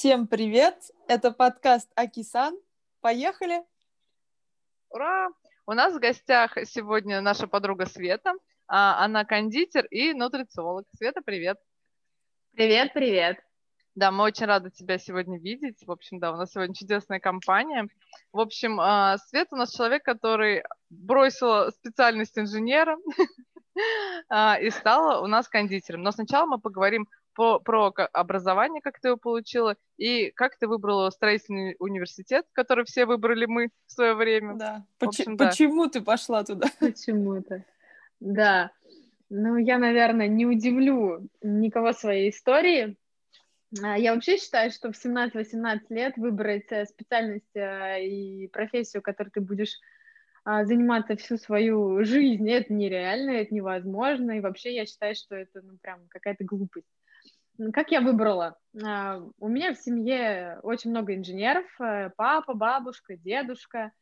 Всем 0.00 0.26
привет! 0.26 0.76
Это 1.08 1.30
подкаст 1.30 1.90
Акисан. 1.94 2.58
Поехали! 3.02 3.62
Ура! 4.88 5.28
У 5.66 5.74
нас 5.74 5.94
в 5.94 5.98
гостях 5.98 6.56
сегодня 6.64 7.20
наша 7.20 7.46
подруга 7.46 7.84
Света. 7.84 8.32
А, 8.66 9.04
она 9.04 9.26
кондитер 9.26 9.84
и 9.84 10.14
нутрициолог. 10.14 10.86
Света, 10.96 11.20
привет! 11.22 11.58
Привет, 12.54 12.94
привет! 12.94 13.40
Да, 13.94 14.10
мы 14.10 14.24
очень 14.24 14.46
рады 14.46 14.70
тебя 14.70 14.96
сегодня 14.96 15.38
видеть. 15.38 15.86
В 15.86 15.92
общем, 15.92 16.18
да, 16.18 16.32
у 16.32 16.36
нас 16.36 16.52
сегодня 16.52 16.74
чудесная 16.74 17.20
компания. 17.20 17.86
В 18.32 18.40
общем, 18.40 18.80
а, 18.80 19.18
Света 19.18 19.54
у 19.54 19.58
нас 19.58 19.70
человек, 19.70 20.02
который 20.02 20.62
бросил 20.88 21.70
специальность 21.72 22.38
инженера 22.38 22.96
а, 24.30 24.56
и 24.58 24.70
стала 24.70 25.22
у 25.22 25.26
нас 25.26 25.46
кондитером. 25.46 26.00
Но 26.00 26.10
сначала 26.10 26.46
мы 26.46 26.58
поговорим 26.58 27.06
по, 27.40 27.58
про 27.58 27.90
образование, 28.12 28.82
как 28.82 29.00
ты 29.00 29.08
его 29.08 29.16
получила, 29.16 29.74
и 29.96 30.30
как 30.32 30.58
ты 30.58 30.68
выбрала 30.68 31.08
строительный 31.08 31.74
университет, 31.78 32.44
который 32.52 32.84
все 32.84 33.06
выбрали 33.06 33.46
мы 33.46 33.70
в 33.86 33.92
свое 33.92 34.12
время. 34.12 34.56
Да. 34.56 34.84
Поч- 34.98 35.20
общем, 35.20 35.38
почему 35.38 35.86
да. 35.86 35.90
ты 35.92 36.00
пошла 36.02 36.44
туда? 36.44 36.68
Почему-то. 36.80 37.64
Да. 38.20 38.72
Ну, 39.30 39.56
я, 39.56 39.78
наверное, 39.78 40.28
не 40.28 40.44
удивлю 40.44 41.30
никого 41.40 41.94
своей 41.94 42.28
истории. 42.28 42.98
А, 43.82 43.96
я 43.96 44.12
вообще 44.12 44.36
считаю, 44.36 44.70
что 44.70 44.92
в 44.92 45.02
17-18 45.02 45.78
лет 45.88 46.18
выбрать 46.18 46.70
э, 46.70 46.84
специальность 46.84 47.56
э, 47.56 48.04
и 48.04 48.48
профессию, 48.48 49.00
которой 49.00 49.30
ты 49.30 49.40
будешь 49.40 49.78
а, 50.44 50.66
заниматься 50.66 51.16
всю 51.16 51.38
свою 51.38 52.04
жизнь, 52.04 52.50
это 52.50 52.70
нереально, 52.74 53.30
это 53.30 53.54
невозможно, 53.54 54.32
и 54.32 54.40
вообще 54.40 54.74
я 54.74 54.84
считаю, 54.84 55.14
что 55.14 55.36
это, 55.36 55.62
ну, 55.62 55.78
прям 55.80 56.00
какая-то 56.10 56.44
глупость. 56.44 56.84
Как 57.72 57.90
я 57.90 58.00
выбрала? 58.00 58.56
А, 58.82 59.20
у 59.38 59.48
меня 59.48 59.74
в 59.74 59.78
семье 59.78 60.58
очень 60.62 60.90
много 60.90 61.14
инженеров, 61.14 61.66
э, 61.80 62.10
папа, 62.16 62.54
бабушка, 62.54 63.16
дедушка, 63.16 63.92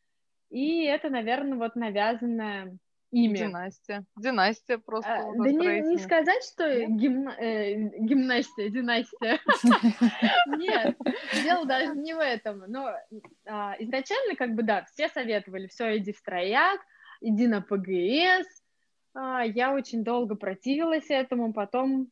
и 0.50 0.84
это, 0.84 1.10
наверное, 1.10 1.58
вот 1.58 1.74
навязанное 1.76 2.78
имя. 3.10 3.38
Династия. 3.38 4.04
Династия 4.16 4.78
просто. 4.78 5.12
А, 5.12 5.22
да 5.36 5.50
не, 5.50 5.80
не 5.80 5.98
сказать, 5.98 6.42
что 6.44 6.86
гимна... 6.86 7.30
э, 7.38 7.74
гимнастия, 7.98 8.70
династия. 8.70 9.40
Нет, 10.56 10.96
дело 11.42 11.66
даже 11.66 11.94
не 11.96 12.14
в 12.14 12.20
этом. 12.20 12.64
Но 12.68 12.94
а, 13.46 13.74
изначально, 13.78 14.36
как 14.36 14.54
бы, 14.54 14.62
да, 14.62 14.84
все 14.92 15.08
советовали, 15.08 15.66
все, 15.66 15.98
иди 15.98 16.12
в 16.12 16.18
строяк, 16.18 16.80
иди 17.20 17.46
на 17.46 17.60
ПГС. 17.60 18.46
А, 19.14 19.42
я 19.44 19.74
очень 19.74 20.04
долго 20.04 20.34
противилась 20.34 21.10
этому, 21.10 21.52
потом 21.52 22.10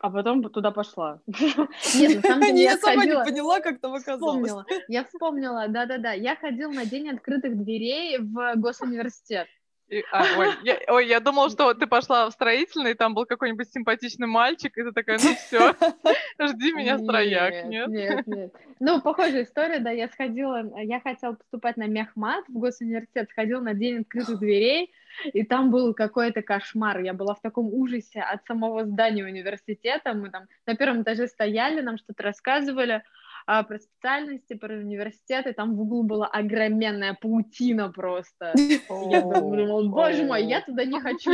а 0.00 0.10
потом 0.10 0.42
туда 0.50 0.70
пошла. 0.70 1.20
Нет, 1.26 2.16
на 2.16 2.22
самом 2.22 2.46
деле 2.46 2.62
я, 2.62 2.76
сама 2.78 3.04
не 3.04 3.14
поняла, 3.14 3.60
как 3.60 3.80
там 3.80 3.94
оказалось. 3.94 4.48
Вспомнила. 4.48 4.66
Я 4.88 5.04
вспомнила, 5.04 5.68
да-да-да. 5.68 6.12
Я 6.12 6.36
ходила 6.36 6.72
на 6.72 6.86
день 6.86 7.10
открытых 7.10 7.56
дверей 7.56 8.18
в 8.18 8.54
госуниверситет. 8.56 9.48
И, 9.92 10.02
а, 10.10 10.24
ой, 10.38 10.48
я, 10.62 10.78
ой, 10.88 11.06
я 11.06 11.20
думала, 11.20 11.50
что 11.50 11.74
ты 11.74 11.86
пошла 11.86 12.26
в 12.30 12.32
строительный, 12.32 12.94
там 12.94 13.12
был 13.12 13.26
какой-нибудь 13.26 13.70
симпатичный 13.70 14.26
мальчик, 14.26 14.78
и 14.78 14.84
ты 14.84 14.92
такая, 14.92 15.18
ну 15.22 15.34
все, 15.34 15.74
жди 16.40 16.72
меня 16.72 16.98
строяк, 16.98 17.66
нет? 17.66 17.88
Нет, 17.88 18.26
нет. 18.26 18.54
Ну, 18.80 19.02
похожая 19.02 19.44
история, 19.44 19.80
да, 19.80 19.90
я 19.90 20.08
сходила, 20.08 20.64
я 20.80 20.98
хотела 20.98 21.34
поступать 21.34 21.76
на 21.76 21.88
мехмат 21.88 22.48
в 22.48 22.54
госуниверситет, 22.54 23.28
сходила 23.32 23.60
на 23.60 23.74
день 23.74 24.00
открытых 24.00 24.38
дверей, 24.38 24.94
и 25.34 25.44
там 25.44 25.70
был 25.70 25.92
какой-то 25.92 26.40
кошмар, 26.40 27.00
я 27.00 27.12
была 27.12 27.34
в 27.34 27.42
таком 27.42 27.66
ужасе 27.66 28.22
от 28.22 28.46
самого 28.46 28.86
здания 28.86 29.26
университета, 29.26 30.14
мы 30.14 30.30
там 30.30 30.44
на 30.66 30.74
первом 30.74 31.02
этаже 31.02 31.28
стояли, 31.28 31.82
нам 31.82 31.98
что-то 31.98 32.22
рассказывали, 32.22 33.02
а, 33.46 33.62
про 33.62 33.78
специальности, 33.78 34.54
про 34.54 34.74
университеты, 34.74 35.52
там 35.52 35.74
в 35.74 35.80
углу 35.80 36.02
была 36.02 36.26
огроменная 36.26 37.14
паутина 37.14 37.90
просто. 37.90 38.52
Я 38.56 39.20
думала, 39.20 39.88
боже 39.88 40.24
мой, 40.24 40.44
я 40.44 40.60
туда 40.60 40.84
не 40.84 41.00
хочу 41.00 41.32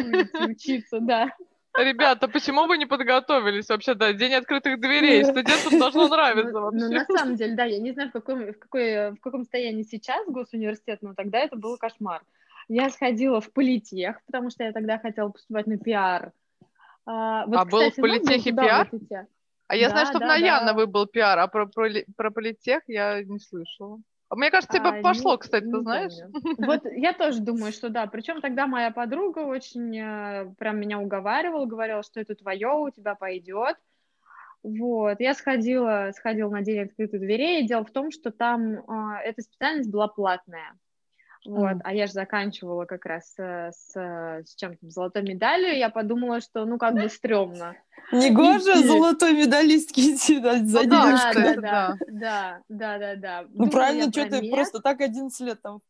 учиться, 0.49 1.01
да. 1.01 1.29
Ребята, 1.77 2.29
почему 2.29 2.67
вы 2.67 2.77
не 2.79 2.87
подготовились 2.87 3.69
вообще, 3.69 3.95
да, 3.95 4.13
день 4.13 4.35
открытых 4.35 4.81
дверей, 4.81 5.25
студентам 5.25 5.79
должно 5.79 6.09
нравиться 6.09 6.53
ну, 6.53 6.61
вообще. 6.63 6.87
Ну, 6.87 6.91
на 6.93 7.05
самом 7.05 7.37
деле, 7.37 7.55
да, 7.55 7.65
я 7.65 7.79
не 7.79 7.93
знаю, 7.93 8.09
в 8.09 8.13
каком, 8.13 8.41
в, 8.41 8.59
какой, 8.59 9.13
в 9.13 9.21
каком 9.21 9.43
состоянии 9.43 9.83
сейчас 9.83 10.27
госуниверситет, 10.27 11.01
но 11.03 11.15
тогда 11.15 11.39
это 11.39 11.57
был 11.57 11.77
кошмар. 11.77 12.23
Я 12.69 12.91
сходила 12.91 13.41
в 13.41 13.53
политех, 13.53 14.21
потому 14.27 14.51
что 14.51 14.65
я 14.65 14.73
тогда 14.73 14.99
хотела 14.99 15.29
поступать 15.29 15.67
на 15.67 15.79
пиар. 15.79 16.33
А, 17.07 17.47
вот, 17.47 17.57
а 17.57 17.65
кстати, 17.65 18.01
был 18.01 18.09
в 18.09 18.11
политехе 18.11 18.53
пиар? 18.53 18.91
А 19.69 19.77
я 19.77 19.89
да, 19.89 19.91
знаю, 19.91 20.06
что 20.06 20.19
да, 20.19 20.27
на 20.27 20.37
Яновой 20.37 20.87
был 20.87 21.06
пиар, 21.06 21.39
а 21.39 21.47
про, 21.47 21.67
про, 21.67 21.89
про 22.17 22.31
политех 22.31 22.83
я 22.87 23.23
не 23.23 23.39
слышала. 23.39 24.01
А 24.31 24.37
мне 24.37 24.51
кажется, 24.51 24.79
тебе 24.79 24.89
а, 24.89 25.03
пошло, 25.03 25.33
не, 25.33 25.39
кстати, 25.39 25.65
не 25.65 25.73
ты 25.73 25.81
знаешь? 25.81 26.12
Вот 26.59 26.83
я 26.84 27.12
тоже 27.12 27.41
думаю, 27.41 27.73
что 27.73 27.89
да. 27.89 28.07
Причем 28.07 28.41
тогда 28.41 28.67
моя 28.67 28.91
подруга 28.91 29.41
очень 29.41 29.97
э, 29.97 30.55
прям 30.59 30.78
меня 30.78 30.99
уговаривала, 30.99 31.65
говорила, 31.65 32.03
что 32.03 32.21
это 32.21 32.34
твое, 32.34 32.69
у 32.69 32.91
тебя 32.91 33.15
пойдет. 33.15 33.77
Вот, 34.62 35.21
я 35.21 35.34
сходила, 35.34 36.11
сходила 36.15 36.51
на 36.51 36.62
день 36.62 36.81
открытых 36.81 37.21
дверей. 37.21 37.67
Дело 37.67 37.84
в 37.84 37.91
том, 37.91 38.11
что 38.11 38.31
там 38.31 38.75
э, 38.75 39.21
эта 39.25 39.41
специальность 39.41 39.91
была 39.91 40.09
платная. 40.09 40.75
Вот, 41.44 41.76
mm. 41.76 41.81
а 41.84 41.94
я 41.94 42.06
же 42.06 42.12
заканчивала 42.12 42.84
как 42.84 43.04
раз 43.06 43.34
э, 43.38 43.71
с, 43.72 43.94
с 43.94 44.54
чем-то 44.56 44.91
золотой 44.91 45.22
медалью, 45.22 45.76
я 45.76 45.88
подумала, 45.88 46.41
что 46.41 46.65
ну 46.65 46.78
как 46.78 46.94
бы 46.94 47.09
стрёмно. 47.09 47.76
Негоже 48.12 48.87
золотой 48.87 49.34
медалистки 49.34 50.00
идти 50.00 50.41
за 50.41 50.82
ну, 50.82 50.91
да, 50.91 51.32
да, 51.34 51.54
да, 51.54 51.97
да, 52.09 52.62
да, 52.69 52.98
да, 52.98 53.16
да. 53.16 53.44
Ну 53.50 53.71
правильно, 53.71 54.10
что 54.10 54.28
ты 54.28 54.50
просто 54.50 54.81
так 54.81 55.00
11 55.00 55.41
лет 55.47 55.62
там 55.62 55.81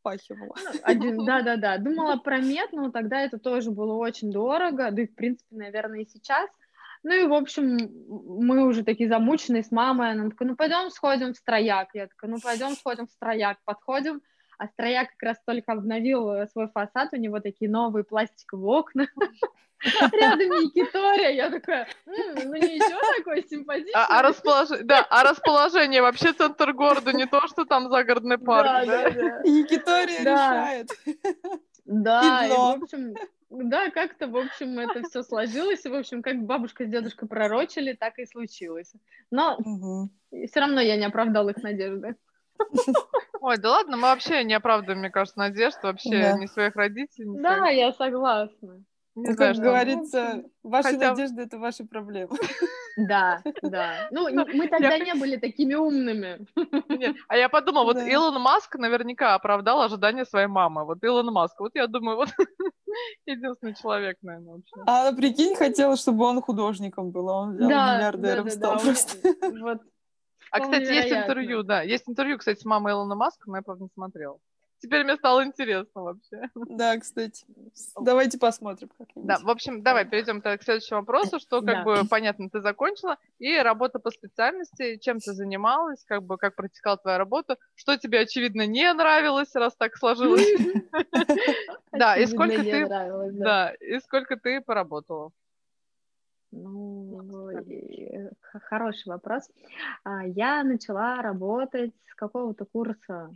впахивала. 0.00 0.54
Ну, 0.56 0.80
один, 0.82 1.24
да, 1.24 1.42
да, 1.42 1.56
да. 1.56 1.78
Думала 1.78 2.16
про 2.16 2.38
мед, 2.38 2.72
но 2.72 2.90
тогда 2.90 3.20
это 3.20 3.38
тоже 3.38 3.70
было 3.70 3.94
очень 3.94 4.30
дорого, 4.30 4.90
да 4.90 5.02
и 5.02 5.06
в 5.06 5.14
принципе, 5.14 5.56
наверное, 5.56 6.00
и 6.00 6.06
сейчас. 6.06 6.48
Ну 7.04 7.12
и, 7.12 7.26
в 7.26 7.32
общем, 7.32 7.78
мы 8.08 8.66
уже 8.66 8.82
такие 8.82 9.08
замученные 9.08 9.62
с 9.62 9.70
мамой. 9.70 10.10
Она 10.10 10.30
такая, 10.30 10.48
ну 10.48 10.56
пойдем 10.56 10.90
сходим 10.90 11.32
в 11.32 11.36
строяк. 11.36 11.88
Я 11.94 12.08
такая, 12.08 12.30
ну 12.30 12.38
пойдем 12.40 12.70
сходим 12.72 13.06
в 13.06 13.10
строяк. 13.10 13.58
Подходим, 13.64 14.20
а 14.58 14.66
строя 14.68 15.04
как 15.06 15.22
раз 15.22 15.36
только 15.46 15.72
обновил 15.72 16.30
э, 16.32 16.46
свой 16.48 16.68
фасад, 16.68 17.12
у 17.12 17.16
него 17.16 17.40
такие 17.40 17.70
новые 17.70 18.04
пластиковые 18.04 18.80
окна. 18.80 19.08
Рядом 20.12 20.50
Якитория, 20.60 21.30
я 21.30 21.50
такая, 21.50 21.86
ну 22.04 22.56
ничего, 22.56 23.00
такое 23.16 23.42
симпатичное. 23.48 23.94
А, 23.94 24.18
а, 24.18 24.22
располож... 24.22 24.68
да, 24.82 25.06
а 25.08 25.22
расположение 25.22 26.02
вообще 26.02 26.32
центр 26.32 26.72
города, 26.72 27.12
не 27.12 27.26
то, 27.26 27.46
что 27.46 27.64
там 27.64 27.88
загородный 27.88 28.38
парк. 28.38 28.66
Да, 28.66 28.84
да, 28.84 29.10
да. 29.10 29.40
Якитория 29.44 30.20
решает. 30.20 30.90
Да, 31.84 32.46
и, 32.46 32.50
в 32.50 32.82
общем, 32.82 33.14
да, 33.50 33.90
как-то, 33.90 34.26
в 34.26 34.36
общем, 34.36 34.78
это 34.78 35.02
все 35.08 35.22
сложилось, 35.22 35.84
и, 35.86 35.88
в 35.88 35.94
общем, 35.94 36.22
как 36.22 36.44
бабушка 36.44 36.84
с 36.84 36.88
дедушкой 36.88 37.28
пророчили, 37.28 37.92
так 37.92 38.18
и 38.18 38.26
случилось. 38.26 38.92
Но 39.30 39.56
угу. 39.56 40.10
все 40.48 40.60
равно 40.60 40.80
я 40.80 40.96
не 40.96 41.06
оправдал 41.06 41.48
их 41.48 41.62
надежды. 41.62 42.16
Ой, 43.40 43.56
да 43.58 43.70
ладно, 43.70 43.96
мы 43.96 44.02
вообще 44.02 44.44
не 44.44 44.54
оправдываем, 44.54 45.00
мне 45.00 45.10
кажется, 45.10 45.38
надежд 45.38 45.78
вообще 45.82 46.22
да. 46.22 46.38
ни 46.38 46.46
своих 46.46 46.74
родителей. 46.76 47.28
Ни 47.28 47.42
да, 47.42 47.58
своих... 47.58 47.78
я 47.78 47.92
согласна. 47.92 48.84
Не 49.18 49.30
ну, 49.30 49.34
знаю, 49.34 49.54
как 49.54 49.64
говорится, 49.64 50.32
ну, 50.34 50.50
ваши 50.62 50.92
хотя... 50.92 51.10
надежды— 51.10 51.42
это 51.44 51.58
ваши 51.58 51.84
проблемы. 51.84 52.36
Да, 52.96 53.42
да. 53.62 54.08
Ну, 54.12 54.28
мы 54.30 54.68
тогда 54.68 54.94
я... 54.94 55.04
не 55.04 55.14
были 55.14 55.36
такими 55.36 55.74
умными. 55.74 56.46
Нет, 56.88 57.16
а 57.26 57.36
я 57.36 57.48
подумала, 57.48 57.84
вот 57.84 57.96
да. 57.96 58.08
Илон 58.08 58.40
Маск 58.40 58.76
наверняка 58.76 59.34
оправдал 59.34 59.82
ожидания 59.82 60.24
своей 60.24 60.46
мамы. 60.46 60.84
Вот 60.84 61.02
Илон 61.02 61.32
Маск, 61.32 61.58
вот 61.58 61.72
я 61.74 61.88
думаю, 61.88 62.16
вот 62.16 62.28
единственный 63.26 63.74
человек, 63.74 64.16
наверное, 64.22 64.54
вообще. 64.54 64.74
А 64.86 65.08
она, 65.08 65.16
прикинь, 65.16 65.56
хотела, 65.56 65.96
чтобы 65.96 66.24
он 66.24 66.40
художником 66.40 67.10
был, 67.10 67.28
а 67.28 67.42
он 67.42 67.56
взял 67.56 67.68
да, 67.68 67.96
миллиардером 67.96 68.44
да, 68.44 68.50
стал 68.50 68.78
просто. 68.78 69.16
Вот 69.60 69.80
а, 70.50 70.60
кстати, 70.60 70.92
есть 70.92 71.12
интервью, 71.12 71.62
да. 71.62 71.82
Есть 71.82 72.08
интервью, 72.08 72.38
кстати, 72.38 72.60
с 72.60 72.64
мамой 72.64 72.92
Илона 72.92 73.14
Маска, 73.14 73.50
но 73.50 73.56
я, 73.56 73.62
правда, 73.62 73.84
не 73.84 73.90
смотрела. 73.90 74.38
Теперь 74.80 75.02
мне 75.02 75.16
стало 75.16 75.44
интересно 75.44 76.02
вообще. 76.02 76.50
Да, 76.54 76.96
кстати. 76.98 77.44
Давайте 78.00 78.38
посмотрим 78.38 78.88
как-нибудь. 78.96 79.26
Да, 79.26 79.38
в 79.42 79.50
общем, 79.50 79.82
давай 79.82 80.04
перейдем 80.04 80.40
к 80.40 80.62
следующему 80.62 81.00
вопросу, 81.00 81.40
что 81.40 81.60
как 81.62 81.78
да. 81.78 81.82
бы 81.82 82.02
понятно, 82.08 82.48
ты 82.48 82.60
закончила, 82.60 83.16
и 83.38 83.56
работа 83.56 83.98
по 83.98 84.10
специальности, 84.10 84.98
чем 84.98 85.18
ты 85.18 85.32
занималась, 85.32 86.04
как 86.04 86.22
бы 86.22 86.38
как 86.38 86.54
протекала 86.54 86.96
твоя 86.96 87.18
работа, 87.18 87.56
что 87.74 87.96
тебе, 87.96 88.20
очевидно, 88.20 88.66
не 88.66 88.92
нравилось, 88.92 89.52
раз 89.54 89.74
так 89.76 89.96
сложилось. 89.96 90.46
Да, 91.90 92.16
и 92.16 92.26
сколько 92.26 92.62
ты... 92.62 92.86
Да, 93.32 93.72
и 93.80 93.98
сколько 93.98 94.36
ты 94.36 94.60
поработала? 94.60 95.32
Ну, 96.50 97.20
хороший 98.64 99.08
вопрос. 99.08 99.50
А, 100.04 100.26
я 100.26 100.64
начала 100.64 101.20
работать 101.20 101.92
с 102.10 102.14
какого-то 102.14 102.64
курса, 102.64 103.30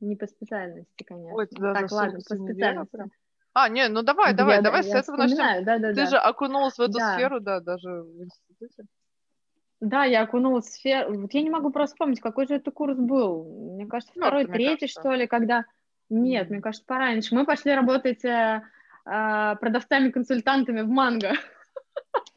не 0.00 0.16
по 0.16 0.26
специальности, 0.26 1.02
конечно. 1.04 1.34
Ой, 1.34 1.46
так, 1.46 1.90
ладно, 1.90 2.18
по 2.28 2.34
специальности. 2.34 3.10
А, 3.52 3.68
не, 3.68 3.88
ну 3.88 4.02
давай, 4.02 4.34
давай, 4.34 4.56
я, 4.56 4.62
давай 4.62 4.84
я 4.84 4.90
с 4.90 5.02
этого 5.02 5.16
начнем. 5.16 5.64
Да, 5.64 5.78
да, 5.78 5.88
Ты 5.88 5.94
да. 5.94 6.06
же 6.06 6.16
окунулась 6.16 6.76
в 6.76 6.80
эту 6.80 6.98
да. 6.98 7.14
сферу, 7.14 7.40
да, 7.40 7.60
даже 7.60 7.88
в 7.88 8.22
институте. 8.22 8.84
Да, 9.80 10.04
я 10.04 10.22
окунулась 10.22 10.66
в 10.66 10.72
сферу. 10.72 11.18
Вот 11.20 11.32
я 11.32 11.42
не 11.42 11.50
могу 11.50 11.70
просто 11.70 11.94
вспомнить, 11.94 12.20
какой 12.20 12.46
же 12.46 12.54
это 12.54 12.70
курс 12.70 12.96
был. 12.96 13.72
Мне 13.74 13.86
кажется, 13.86 14.12
второй, 14.14 14.42
Четвёртый, 14.42 14.58
мне 14.58 14.68
третий, 14.68 14.80
кажется. 14.86 15.00
что 15.00 15.12
ли, 15.14 15.26
когда... 15.26 15.64
Нет, 16.10 16.50
мне 16.50 16.60
кажется, 16.60 16.86
пораньше. 16.86 17.34
Мы 17.34 17.46
пошли 17.46 17.72
работать 17.72 18.24
э, 18.24 18.62
а, 19.04 19.54
продавцами-консультантами 19.56 20.82
в 20.82 20.88
Манго. 20.88 21.32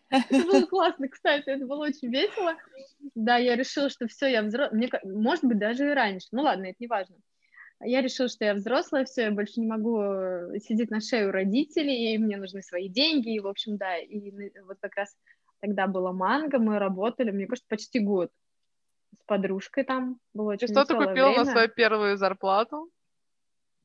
Это 0.09 0.45
было 0.45 0.65
классно, 0.65 1.07
кстати, 1.09 1.49
это 1.49 1.65
было 1.65 1.85
очень 1.85 2.09
весело. 2.09 2.55
Да, 3.15 3.37
я 3.37 3.55
решила, 3.55 3.89
что 3.89 4.07
все, 4.07 4.27
я 4.27 4.43
взрослая. 4.43 4.89
Может 5.03 5.43
быть, 5.43 5.57
даже 5.57 5.89
и 5.89 5.93
раньше. 5.93 6.27
Ну 6.31 6.43
ладно, 6.43 6.65
это 6.65 6.75
не 6.79 6.87
важно. 6.87 7.15
Я 7.81 8.01
решила, 8.01 8.29
что 8.29 8.45
я 8.45 8.53
взрослая, 8.53 9.05
все, 9.05 9.23
я 9.23 9.31
больше 9.31 9.59
не 9.59 9.67
могу 9.67 9.99
э, 10.01 10.59
сидеть 10.59 10.89
на 10.91 11.01
шее 11.01 11.27
у 11.27 11.31
родителей, 11.31 12.13
и 12.13 12.17
мне 12.17 12.37
нужны 12.37 12.61
свои 12.61 12.87
деньги, 12.87 13.35
и, 13.35 13.39
в 13.39 13.47
общем, 13.47 13.77
да, 13.77 13.97
и 13.97 14.31
на- 14.31 14.63
вот 14.65 14.77
как 14.79 14.95
раз 14.95 15.17
тогда 15.59 15.87
было 15.87 16.11
манго, 16.11 16.59
мы 16.59 16.79
работали, 16.79 17.31
мне 17.31 17.47
кажется, 17.47 17.67
почти 17.67 17.99
год 17.99 18.31
с 19.17 19.23
подружкой 19.25 19.83
там, 19.83 20.19
было 20.33 20.51
И 20.51 20.55
очень 20.55 20.67
что 20.67 20.85
ты 20.85 20.93
купила 20.93 21.29
на 21.29 21.31
время. 21.31 21.45
свою 21.45 21.69
первую 21.69 22.17
зарплату? 22.17 22.89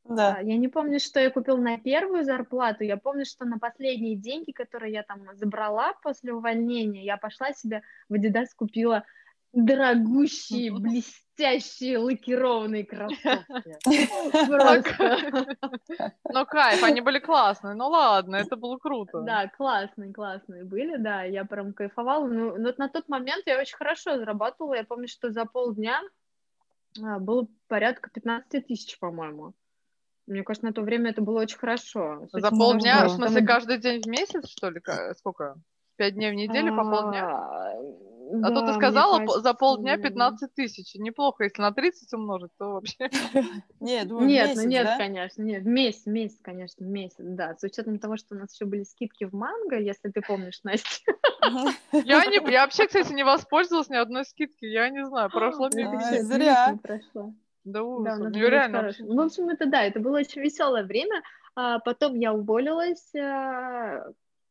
Да. 0.09 0.37
А, 0.39 0.43
Я 0.43 0.57
не 0.57 0.69
помню, 0.69 1.01
что 1.01 1.21
я 1.21 1.31
купила 1.31 1.59
на 1.59 1.79
первую 1.79 2.25
зарплату. 2.25 2.83
Я 2.83 2.97
помню, 2.97 3.27
что 3.27 3.45
на 3.45 3.59
последние 3.59 4.17
деньги, 4.17 4.53
которые 4.53 4.93
я 4.93 5.03
там 5.03 5.21
забрала 5.35 5.93
после 6.03 6.33
увольнения, 6.33 7.05
я 7.05 7.17
пошла 7.17 7.53
себе 7.53 7.83
в 8.09 8.15
Adidas 8.15 8.49
купила 8.57 9.05
дорогущие, 9.53 10.73
блестящие, 10.73 11.99
лакированные 11.99 12.85
кроссовки. 12.85 13.79
Ну, 16.31 16.47
кайф, 16.47 16.83
они 16.83 17.01
были 17.01 17.19
классные. 17.19 17.75
Ну 17.75 17.89
ладно, 17.89 18.37
это 18.37 18.57
было 18.57 18.79
круто. 18.79 19.21
Да, 19.21 19.49
классные, 19.49 20.13
классные 20.13 20.65
были, 20.65 20.97
да, 20.97 21.23
я 21.23 21.45
прям 21.45 21.73
кайфовала. 21.73 22.27
Ну, 22.27 22.57
но 22.57 22.73
на 22.77 22.89
тот 22.89 23.09
момент 23.09 23.45
я 23.47 23.59
очень 23.59 23.77
хорошо 23.77 24.19
зарабатывала. 24.19 24.75
Я 24.75 24.85
помню, 24.85 25.09
что 25.09 25.31
за 25.31 25.45
полдня 25.45 26.01
а, 27.03 27.19
было 27.19 27.47
порядка 27.69 28.11
15 28.11 28.67
тысяч, 28.67 28.99
по-моему. 28.99 29.55
Мне 30.29 30.43
кажется, 30.43 30.67
на 30.67 30.73
то 30.73 30.83
время 30.83 31.11
это 31.11 31.23
было 31.23 31.41
очень 31.41 31.59
хорошо. 31.59 32.27
С 32.29 32.33
За 32.33 32.39
учетом 32.39 32.59
полдня, 32.59 32.99
того, 32.99 33.09
в 33.09 33.17
смысле, 33.17 33.41
мы- 33.41 33.47
каждый 33.47 33.79
день 33.79 34.03
в 34.03 34.07
месяц, 34.07 34.49
что 34.49 34.69
ли? 34.69 34.81
Сколько? 35.17 35.57
Пять 35.97 36.15
дней 36.15 36.31
в 36.31 36.35
неделю 36.35 36.77
по 36.77 36.85
полдня? 36.85 37.27
А, 37.29 37.73
А 38.43 38.49
то 38.49 38.61
да, 38.61 38.61
ты 38.61 38.67
мне 38.67 38.73
сказала 38.75 39.19
по- 39.21 39.27
за 39.27 39.43
кажется, 39.43 39.55
полдня 39.55 39.97
да. 39.97 40.03
15 40.03 40.55
тысяч. 40.55 40.95
Неплохо, 40.97 41.45
если 41.45 41.63
на 41.63 41.73
30 41.73 42.13
умножить, 42.13 42.51
то 42.59 42.73
вообще. 42.75 43.09
Думаю, 43.81 44.29
Нет, 44.29 44.49
месяц, 44.49 44.63
ну 44.63 44.69
нет, 44.69 44.85
да? 44.85 44.97
конечно, 44.99 45.43
нет, 45.43 45.63
в 45.63 45.67
месяц, 45.67 46.03
в 46.05 46.09
месяц, 46.09 46.39
конечно, 46.43 46.87
в 46.87 46.89
месяц, 46.89 47.17
да. 47.19 47.57
С 47.57 47.63
учетом 47.65 47.99
того, 47.99 48.17
что 48.17 48.35
у 48.35 48.39
нас 48.39 48.53
еще 48.55 48.67
были 48.67 48.85
скидки 48.85 49.25
в 49.25 49.33
манго, 49.33 49.79
если 49.79 50.11
ты 50.11 50.21
помнишь, 50.21 50.61
Настя. 50.63 51.13
Я, 51.93 52.27
не, 52.27 52.51
я 52.53 52.63
вообще, 52.63 52.87
кстати, 52.87 53.13
не 53.13 53.25
воспользовалась 53.25 53.89
ни 53.89 53.97
одной 53.97 54.25
скидки. 54.27 54.67
Я 54.67 54.91
не 54.91 55.07
знаю, 55.07 55.31
прошло 55.31 55.71
Да, 55.71 55.77
мимо. 55.77 55.99
Ай, 56.05 56.21
зря. 56.23 56.79
Прошло. 56.83 57.33
Да 57.73 57.81
Да, 57.81 57.85
у 57.85 58.01
ужас. 58.01 58.19
нас 58.19 58.33
Ну, 58.33 58.49
реально. 58.49 58.79
хорошо. 58.79 59.05
Ну, 59.05 59.23
в 59.23 59.27
общем, 59.27 59.49
это 59.49 59.67
да, 59.67 59.83
это 59.83 60.01
было 60.01 60.19
очень 60.19 60.41
веселое 60.43 60.85
время. 60.85 61.23
А 61.55 61.79
потом 61.81 62.15
я 62.15 62.33
уволилась. 62.33 63.15
а, 63.15 64.05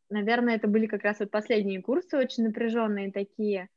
Наверное, 0.09 0.55
это 0.55 0.67
были 0.67 0.87
как 0.87 1.03
раз 1.03 1.19
вот 1.19 1.31
последние 1.31 1.81
курсы, 1.81 2.17
очень 2.17 2.43
напряженные 2.45 3.11
такие. 3.11 3.69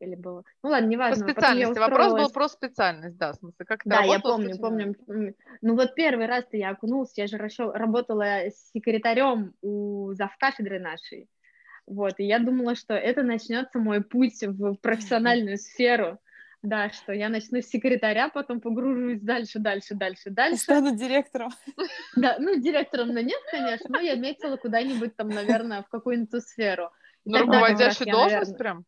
Или 0.00 0.16
было. 0.16 0.42
Ну 0.64 0.70
ладно, 0.70 0.88
По 0.88 0.92
неважно. 0.92 1.24
Я 1.24 1.32
специальности. 1.32 1.78
Вопрос 1.78 2.12
был 2.12 2.30
про 2.30 2.48
специальность, 2.48 3.16
да, 3.16 3.32
в 3.32 3.36
смысле, 3.36 3.64
как 3.64 3.82
Да, 3.84 4.02
я 4.02 4.18
помню, 4.18 4.58
помню. 4.58 4.96
Ну 5.60 5.76
вот 5.76 5.94
первый 5.94 6.26
раз-то 6.26 6.56
я 6.56 6.70
окунулась, 6.70 7.12
я 7.16 7.28
же 7.28 7.36
работала 7.36 8.50
секретарем 8.72 9.54
у 9.62 10.12
завкафедры 10.14 10.80
нашей. 10.80 11.28
Вот, 11.86 12.14
и 12.18 12.24
я 12.24 12.38
думала, 12.38 12.74
что 12.74 12.94
это 12.94 13.22
начнется 13.22 13.78
мой 13.78 14.02
путь 14.02 14.42
в 14.42 14.74
профессиональную 14.76 15.58
сферу. 15.58 16.18
Да, 16.62 16.90
что 16.90 17.12
я 17.12 17.28
начну 17.28 17.60
с 17.60 17.66
секретаря, 17.66 18.28
потом 18.28 18.60
погружусь 18.60 19.20
дальше, 19.20 19.58
дальше, 19.58 19.94
дальше, 19.94 20.30
дальше. 20.30 20.62
стану 20.62 20.96
директором. 20.96 21.50
Да, 22.16 22.36
ну, 22.38 22.60
директором 22.60 23.08
на 23.08 23.22
нет, 23.22 23.40
конечно, 23.50 23.86
но 23.88 24.00
я 24.00 24.14
метила 24.14 24.56
куда-нибудь 24.56 25.16
там, 25.16 25.28
наверное, 25.28 25.82
в 25.82 25.88
какую-нибудь 25.88 26.42
сферу. 26.42 26.90
Ну, 27.24 27.38
тогда 27.38 27.52
как 27.52 27.62
раз 27.62 27.70
руководящую 27.70 28.06
я, 28.06 28.12
должность 28.12 28.58
прям 28.58 28.84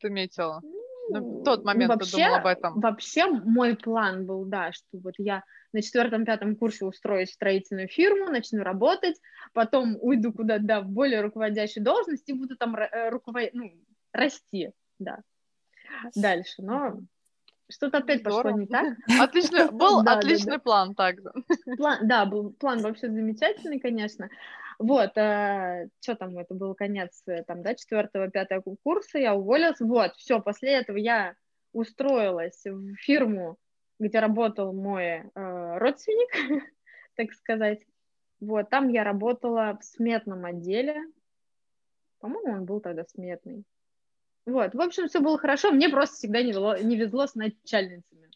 ты 0.00 0.10
метила? 0.10 0.60
Ну, 0.62 0.78
ну, 1.10 1.40
в 1.40 1.44
тот 1.44 1.64
момент 1.64 1.92
ты 1.92 1.98
вообще, 1.98 2.16
думала 2.16 2.36
об 2.38 2.46
этом. 2.46 2.80
Вообще 2.80 3.26
мой 3.26 3.76
план 3.76 4.26
был, 4.26 4.44
да, 4.44 4.72
что 4.72 4.86
вот 4.92 5.14
я 5.18 5.42
на 5.72 5.82
четвертом-пятом 5.82 6.56
курсе 6.56 6.84
устроюсь 6.84 7.30
в 7.30 7.34
строительную 7.34 7.88
фирму, 7.88 8.30
начну 8.30 8.62
работать, 8.62 9.16
потом 9.52 9.96
уйду 10.00 10.32
куда-то 10.32 10.64
да, 10.64 10.80
в 10.80 10.88
более 10.88 11.20
руководящую 11.20 11.84
должность 11.84 12.28
и 12.28 12.32
буду 12.32 12.56
там 12.56 12.76
э, 12.76 13.10
руковод... 13.10 13.50
ну, 13.52 13.72
расти, 14.12 14.70
да, 14.98 15.20
дальше. 16.14 16.62
Но 16.62 16.98
что-то 17.70 17.98
опять 17.98 18.22
пошло 18.22 18.40
Здорово. 18.40 18.58
не 18.58 18.66
так. 18.66 18.96
Отличный, 19.20 19.70
был 19.72 20.02
Да, 20.02 20.18
отличный 20.18 20.56
да. 20.56 20.58
план 20.58 20.94
также. 20.94 21.32
План, 21.76 21.98
да, 22.08 22.24
был 22.24 22.52
план 22.52 22.80
вообще 22.80 23.08
замечательный, 23.08 23.78
конечно. 23.78 24.28
Вот, 24.78 25.10
что 25.10 26.14
там, 26.18 26.38
это 26.38 26.54
был 26.54 26.74
конец, 26.74 27.22
э, 27.26 27.42
там, 27.42 27.62
да, 27.62 27.74
четвертого, 27.74 28.30
пятого 28.30 28.76
курса, 28.84 29.18
я 29.18 29.34
уволилась. 29.34 29.80
Вот, 29.80 30.14
все, 30.14 30.40
после 30.40 30.74
этого 30.74 30.96
я 30.96 31.34
устроилась 31.72 32.64
в 32.64 32.94
фирму, 32.94 33.58
где 33.98 34.20
работал 34.20 34.72
мой 34.72 35.04
э, 35.04 35.78
родственник, 35.78 36.30
так 37.16 37.32
сказать. 37.32 37.84
Вот, 38.40 38.70
там 38.70 38.88
я 38.88 39.02
работала 39.02 39.76
в 39.80 39.84
сметном 39.84 40.44
отделе. 40.44 41.02
По-моему, 42.20 42.52
он 42.52 42.64
был 42.64 42.80
тогда 42.80 43.04
сметный. 43.04 43.64
Вот, 44.48 44.74
в 44.74 44.80
общем, 44.80 45.08
все 45.08 45.20
было 45.20 45.36
хорошо. 45.36 45.72
Мне 45.72 45.90
просто 45.90 46.16
всегда 46.16 46.42
не, 46.42 46.52
вело- 46.52 46.82
не 46.82 46.96
везло 46.96 47.26
с 47.26 47.34
начальницами. 47.34 48.28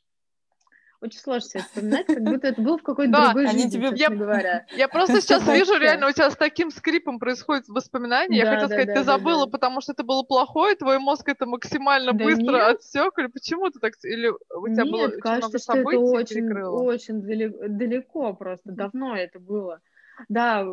Очень 1.01 1.19
сложно 1.19 1.49
себе 1.49 1.63
вспоминать, 1.63 2.07
как 2.07 2.23
будто 2.23 2.47
это 2.47 2.63
было 2.63 2.79
в 2.79 2.83
какой-то 2.83 3.11
Да, 3.11 3.25
другой 3.25 3.49
они 3.49 3.63
жизни, 3.63 3.71
тебе- 3.71 3.97
честно 3.97 4.15
говоря. 4.15 4.67
Я 4.77 4.87
просто 4.89 5.21
сейчас 5.21 5.45
вижу, 5.49 5.77
реально, 5.77 6.09
у 6.09 6.13
тебя 6.13 6.31
с 6.31 6.37
таким 6.37 6.71
скрипом 6.71 7.19
происходит 7.19 7.67
воспоминание. 7.67 8.39
Я 8.39 8.45
хотела 8.45 8.69
да, 8.69 8.75
сказать, 8.75 8.87
да, 8.89 8.95
ты 8.95 9.05
забыла, 9.05 9.47
потому 9.47 9.81
что 9.81 9.93
это 9.93 10.05
было 10.05 10.23
плохое, 10.23 10.77
твой 10.77 10.99
мозг 11.01 11.29
это 11.29 11.47
максимально 11.47 12.13
быстро 12.13 12.53
нет. 12.53 12.77
отсек, 12.77 13.19
или 13.19 13.27
почему 13.27 13.71
ты 13.71 13.81
так... 13.81 13.95
Или 14.05 14.29
у 14.29 14.69
тебя 14.69 14.85
было 14.85 15.01
Нет, 15.01 15.11
очень 15.13 15.21
кажется, 15.21 15.59
что 15.59 15.79
это 15.79 15.99
очень, 15.99 16.53
очень 16.53 17.21
далеко, 17.23 18.35
просто, 18.35 18.71
давно 18.71 19.17
это 19.17 19.41
было. 19.41 19.81
Да, 20.29 20.65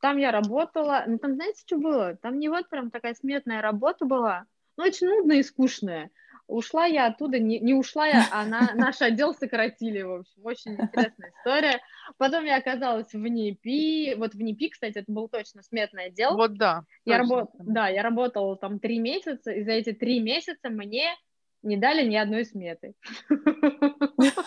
там 0.00 0.16
я 0.18 0.30
работала, 0.30 1.02
ну 1.06 1.18
там 1.18 1.34
знаете, 1.34 1.60
что 1.66 1.76
было? 1.76 2.16
Там 2.22 2.38
не 2.38 2.48
вот 2.48 2.68
прям 2.70 2.90
такая 2.90 3.14
сметная 3.14 3.60
работа 3.60 4.06
была, 4.06 4.46
но 4.76 4.84
очень 4.84 5.08
нудная 5.08 5.38
и 5.38 5.42
скучная. 5.42 6.10
Ушла 6.46 6.84
я 6.84 7.06
оттуда, 7.06 7.38
не, 7.38 7.58
не 7.58 7.72
ушла 7.72 8.06
я, 8.06 8.26
а 8.30 8.44
на, 8.44 8.70
наш 8.74 9.00
отдел 9.00 9.34
сократили, 9.34 10.02
в 10.02 10.12
общем, 10.12 10.44
очень 10.44 10.72
интересная 10.72 11.32
история. 11.38 11.80
Потом 12.18 12.44
я 12.44 12.56
оказалась 12.56 13.12
в 13.12 13.18
НИПИ, 13.18 14.14
вот 14.18 14.34
в 14.34 14.42
НИПИ, 14.42 14.68
кстати, 14.70 14.98
это 14.98 15.10
был 15.10 15.28
точно 15.28 15.62
сметный 15.62 16.06
отдел. 16.06 16.36
Вот 16.36 16.54
да. 16.58 16.84
Я 17.06 17.18
работ... 17.18 17.50
Да, 17.58 17.88
я 17.88 18.02
работала 18.02 18.56
там 18.56 18.78
три 18.78 18.98
месяца, 18.98 19.52
и 19.52 19.64
за 19.64 19.72
эти 19.72 19.92
три 19.92 20.20
месяца 20.20 20.68
мне 20.68 21.16
не 21.62 21.78
дали 21.78 22.06
ни 22.06 22.16
одной 22.16 22.44
сметы. 22.44 22.94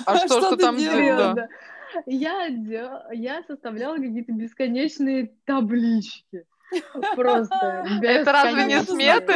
А 0.05 0.17
что, 0.17 0.39
что 0.39 0.55
ты 0.55 0.57
там 0.57 0.77
делала? 0.77 1.49
Я, 2.05 2.45
я 3.11 3.43
составляла 3.43 3.95
какие-то 3.95 4.33
бесконечные 4.33 5.33
таблички. 5.45 6.45
Просто 7.15 7.85
Это 8.03 8.31
разве 8.31 8.65
не 8.65 8.81
сметы? 8.81 9.33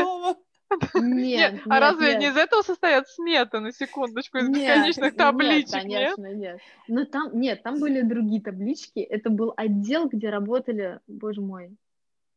Нет, 0.95 1.53
Нет, 1.53 1.61
а 1.67 1.73
нет, 1.75 1.81
разве 1.81 2.07
нет. 2.11 2.19
не 2.19 2.27
из 2.27 2.37
этого 2.37 2.61
состоят 2.61 3.07
сметы, 3.09 3.59
на 3.59 3.71
секундочку, 3.71 4.37
из 4.37 4.47
Нет, 4.49 4.57
бесконечных 4.57 5.05
нет, 5.05 5.17
табличек, 5.17 5.83
нет? 5.85 6.15
конечно, 6.15 6.33
нет. 6.33 6.59
Но 6.87 7.05
там, 7.05 7.39
нет, 7.39 7.63
там 7.63 7.79
были 7.79 8.01
другие 8.01 8.41
таблички. 8.41 8.99
Это 8.99 9.29
был 9.29 9.53
отдел, 9.57 10.07
где 10.07 10.29
работали, 10.29 10.99
боже 11.07 11.41
мой, 11.41 11.71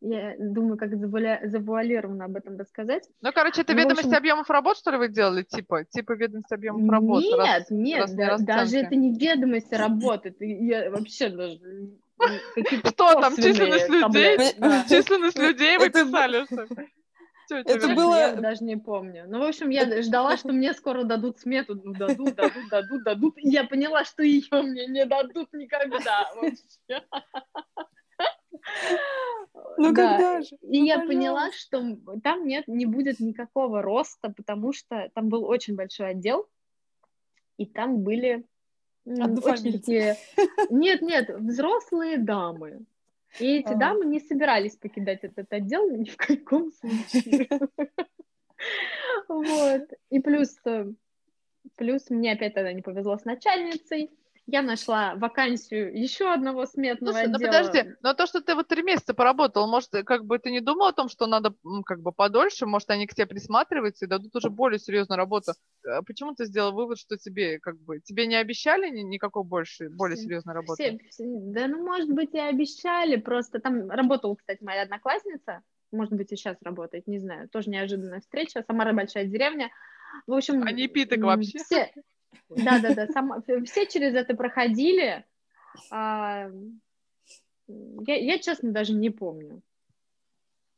я 0.00 0.34
думаю, 0.38 0.76
как 0.76 0.92
завуаля- 0.92 1.46
завуалированно 1.46 2.26
об 2.26 2.36
этом 2.36 2.58
рассказать. 2.58 3.08
Ну, 3.22 3.32
короче, 3.32 3.62
это 3.62 3.72
Ну, 3.72 3.78
ведомость 3.78 4.04
общем- 4.06 4.18
объемов 4.18 4.50
работ, 4.50 4.76
что 4.76 4.90
ли, 4.90 4.98
вы 4.98 5.08
делали? 5.08 5.42
Типа, 5.44 5.84
типа 5.84 6.12
ведомость 6.12 6.52
объемов 6.52 6.90
работ? 6.90 7.24
раз- 7.38 7.70
Нет, 7.70 8.10
нет, 8.10 8.28
раз 8.28 8.42
да- 8.42 8.56
даже 8.56 8.78
это 8.78 8.94
не 8.96 9.16
ведомость 9.18 9.72
работы. 9.72 10.28
Это 10.30 10.44
я 10.44 10.90
вообще 10.90 11.28
даже 11.30 11.58
Что 12.84 13.14
там, 13.20 13.34
численность 13.36 13.88
людей? 13.88 14.38
Численность 14.88 15.38
людей 15.38 15.78
вы 15.78 15.90
писали, 15.90 16.44
это 17.50 17.94
было- 17.94 18.16
Я 18.16 18.34
даже 18.34 18.64
не 18.64 18.76
помню. 18.76 19.24
Ну, 19.28 19.38
в 19.40 19.42
общем, 19.42 19.70
я 19.70 20.02
ждала, 20.02 20.36
что 20.36 20.52
мне 20.52 20.72
скоро 20.74 21.04
дадут 21.04 21.38
смету. 21.40 21.74
Ну, 21.82 21.92
дадут, 21.94 22.34
дадут, 22.34 22.68
дадут, 22.70 23.04
дадут. 23.04 23.38
И 23.38 23.48
я 23.48 23.64
поняла, 23.64 24.04
что 24.04 24.22
ее 24.22 24.44
мне 24.62 24.86
не 24.86 25.04
дадут 25.06 25.52
никогда 25.52 26.30
вообще. 26.36 27.06
Ну 29.76 29.92
Да. 29.92 30.18
когда 30.18 30.42
же? 30.42 30.56
И 30.62 30.80
Ну, 30.80 30.86
я 30.86 31.00
поняла, 31.00 31.50
что 31.52 31.96
там 32.22 32.46
нет, 32.46 32.66
не 32.68 32.86
будет 32.86 33.20
никакого 33.20 33.82
роста, 33.82 34.30
потому 34.34 34.72
что 34.72 35.10
там 35.14 35.28
был 35.28 35.44
очень 35.44 35.74
большой 35.74 36.10
отдел, 36.10 36.48
и 37.58 37.66
там 37.66 37.98
были 37.98 38.46
очень 39.04 39.72
такие... 39.72 40.16
Нет, 40.70 41.02
нет, 41.02 41.28
взрослые 41.28 42.16
дамы. 42.16 42.86
И 43.40 43.58
эти 43.58 43.68
Ага. 43.68 43.78
дамы 43.78 44.06
не 44.06 44.20
собирались 44.20 44.76
покидать 44.76 45.24
этот 45.24 45.52
отдел 45.52 45.90
ни 45.90 46.08
в 46.08 46.16
каком 46.16 46.70
случае. 46.72 47.48
Вот. 49.28 49.90
И 50.10 50.20
плюс, 50.20 50.56
э, 50.64 50.86
плюс 51.76 52.08
мне 52.08 52.32
опять 52.32 52.54
тогда 52.54 52.72
не 52.72 52.82
повезло 52.82 53.18
с 53.18 53.24
начальницей 53.24 54.10
я 54.46 54.62
нашла 54.62 55.14
вакансию 55.14 55.98
еще 55.98 56.32
одного 56.32 56.66
сметного 56.66 57.12
Слушай, 57.12 57.24
отдела. 57.24 57.38
ну 57.38 57.46
подожди, 57.46 57.94
но 58.02 58.14
то, 58.14 58.26
что 58.26 58.42
ты 58.42 58.54
вот 58.54 58.68
три 58.68 58.82
месяца 58.82 59.14
поработал, 59.14 59.66
может, 59.66 59.90
как 60.04 60.24
бы 60.26 60.38
ты 60.38 60.50
не 60.50 60.60
думал 60.60 60.86
о 60.86 60.92
том, 60.92 61.08
что 61.08 61.26
надо 61.26 61.54
как 61.86 62.02
бы 62.02 62.12
подольше, 62.12 62.66
может, 62.66 62.90
они 62.90 63.06
к 63.06 63.14
тебе 63.14 63.26
присматриваются 63.26 64.04
и 64.04 64.08
дадут 64.08 64.36
уже 64.36 64.50
более 64.50 64.78
серьезную 64.78 65.16
работу. 65.16 65.52
А 65.86 66.02
почему 66.02 66.34
ты 66.34 66.44
сделал 66.44 66.72
вывод, 66.72 66.98
что 66.98 67.16
тебе 67.16 67.58
как 67.58 67.80
бы, 67.80 68.00
тебе 68.00 68.26
не 68.26 68.36
обещали 68.36 68.90
никакой 68.90 69.44
больше, 69.44 69.88
более 69.88 70.16
серьезной 70.16 70.54
работы? 70.54 70.82
Все, 70.82 71.08
все, 71.08 71.24
да, 71.24 71.66
ну, 71.66 71.82
может 71.82 72.10
быть, 72.10 72.34
и 72.34 72.38
обещали, 72.38 73.16
просто 73.16 73.60
там 73.60 73.90
работала, 73.90 74.34
кстати, 74.34 74.62
моя 74.62 74.82
одноклассница, 74.82 75.62
может 75.90 76.12
быть, 76.12 76.32
и 76.32 76.36
сейчас 76.36 76.58
работает, 76.62 77.06
не 77.06 77.18
знаю, 77.18 77.48
тоже 77.48 77.70
неожиданная 77.70 78.20
встреча, 78.20 78.62
Самара 78.66 78.92
большая 78.92 79.24
деревня, 79.24 79.70
в 80.26 80.32
общем... 80.32 80.62
А 80.64 80.72
не 80.72 80.86
питок 80.86 81.20
вообще? 81.20 81.58
Все, 81.58 81.92
да, 82.48 82.80
да, 82.80 82.94
да. 82.94 83.06
Все 83.64 83.86
через 83.86 84.14
это 84.14 84.34
проходили. 84.34 85.24
А, 85.90 86.50
я, 87.66 88.14
я, 88.16 88.38
честно, 88.38 88.72
даже 88.72 88.92
не 88.92 89.10
помню, 89.10 89.62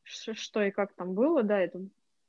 что 0.04 0.62
и 0.62 0.70
как 0.70 0.94
там 0.94 1.14
было, 1.14 1.42
да, 1.42 1.60
это 1.60 1.84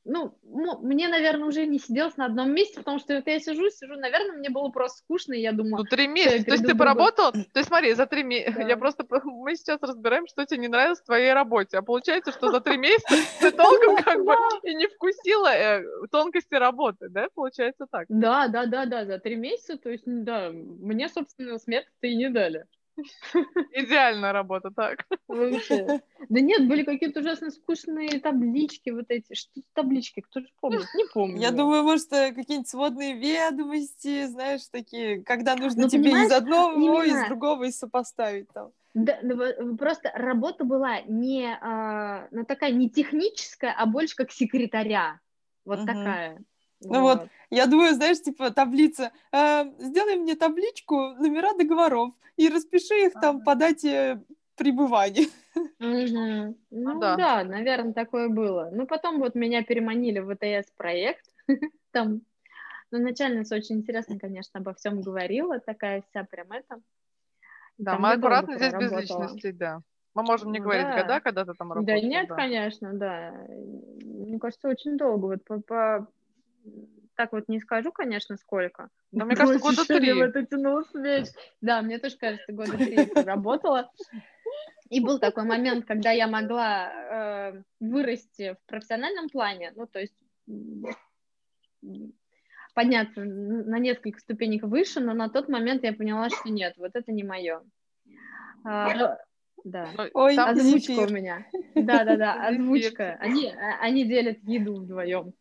ну, 0.07 0.33
мне, 0.81 1.07
наверное, 1.07 1.47
уже 1.47 1.65
не 1.65 1.79
сиделось 1.79 2.17
на 2.17 2.25
одном 2.25 2.51
месте, 2.51 2.79
потому 2.79 2.99
что 2.99 3.15
вот 3.15 3.27
я 3.27 3.39
сижу, 3.39 3.69
сижу, 3.69 3.95
наверное, 3.95 4.37
мне 4.37 4.49
было 4.49 4.69
просто 4.69 4.99
скучно, 4.99 5.33
и 5.33 5.41
я 5.41 5.51
думала... 5.51 5.79
Ну, 5.79 5.83
три 5.83 6.07
месяца, 6.07 6.45
то 6.45 6.51
есть 6.51 6.65
ты 6.65 6.75
поработал, 6.75 7.31
то 7.31 7.39
есть 7.55 7.67
смотри, 7.67 7.93
за 7.93 8.05
три 8.05 8.23
месяца, 8.23 8.61
я 8.67 8.77
просто, 8.77 9.05
мы 9.25 9.55
сейчас 9.55 9.79
разбираем, 9.81 10.27
что 10.27 10.45
тебе 10.45 10.61
не 10.61 10.67
нравилось 10.67 11.01
в 11.01 11.05
твоей 11.05 11.33
работе, 11.33 11.77
а 11.77 11.81
получается, 11.81 12.31
что 12.31 12.51
за 12.51 12.61
три 12.61 12.77
месяца 12.77 13.15
ты 13.41 13.51
толком 13.51 13.97
как 13.97 14.23
бы 14.23 14.33
и 14.63 14.73
не 14.75 14.87
вкусила 14.87 15.53
э, 15.53 15.83
тонкости 16.11 16.55
работы, 16.55 17.09
да, 17.09 17.27
получается 17.33 17.85
так? 17.91 18.05
Да, 18.09 18.47
да, 18.47 18.65
да, 18.65 18.85
да, 18.85 19.05
за 19.05 19.19
три 19.19 19.35
месяца, 19.35 19.77
то 19.77 19.89
есть, 19.89 20.03
да, 20.05 20.51
мне, 20.51 21.09
собственно, 21.09 21.57
сметы-то 21.59 22.07
и 22.07 22.15
не 22.15 22.29
дали. 22.29 22.65
Идеальная 23.73 24.31
работа, 24.31 24.71
так. 24.71 25.05
Вообще. 25.27 26.01
Да 26.29 26.39
нет, 26.39 26.67
были 26.67 26.83
какие-то 26.83 27.19
ужасно 27.19 27.51
скучные 27.51 28.19
таблички 28.19 28.89
вот 28.89 29.05
эти. 29.09 29.33
Что 29.33 29.61
таблички? 29.73 30.21
Кто 30.21 30.41
же 30.41 30.47
помнит? 30.59 30.87
Не 30.95 31.05
помню. 31.13 31.39
Я 31.39 31.51
думаю, 31.51 31.83
может, 31.83 32.09
какие-нибудь 32.09 32.67
сводные 32.67 33.13
ведомости, 33.13 34.25
знаешь, 34.25 34.61
такие, 34.71 35.23
когда 35.23 35.55
нужно 35.55 35.83
ну, 35.83 35.89
тебе 35.89 36.11
из 36.11 36.31
одного, 36.31 37.03
именно... 37.03 37.23
из 37.23 37.27
другого 37.27 37.65
и 37.65 37.71
сопоставить 37.71 38.49
там. 38.53 38.71
Да, 38.93 39.19
ну, 39.21 39.77
просто 39.77 40.11
работа 40.15 40.63
была 40.63 41.01
не, 41.01 41.55
а, 41.61 42.27
ну, 42.31 42.45
такая 42.45 42.71
не 42.71 42.89
техническая, 42.89 43.73
а 43.77 43.85
больше 43.85 44.15
как 44.15 44.31
секретаря. 44.31 45.19
Вот 45.65 45.79
угу. 45.79 45.87
такая. 45.87 46.39
Ну 46.81 47.01
вот. 47.01 47.19
вот, 47.19 47.29
я 47.49 47.65
думаю, 47.65 47.93
знаешь, 47.93 48.21
типа 48.21 48.51
таблица, 48.51 49.11
э, 49.31 49.65
сделай 49.79 50.15
мне 50.17 50.35
табличку 50.35 50.95
номера 51.15 51.53
договоров 51.53 52.13
и 52.35 52.49
распиши 52.49 53.07
их 53.07 53.13
там 53.13 53.43
по 53.43 53.55
дате 53.55 54.23
пребывания. 54.55 55.27
Угу. 55.79 56.55
Ну 56.69 56.99
да. 56.99 57.15
да, 57.15 57.43
наверное, 57.43 57.91
такое 57.91 58.29
было. 58.29 58.69
Ну 58.71 58.85
потом 58.85 59.17
вот 59.17 59.33
меня 59.33 59.63
переманили 59.63 60.19
в 60.19 60.35
ВТС 60.35 60.69
проект, 60.77 61.25
там, 61.91 62.21
ну 62.91 62.99
начальница 62.99 63.55
очень 63.55 63.77
интересно, 63.77 64.19
конечно, 64.19 64.59
обо 64.59 64.75
всем 64.75 65.01
говорила, 65.01 65.59
такая 65.59 66.03
вся 66.03 66.23
прям 66.25 66.51
это. 66.51 66.79
Да, 67.79 67.93
там 67.93 68.03
мы 68.03 68.11
аккуратно 68.11 68.55
здесь 68.55 68.73
без 68.73 68.91
личности, 68.91 69.49
да. 69.49 69.81
Мы 70.13 70.23
можем 70.23 70.51
не 70.51 70.59
ну, 70.59 70.65
говорить 70.65 70.85
да. 70.85 71.01
года, 71.01 71.19
когда 71.21 71.45
ты 71.45 71.53
там 71.53 71.71
работала. 71.73 71.99
Да 71.99 72.07
нет, 72.07 72.27
да. 72.27 72.35
конечно, 72.35 72.93
да. 72.93 73.33
Мне 73.47 74.39
кажется, 74.39 74.67
очень 74.67 74.97
долго. 74.97 75.25
Вот 75.25 75.43
по, 75.43 75.59
по 75.61 76.07
так 77.15 77.33
вот 77.33 77.49
не 77.49 77.59
скажу, 77.59 77.91
конечно, 77.91 78.37
сколько. 78.37 78.89
Но 79.11 79.25
мне 79.25 79.35
кажется, 79.35 79.59
года 79.59 79.85
три. 79.85 80.13
Вот 80.13 80.33
тянулась 80.49 80.93
вещь. 80.93 81.29
Да, 81.61 81.81
мне 81.81 81.97
тоже 81.97 82.17
кажется, 82.17 82.53
года 82.53 82.77
три 82.77 82.97
работала. 83.13 83.91
И 84.89 85.01
был 85.01 85.19
такой 85.19 85.43
момент, 85.43 85.85
когда 85.85 86.11
я 86.11 86.27
могла 86.27 87.51
э, 87.51 87.61
вырасти 87.79 88.53
в 88.53 88.65
профессиональном 88.67 89.27
плане, 89.27 89.73
ну, 89.75 89.85
то 89.85 89.99
есть 89.99 90.15
подняться 92.73 93.21
на 93.23 93.79
несколько 93.79 94.19
ступенек 94.19 94.63
выше, 94.63 94.99
но 94.99 95.13
на 95.13 95.29
тот 95.29 95.49
момент 95.49 95.83
я 95.83 95.93
поняла, 95.93 96.29
что 96.29 96.49
нет, 96.49 96.75
вот 96.77 96.91
это 96.93 97.11
не 97.11 97.23
мое. 97.23 97.63
А, 98.63 99.17
да. 99.63 99.89
Ой, 100.13 100.35
озвучка 100.35 100.91
у 100.91 101.09
меня. 101.09 101.45
Да, 101.75 102.03
да, 102.03 102.15
да, 102.15 102.47
озвучка. 102.47 103.17
Они, 103.19 103.47
а, 103.47 103.79
они 103.81 104.05
делят 104.05 104.37
еду 104.43 104.75
вдвоем. 104.75 105.33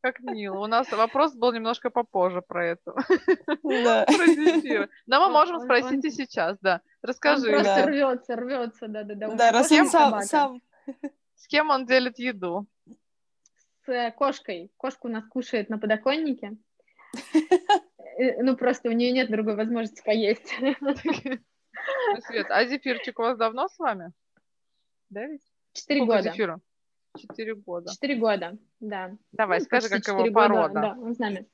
Как 0.00 0.20
мило. 0.20 0.58
У 0.58 0.66
нас 0.66 0.90
вопрос 0.92 1.34
был 1.34 1.52
немножко 1.52 1.90
попозже 1.90 2.40
про 2.40 2.66
это. 2.66 2.94
Да. 3.62 4.04
Про 4.06 4.26
зефир. 4.26 4.88
Но 5.06 5.26
мы 5.26 5.32
можем 5.32 5.60
спросить 5.60 6.04
и 6.04 6.10
сейчас, 6.10 6.58
да. 6.60 6.80
Расскажи. 7.02 7.48
Он 7.48 7.54
просто 7.54 7.86
рвется, 7.86 8.36
рвется, 8.36 8.88
да, 8.88 9.02
да, 9.02 9.14
да. 9.14 9.34
Да, 9.34 9.52
раз 9.52 9.72
он 9.72 9.88
сам, 9.88 10.22
сам. 10.22 10.62
С 11.34 11.48
кем 11.48 11.70
он 11.70 11.86
делит 11.86 12.18
еду? 12.18 12.66
С 13.84 13.88
э, 13.88 14.12
кошкой. 14.12 14.70
Кошка 14.76 15.06
у 15.06 15.08
нас 15.08 15.24
кушает 15.26 15.70
на 15.70 15.78
подоконнике. 15.78 16.56
Э, 18.18 18.42
ну, 18.42 18.56
просто 18.56 18.88
у 18.88 18.92
нее 18.92 19.12
нет 19.12 19.30
другой 19.30 19.56
возможности 19.56 20.02
поесть. 20.02 20.48
Свет, 22.26 22.46
а 22.50 22.64
зефирчик 22.64 23.18
у 23.18 23.22
вас 23.22 23.36
давно 23.36 23.68
с 23.68 23.78
вами? 23.78 24.12
Да 25.10 25.26
ведь? 25.26 25.42
Четыре 25.72 26.04
года. 26.04 26.22
зефиру? 26.22 26.60
Четыре 27.18 27.54
года. 27.54 27.92
Четыре 27.92 28.16
года, 28.16 28.58
да. 28.80 29.12
Давай, 29.32 29.58
ну, 29.58 29.64
скажи, 29.64 29.88
как 29.88 30.06
его 30.06 30.32
порода. 30.32 30.80
Да, 30.80 30.96
он 30.98 31.14
с 31.14 31.18
нами. 31.18 31.46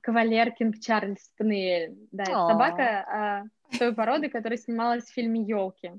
Кавалер 0.00 0.52
Кинг 0.52 0.78
Чарльз 0.80 1.24
Спаниель. 1.24 1.96
Да, 2.12 2.22
это 2.24 2.48
собака 2.48 2.82
а, 2.82 3.42
той 3.78 3.94
породы, 3.94 4.28
которая 4.28 4.58
снималась 4.58 5.04
в 5.04 5.12
фильме 5.12 5.42
«Елки». 5.42 5.92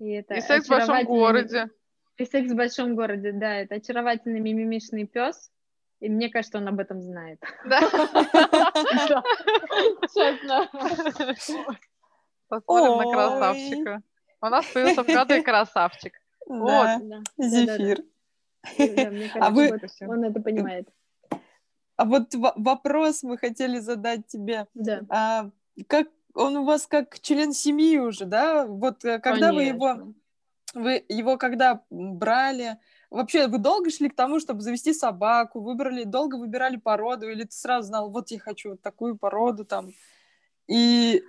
И, 0.00 0.10
это 0.12 0.34
и 0.34 0.40
секс 0.40 0.66
в 0.66 0.70
большом 0.70 1.04
городе. 1.04 1.68
И 2.16 2.24
секс 2.24 2.52
в 2.52 2.54
большом 2.54 2.94
городе, 2.94 3.32
да. 3.32 3.56
Это 3.56 3.76
очаровательный 3.76 4.40
мимимишный 4.40 5.06
пес, 5.06 5.50
и 6.02 6.08
мне 6.08 6.28
кажется, 6.28 6.58
он 6.58 6.66
об 6.66 6.80
этом 6.80 7.00
знает. 7.00 7.40
Да. 7.64 7.80
Честно. 10.12 10.68
Посмотрим 12.48 12.96
на 12.98 13.12
красавчика. 13.12 14.02
У 14.40 14.46
нас 14.46 14.66
появился 14.66 15.02
в 15.04 15.42
красавчик. 15.44 16.14
Вот. 16.46 16.88
Зефир. 17.38 18.02
А 19.36 19.50
вы... 19.50 19.80
Он 20.00 20.24
это 20.24 20.40
понимает. 20.40 20.88
А 21.96 22.04
вот 22.04 22.34
вопрос 22.34 23.22
мы 23.22 23.38
хотели 23.38 23.78
задать 23.78 24.26
тебе. 24.26 24.66
Да. 24.74 25.02
А, 25.08 25.50
как 25.86 26.08
он 26.34 26.56
у 26.56 26.64
вас 26.64 26.88
как 26.88 27.20
член 27.20 27.52
семьи 27.52 27.98
уже, 27.98 28.24
да? 28.24 28.66
Вот 28.66 29.04
э, 29.04 29.20
когда 29.20 29.50
Конечно. 29.50 29.54
вы 29.54 29.62
его, 29.62 30.14
вы 30.74 31.04
его 31.08 31.36
когда 31.36 31.84
брали, 31.90 32.78
Вообще, 33.12 33.46
вы 33.46 33.58
долго 33.58 33.90
шли 33.90 34.08
к 34.08 34.16
тому, 34.16 34.40
чтобы 34.40 34.62
завести 34.62 34.94
собаку? 34.94 35.60
Выбрали, 35.60 36.04
долго 36.04 36.36
выбирали 36.36 36.76
породу? 36.76 37.28
Или 37.28 37.44
ты 37.44 37.52
сразу 37.52 37.88
знал, 37.88 38.10
вот 38.10 38.30
я 38.30 38.38
хочу 38.38 38.70
вот 38.70 38.80
такую 38.80 39.18
породу 39.18 39.66
там? 39.66 39.90
И 40.66 41.22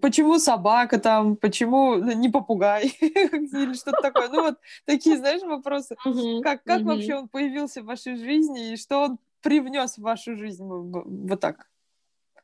почему 0.00 0.38
собака 0.38 1.00
там? 1.00 1.36
Почему 1.36 1.96
ну, 1.96 2.12
не 2.12 2.28
попугай? 2.28 2.96
Или 3.00 3.74
что-то 3.74 4.02
такое? 4.02 4.28
Ну 4.28 4.42
вот 4.42 4.58
такие, 4.84 5.16
знаешь, 5.16 5.42
вопросы. 5.42 5.96
Как, 6.44 6.62
как 6.62 6.82
вообще 6.82 7.16
он 7.16 7.28
появился 7.28 7.82
в 7.82 7.86
вашей 7.86 8.14
жизни? 8.14 8.74
И 8.74 8.76
что 8.76 9.02
он 9.02 9.18
привнес 9.42 9.98
в 9.98 10.02
вашу 10.02 10.36
жизнь 10.36 10.64
вот 10.64 11.40
так? 11.40 11.68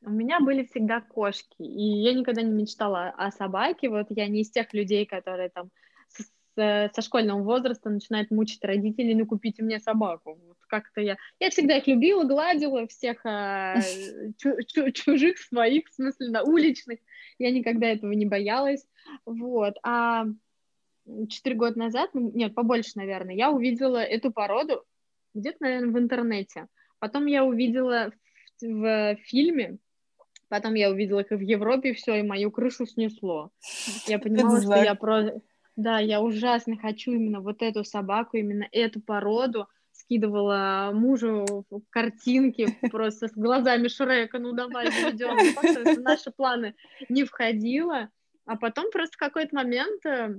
У 0.03 0.11
меня 0.11 0.41
были 0.41 0.65
всегда 0.65 1.01
кошки, 1.01 1.63
и 1.63 2.03
я 2.03 2.13
никогда 2.13 2.43
не 2.43 2.51
мечтала 2.51 3.11
о 3.17 3.31
собаке. 3.31 3.89
Вот 3.89 4.09
я 4.11 4.27
не 4.27 4.41
из 4.41 4.51
тех 4.51 4.75
людей, 4.75 5.07
которые 5.07 5.51
там 5.51 5.71
со 6.57 7.03
школьного 7.03 7.43
возраста 7.43 7.91
начинает 7.91 8.31
мучить 8.31 8.65
родителей, 8.65 9.15
ну 9.15 9.27
купите 9.27 9.63
мне 9.63 9.81
собаку. 9.81 10.39
Вот 10.47 10.57
как-то 10.69 11.01
я... 11.01 11.17
Я 11.41 11.51
всегда 11.51 11.77
их 11.77 11.87
любила, 11.87 12.25
гладила, 12.25 12.87
всех 12.87 13.21
а, 13.25 13.81
чу- 14.39 14.63
чу- 14.67 14.91
чужих, 14.93 15.39
своих, 15.39 15.89
в 15.89 15.95
смысле, 15.95 16.31
на 16.31 16.43
уличных. 16.43 16.99
Я 17.39 17.51
никогда 17.51 17.89
этого 17.89 18.13
не 18.13 18.27
боялась. 18.27 18.87
Вот. 19.27 19.75
А 19.83 20.27
четыре 21.29 21.57
года 21.57 21.79
назад, 21.79 22.11
ну, 22.15 22.31
нет, 22.33 22.55
побольше, 22.55 22.93
наверное, 22.97 23.35
я 23.35 23.51
увидела 23.51 23.99
эту 23.99 24.33
породу 24.33 24.85
где-то, 25.35 25.59
наверное, 25.61 25.93
в 25.93 25.99
интернете. 25.99 26.69
Потом 26.99 27.27
я 27.27 27.45
увидела 27.45 28.13
в, 28.63 28.67
в 28.67 29.17
фильме, 29.25 29.79
потом 30.49 30.75
я 30.75 30.91
увидела 30.91 31.21
их 31.21 31.31
в 31.31 31.41
Европе, 31.41 31.93
все, 31.93 32.15
и 32.15 32.23
мою 32.23 32.51
крышу 32.51 32.87
снесло. 32.87 33.51
Я 34.07 34.19
понимала, 34.19 34.61
что 34.63 34.77
я 34.77 34.95
про 34.95 35.33
да, 35.77 35.99
я 35.99 36.21
ужасно 36.21 36.77
хочу 36.77 37.13
именно 37.13 37.41
вот 37.41 37.63
эту 37.63 37.85
собаку, 37.85 38.37
именно 38.37 38.69
эту 38.71 39.01
породу. 39.01 39.69
Скидывала 39.93 40.91
мужу 40.93 41.65
картинки 41.91 42.67
просто 42.91 43.29
с 43.29 43.33
глазами 43.33 43.87
Шрека, 43.89 44.39
ну 44.39 44.53
давай 44.53 44.91
заведем. 44.91 45.37
Ну, 45.85 46.03
наши 46.03 46.33
планы 46.33 46.75
не 47.09 47.25
входило. 47.25 48.11
А 48.45 48.57
потом 48.57 48.91
просто 48.91 49.15
в 49.15 49.19
какой-то 49.19 49.55
момент 49.55 50.05
э, 50.05 50.35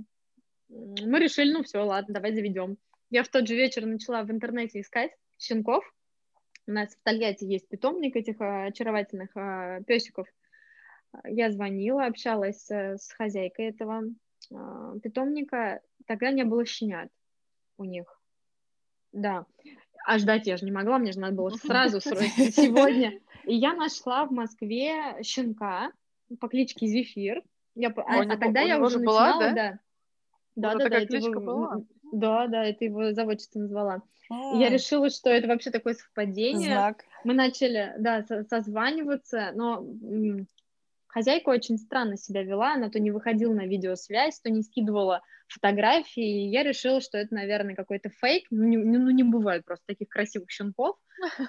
мы 0.70 1.20
решили, 1.20 1.54
ну 1.54 1.63
все, 1.63 1.80
ладно, 1.80 2.13
давай 2.13 2.34
заведем. 2.34 2.77
Я 3.10 3.24
в 3.24 3.30
тот 3.30 3.48
же 3.48 3.56
вечер 3.56 3.86
начала 3.86 4.24
в 4.24 4.32
интернете 4.32 4.82
искать 4.82 5.12
щенков. 5.39 5.84
У 6.68 6.72
нас 6.72 6.94
в 6.94 7.01
Тольятти 7.04 7.46
есть 7.46 7.68
питомник 7.70 8.15
этих 8.15 8.42
а, 8.42 8.65
очаровательных 8.65 9.30
а, 9.36 9.82
песиков. 9.84 10.27
Я 11.24 11.50
звонила, 11.50 12.06
общалась 12.06 12.70
с 12.70 13.10
хозяйкой 13.13 13.70
этого 13.70 14.04
питомника. 15.02 15.82
Тогда 16.06 16.32
не 16.32 16.44
было 16.44 16.66
щенят 16.66 17.10
у 17.78 17.84
них. 17.84 18.20
Да. 19.12 19.46
А 20.06 20.20
ждать 20.20 20.46
я 20.46 20.58
же 20.58 20.66
не 20.66 20.72
могла, 20.72 21.00
мне 21.00 21.12
же 21.12 21.20
надо 21.20 21.36
было 21.36 21.50
сразу, 21.50 22.00
срочно, 22.00 22.52
сегодня. 22.52 23.20
И 23.46 23.56
я 23.56 23.74
нашла 23.74 24.25
в 24.25 24.32
Москве 24.32 25.22
щенка 25.24 25.92
по 26.40 26.48
кличке 26.48 26.88
Зефир. 26.88 27.44
Я, 27.75 27.90
а, 27.90 28.22
а 28.22 28.38
тогда 28.38 28.62
я 28.62 28.80
уже 28.80 29.00
начинала, 29.00 29.34
была, 29.34 29.40
да? 29.40 29.54
да. 29.54 29.80
Да, 30.56 30.70
вот 30.72 30.80
да, 30.80 30.90
да, 30.90 31.00
это 31.00 31.18
его, 31.18 31.42
была? 31.42 31.82
да, 32.14 32.48
да, 32.48 32.64
это 32.64 32.86
его 32.86 33.12
заводчица 33.12 33.60
назвала. 33.60 34.02
А. 34.30 34.56
Я 34.58 34.70
решила, 34.70 35.10
что 35.10 35.30
это 35.30 35.48
вообще 35.48 35.72
такое 35.72 35.96
совпадение. 35.96 36.72
Знак. 36.72 37.04
Мы 37.24 37.34
начали, 37.34 37.94
да, 38.00 38.25
созваниваться, 38.50 39.52
но 39.54 39.86
хозяйка 41.15 41.48
очень 41.48 41.77
странно 41.77 42.17
себя 42.17 42.43
вела, 42.43 42.74
она 42.74 42.89
то 42.89 43.00
не 43.00 43.10
выходила 43.10 43.53
на 43.53 43.65
видеосвязь, 43.65 44.41
то 44.41 44.50
не 44.50 44.62
скидывала 44.63 45.22
фотографии, 45.48 46.43
и 46.43 46.50
я 46.50 46.62
решила, 46.62 47.00
что 47.00 47.17
это, 47.17 47.34
наверное, 47.34 47.74
какой-то 47.74 48.10
фейк, 48.10 48.48
ну 48.51 48.65
не, 48.65 48.75
ну, 48.75 49.10
не 49.12 49.24
бывает 49.24 49.63
просто 49.63 49.86
таких 49.88 50.10
красивых 50.10 50.51
щенков, 50.51 50.98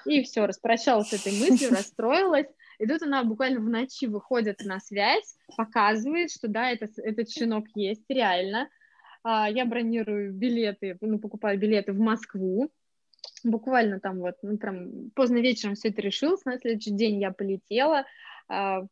и 0.05 0.23
все, 0.23 0.45
распрощалась 0.45 1.09
с 1.09 1.13
этой 1.13 1.37
мыслью, 1.37 1.71
расстроилась, 1.71 2.47
и 2.79 2.87
тут 2.87 3.01
она 3.01 3.25
буквально 3.25 3.59
в 3.59 3.67
ночи 3.67 4.05
выходит 4.05 4.61
на 4.63 4.79
связь, 4.79 5.35
показывает, 5.57 6.31
что 6.31 6.47
да, 6.47 6.71
это, 6.71 6.87
этот 7.03 7.29
щенок 7.29 7.65
есть 7.75 8.05
реально, 8.07 8.69
а, 9.21 9.49
я 9.49 9.65
бронирую 9.65 10.31
билеты, 10.31 10.97
ну, 11.01 11.19
покупаю 11.19 11.59
билеты 11.59 11.91
в 11.91 11.99
Москву, 11.99 12.71
буквально 13.43 13.99
там 13.99 14.19
вот, 14.19 14.35
ну, 14.43 14.57
прям 14.57 15.09
поздно 15.13 15.39
вечером 15.39 15.75
все 15.75 15.89
это 15.89 16.01
решилось, 16.01 16.45
на 16.45 16.57
следующий 16.57 16.91
день 16.91 17.19
я 17.19 17.31
полетела, 17.31 18.05
а, 18.47 18.85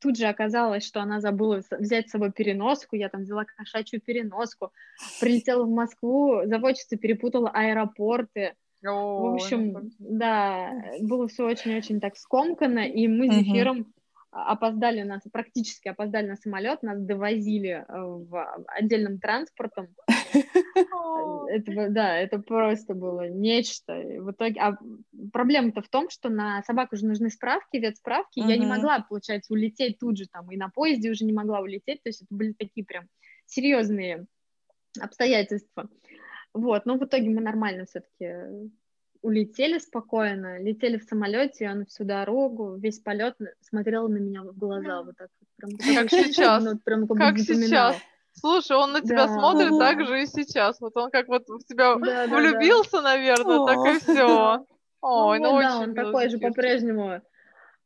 тут 0.00 0.16
же 0.16 0.26
оказалось, 0.26 0.86
что 0.86 1.00
она 1.00 1.20
забыла 1.20 1.62
взять 1.70 2.08
с 2.08 2.12
собой 2.12 2.32
переноску, 2.32 2.96
я 2.96 3.08
там 3.08 3.22
взяла 3.22 3.44
кошачью 3.44 4.00
переноску, 4.00 4.72
прилетела 5.20 5.64
в 5.64 5.70
Москву, 5.70 6.42
заводчица 6.44 6.96
перепутала 6.96 7.50
аэропорты, 7.50 8.54
в 8.82 9.34
общем, 9.34 9.90
да, 9.98 10.70
было 11.00 11.26
все 11.28 11.46
очень-очень 11.46 12.00
так 12.00 12.16
скомканно, 12.16 12.86
и 12.86 13.08
мы 13.08 13.30
с 13.30 13.34
Зефиром 13.34 13.92
опоздали 14.30 15.02
нас, 15.02 15.22
практически 15.32 15.88
опоздали 15.88 16.28
на 16.28 16.36
самолет, 16.36 16.82
нас 16.82 17.00
довозили 17.00 17.70
э, 17.70 17.84
в 17.88 18.64
отдельном 18.66 19.18
транспортом. 19.18 19.88
Это, 21.48 21.88
да, 21.90 22.16
это 22.18 22.38
просто 22.38 22.94
было 22.94 23.28
нечто. 23.28 23.94
В 23.94 24.30
итоге, 24.32 24.60
а 24.60 24.76
проблема-то 25.32 25.82
в 25.82 25.88
том, 25.88 26.10
что 26.10 26.28
на 26.28 26.62
собаку 26.64 26.96
уже 26.96 27.06
нужны 27.06 27.30
справки, 27.30 27.76
ветсправки. 27.76 28.40
Uh-huh. 28.40 28.48
Я 28.48 28.56
не 28.56 28.66
могла, 28.66 29.00
получается, 29.00 29.52
улететь 29.52 29.98
тут 29.98 30.18
же 30.18 30.26
там, 30.26 30.50
и 30.50 30.56
на 30.56 30.68
поезде 30.68 31.10
уже 31.10 31.24
не 31.24 31.32
могла 31.32 31.60
улететь. 31.60 32.02
То 32.02 32.08
есть 32.08 32.22
это 32.22 32.34
были 32.34 32.52
такие 32.52 32.84
прям 32.84 33.06
серьезные 33.46 34.26
обстоятельства. 35.00 35.88
Вот, 36.52 36.86
но 36.86 36.96
в 36.96 37.04
итоге 37.04 37.28
мы 37.28 37.40
нормально 37.40 37.84
все-таки 37.86 38.70
улетели 39.22 39.78
спокойно, 39.78 40.62
летели 40.62 40.98
в 40.98 41.04
самолете, 41.04 41.64
и 41.64 41.68
он 41.68 41.86
всю 41.86 42.04
дорогу, 42.04 42.76
весь 42.76 43.00
полет 43.00 43.36
смотрел 43.60 44.08
на 44.08 44.18
меня 44.18 44.42
в 44.42 44.56
глаза 44.56 45.02
вот 45.02 45.16
так. 45.16 45.28
Прям, 45.56 45.70
как 45.76 46.10
сейчас, 46.10 46.64
ну, 46.64 46.78
прям, 46.78 47.06
как, 47.08 47.18
как 47.18 47.38
сейчас. 47.38 47.96
Слушай, 48.38 48.76
он 48.76 48.92
на 48.92 49.00
тебя 49.00 49.26
да. 49.26 49.34
смотрит 49.34 49.78
так 49.78 50.06
же 50.06 50.22
и 50.22 50.26
сейчас. 50.26 50.80
Вот 50.80 50.96
он 50.96 51.10
как 51.10 51.28
вот 51.28 51.48
в 51.48 51.64
тебя 51.64 51.96
да, 51.96 52.26
влюбился, 52.26 52.98
да, 52.98 53.02
наверное, 53.02 53.58
О. 53.58 53.66
так 53.66 53.94
и 53.94 53.98
все. 53.98 54.66
Ой, 55.00 55.38
ну, 55.38 55.52
ну 55.52 55.60
да, 55.60 55.78
он 55.78 55.94
такой 55.94 56.28
же 56.28 56.38
по-прежнему 56.38 57.20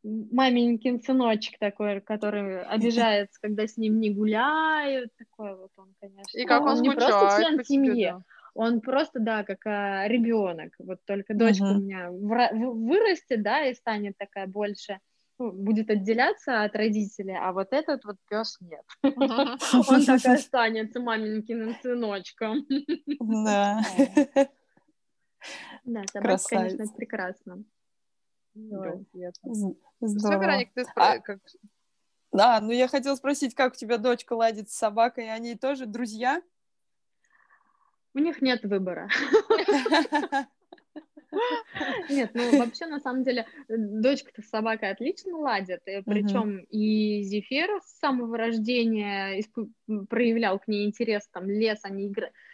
маменькин 0.02 1.00
сыночек 1.00 1.58
такой, 1.58 2.00
который 2.00 2.62
обижается, 2.62 3.38
когда 3.40 3.66
с 3.66 3.76
ним 3.76 4.00
не 4.00 4.10
гуляют, 4.10 5.10
такой 5.16 5.56
вот 5.56 5.70
он, 5.76 5.94
конечно. 6.00 6.38
И 6.38 6.44
как 6.46 6.62
он, 6.62 6.78
он 6.78 6.82
не 6.82 6.90
просто 6.90 7.36
член 7.36 7.64
семьи, 7.64 8.14
он 8.54 8.80
просто, 8.80 9.20
да, 9.20 9.44
как 9.44 9.66
а, 9.66 10.08
ребенок. 10.08 10.72
Вот 10.78 10.98
только 11.06 11.34
дочка 11.34 11.64
uh-huh. 11.64 11.76
у 11.76 11.80
меня 11.80 12.10
вырастет, 12.10 13.42
да, 13.42 13.66
и 13.66 13.74
станет 13.74 14.16
такая 14.18 14.46
больше, 14.46 14.94
ну, 14.94 14.98
будет 15.40 15.90
отделяться 15.90 16.62
от 16.62 16.76
родителей, 16.76 17.36
а 17.36 17.52
вот 17.52 17.72
этот 17.72 18.04
вот 18.04 18.16
пес 18.28 18.58
нет. 18.60 18.84
Он 19.02 20.04
так 20.04 20.24
и 20.24 20.28
останется 20.28 21.00
маменькиным 21.00 21.74
сыночком. 21.82 22.66
Да. 23.18 23.80
Да, 25.84 26.02
собака, 26.12 26.42
конечно, 26.48 26.86
прекрасно. 26.94 27.64
Здорово. 28.54 29.04
ты 30.74 30.84
а 30.96 31.18
Да, 32.32 32.60
ну 32.60 32.72
я 32.72 32.88
хотела 32.88 33.14
спросить, 33.14 33.54
как 33.54 33.72
у 33.72 33.76
тебя 33.76 33.96
дочка 33.96 34.34
ладит 34.34 34.68
с 34.70 34.74
собакой, 34.74 35.32
они 35.32 35.54
тоже 35.54 35.86
друзья? 35.86 36.42
У 38.12 38.18
них 38.18 38.42
нет 38.42 38.62
выбора. 38.64 39.08
Нет, 42.10 42.30
ну 42.34 42.58
вообще 42.58 42.86
на 42.86 43.00
самом 43.00 43.24
деле 43.24 43.46
дочка-то 43.68 44.42
с 44.42 44.48
собакой 44.48 44.90
отлично 44.90 45.38
ладит, 45.38 45.80
и 45.86 46.02
причем 46.02 46.58
и 46.70 47.22
Зефир 47.22 47.80
с 47.84 47.98
самого 47.98 48.36
рождения 48.36 49.42
проявлял 50.08 50.58
к 50.58 50.68
ней 50.68 50.86
интерес, 50.86 51.28
там 51.32 51.48
лес, 51.48 51.80
они 51.84 52.12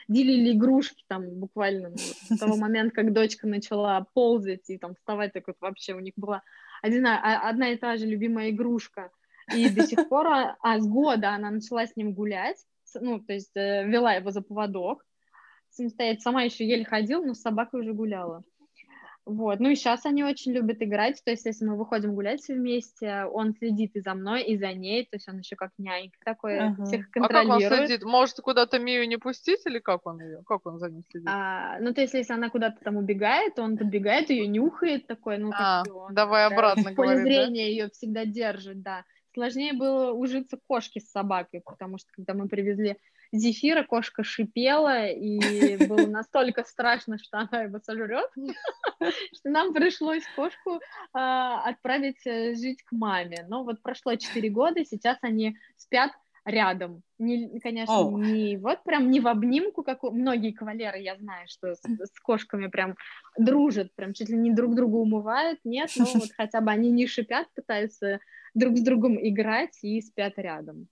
делили 0.08 0.52
игрушки 0.52 1.04
там 1.08 1.28
буквально 1.28 1.90
ну, 1.90 1.96
с 1.96 2.38
того 2.38 2.56
момента, 2.56 2.94
как 2.94 3.12
дочка 3.12 3.46
начала 3.46 4.06
ползать 4.14 4.68
и 4.68 4.78
там 4.78 4.94
вставать, 4.94 5.32
так 5.32 5.46
вот 5.46 5.56
вообще 5.60 5.94
у 5.94 6.00
них 6.00 6.14
была 6.16 6.42
одна, 6.82 7.20
а, 7.22 7.48
одна 7.48 7.70
и 7.70 7.76
та 7.76 7.96
же 7.96 8.06
любимая 8.06 8.50
игрушка, 8.50 9.10
и 9.54 9.68
до 9.70 9.86
сих 9.86 10.08
пор, 10.08 10.26
а, 10.26 10.56
а 10.60 10.78
с 10.78 10.86
года 10.86 11.30
она 11.30 11.50
начала 11.50 11.86
с 11.86 11.96
ним 11.96 12.12
гулять, 12.12 12.64
ну, 12.94 13.20
то 13.20 13.32
есть 13.32 13.56
э, 13.56 13.86
вела 13.86 14.14
его 14.14 14.30
за 14.30 14.42
поводок, 14.42 15.04
самостоятельно, 15.70 16.22
сама 16.22 16.42
еще 16.42 16.66
еле 16.66 16.84
ходила, 16.84 17.24
но 17.24 17.34
с 17.34 17.40
собакой 17.40 17.80
уже 17.80 17.92
гуляла. 17.92 18.42
Вот, 19.26 19.58
ну 19.58 19.70
и 19.70 19.74
сейчас 19.74 20.06
они 20.06 20.22
очень 20.22 20.52
любят 20.52 20.80
играть, 20.80 21.20
то 21.24 21.32
есть 21.32 21.44
если 21.46 21.64
мы 21.64 21.76
выходим 21.76 22.14
гулять 22.14 22.40
все 22.40 22.54
вместе, 22.54 23.24
он 23.24 23.54
следит 23.54 23.96
и 23.96 24.00
за 24.00 24.14
мной, 24.14 24.44
и 24.44 24.56
за 24.56 24.72
ней, 24.72 25.02
то 25.02 25.16
есть 25.16 25.28
он 25.28 25.38
еще 25.38 25.56
как 25.56 25.72
нянька 25.78 26.16
такой, 26.24 26.60
ага. 26.60 26.84
всех 26.84 27.10
контролирует. 27.10 27.64
А 27.64 27.68
как 27.68 27.80
он 27.80 27.86
следит? 27.86 28.04
Может, 28.04 28.36
куда-то 28.36 28.78
Мию 28.78 29.08
не 29.08 29.16
пустить, 29.16 29.66
или 29.66 29.80
как 29.80 30.06
он 30.06 30.20
ее, 30.20 30.42
как 30.46 30.64
он 30.64 30.78
за 30.78 30.90
ней 30.90 31.02
следит? 31.10 31.28
А, 31.28 31.80
ну, 31.80 31.92
то 31.92 32.02
есть 32.02 32.14
если 32.14 32.34
она 32.34 32.50
куда-то 32.50 32.76
там 32.84 32.98
убегает, 32.98 33.58
он 33.58 33.76
подбегает, 33.76 34.30
ее 34.30 34.46
нюхает 34.46 35.08
такой, 35.08 35.38
ну, 35.38 35.50
а, 35.52 35.82
он, 35.92 36.14
давай 36.14 36.46
обратно, 36.46 36.90
в 36.92 36.94
поле 36.94 37.16
зрения 37.16 37.64
да? 37.64 37.68
ее 37.68 37.90
всегда 37.90 38.24
держит, 38.24 38.80
да. 38.80 39.04
Сложнее 39.34 39.72
было 39.72 40.12
ужиться 40.12 40.56
кошке 40.68 41.00
с 41.00 41.10
собакой, 41.10 41.62
потому 41.64 41.98
что 41.98 42.08
когда 42.12 42.32
мы 42.32 42.48
привезли 42.48 42.96
Зефира 43.32 43.82
кошка 43.82 44.24
шипела, 44.24 45.06
и 45.06 45.76
было 45.86 46.06
настолько 46.06 46.64
страшно, 46.64 47.18
что 47.18 47.38
она 47.38 47.62
его 47.62 47.78
сожрет, 47.80 48.30
что 49.00 49.50
нам 49.50 49.72
пришлось 49.72 50.24
кошку 50.34 50.80
а, 51.12 51.62
отправить 51.68 52.26
э, 52.26 52.54
жить 52.54 52.82
к 52.82 52.92
маме. 52.92 53.44
Но 53.48 53.64
вот 53.64 53.82
прошло 53.82 54.14
4 54.14 54.48
года, 54.50 54.84
сейчас 54.84 55.18
они 55.22 55.56
спят 55.76 56.12
рядом. 56.46 57.02
Не, 57.18 57.58
конечно, 57.60 57.92
oh. 57.92 58.20
не 58.20 58.56
вот 58.56 58.84
прям 58.84 59.10
не 59.10 59.20
в 59.20 59.26
обнимку, 59.26 59.82
как 59.82 60.04
у... 60.04 60.12
многие 60.12 60.52
кавалеры, 60.52 60.98
я 60.98 61.16
знаю, 61.16 61.46
что 61.48 61.74
с, 61.74 61.80
с 61.80 62.20
кошками 62.20 62.68
прям 62.68 62.94
дружат, 63.36 63.92
прям 63.96 64.12
чуть 64.14 64.28
ли 64.28 64.36
не 64.36 64.52
друг 64.52 64.74
друга 64.74 64.96
умывают, 64.96 65.58
нет, 65.64 65.90
но 65.96 66.04
вот 66.04 66.30
хотя 66.36 66.60
бы 66.60 66.70
они 66.70 66.90
не 66.90 67.06
шипят, 67.06 67.48
пытаются 67.54 68.20
друг 68.54 68.76
с 68.76 68.80
другом 68.80 69.18
играть 69.20 69.76
и 69.82 70.00
спят 70.00 70.34
рядом. 70.36 70.88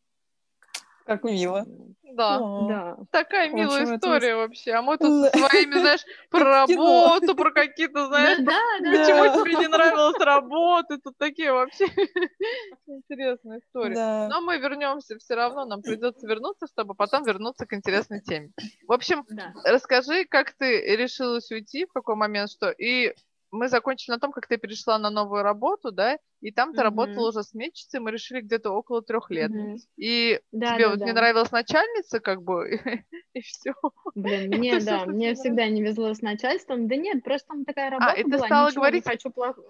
Как 1.05 1.23
мило. 1.25 1.67
Да. 2.15 2.39
да. 2.39 2.97
Такая 3.11 3.51
милая 3.51 3.83
общем, 3.83 3.97
история 3.97 4.29
это... 4.29 4.37
вообще. 4.37 4.73
А 4.73 4.83
мы 4.83 4.97
тут 4.99 5.33
со 5.33 5.39
своими, 5.39 5.79
знаешь, 5.81 6.05
про 6.31 6.45
работу, 6.45 7.35
про 7.35 7.51
какие-то, 7.51 8.07
знаешь, 8.07 8.39
да, 8.39 8.61
да, 8.81 8.91
почему 8.91 9.45
тебе 9.45 9.57
не 9.57 9.67
нравилась 9.67 10.19
работа, 10.21 10.99
тут 10.99 11.19
такие 11.19 11.53
вообще 11.53 11.87
интересные 12.87 13.59
истории. 13.59 13.95
Да. 13.95 14.29
Но 14.29 14.41
мы 14.43 14.59
вернемся 14.59 15.19
все 15.19 15.35
равно, 15.35 15.65
нам 15.65 15.83
придется 15.83 16.27
вернуться, 16.27 16.67
чтобы 16.69 16.95
потом 16.95 17.25
вернуться 17.25 17.67
к 17.67 17.73
интересной 17.75 18.21
теме. 18.21 18.53
В 18.87 18.93
общем, 18.93 19.25
да. 19.29 19.53
расскажи, 19.65 20.25
как 20.25 20.53
ты 20.53 20.97
решилась 20.97 21.51
уйти, 21.51 21.85
в 21.85 21.93
какой 21.93 22.15
момент, 22.15 22.51
что, 22.51 22.71
и 22.71 23.13
мы 23.55 23.69
закончили 23.69 24.13
на 24.13 24.21
том, 24.21 24.33
как 24.33 24.47
ты 24.47 24.57
перешла 24.57 24.99
на 24.99 25.11
новую 25.11 25.43
работу, 25.43 25.93
да, 25.93 26.19
и 26.41 26.51
там 26.51 26.73
ты 26.73 26.81
mm-hmm. 26.81 26.83
работала 26.83 27.29
уже 27.29 27.43
сметчицей, 27.43 28.01
мы 28.01 28.11
решили 28.11 28.41
где-то 28.41 28.71
около 28.71 29.03
трех 29.03 29.31
лет. 29.31 29.51
Mm-hmm. 29.51 29.77
И 29.97 30.41
да, 30.53 30.75
тебе 30.75 30.85
да, 30.85 30.91
вот 30.91 30.99
да. 30.99 31.07
не 31.07 31.13
нравилась 31.13 31.53
начальница, 31.53 32.21
как 32.21 32.43
бы, 32.43 32.81
и 33.33 33.41
все. 33.41 33.73
Блин, 34.15 34.51
мне, 34.59 34.81
да, 34.81 35.07
мне 35.07 35.35
всегда 35.35 35.69
не 35.69 35.83
везло 35.83 36.13
с 36.13 36.21
начальством. 36.21 36.89
Да 36.89 36.97
нет, 36.97 37.23
просто 37.23 37.49
там 37.49 37.65
такая 37.65 37.91
работа 37.91 38.13
а, 38.13 38.17
и 38.17 38.25
ты 38.25 38.39
стала 38.39 38.71
говорить... 38.71 39.07
не 39.07 39.11
хочу 39.13 39.31
плохо. 39.31 39.63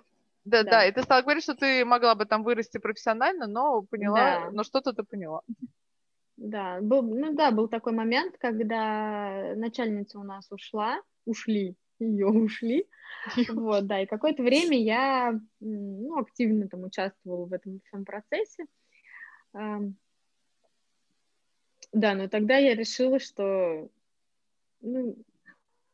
Да, 0.44 0.62
да, 0.62 0.70
да, 0.70 0.86
и 0.86 0.92
ты 0.92 1.02
стала 1.02 1.22
говорить, 1.22 1.44
что 1.44 1.54
ты 1.54 1.84
могла 1.84 2.14
бы 2.14 2.26
там 2.26 2.42
вырасти 2.42 2.78
профессионально, 2.78 3.46
но 3.46 3.82
поняла, 3.82 4.16
да. 4.16 4.50
но 4.50 4.62
что-то 4.62 4.92
ты 4.92 5.02
поняла. 5.02 5.40
Да, 6.36 6.80
был, 6.80 7.02
ну 7.02 7.34
да, 7.34 7.50
был 7.50 7.68
такой 7.68 7.92
момент, 7.92 8.36
когда 8.38 9.54
начальница 9.54 10.18
у 10.18 10.22
нас 10.22 10.50
ушла, 10.50 11.00
ушли, 11.24 11.76
ее 12.12 12.26
ушли, 12.26 12.86
вот, 13.48 13.86
да, 13.86 14.00
и 14.00 14.06
какое-то 14.06 14.42
время 14.42 14.80
я, 14.80 15.38
ну, 15.60 16.18
активно 16.18 16.68
там 16.68 16.84
участвовала 16.84 17.46
в 17.46 17.52
этом 17.52 17.80
всем 17.86 18.04
процессе, 18.04 18.66
да, 19.52 19.80
но 22.14 22.28
тогда 22.28 22.56
я 22.56 22.74
решила, 22.74 23.20
что, 23.20 23.88
ну, 24.80 25.16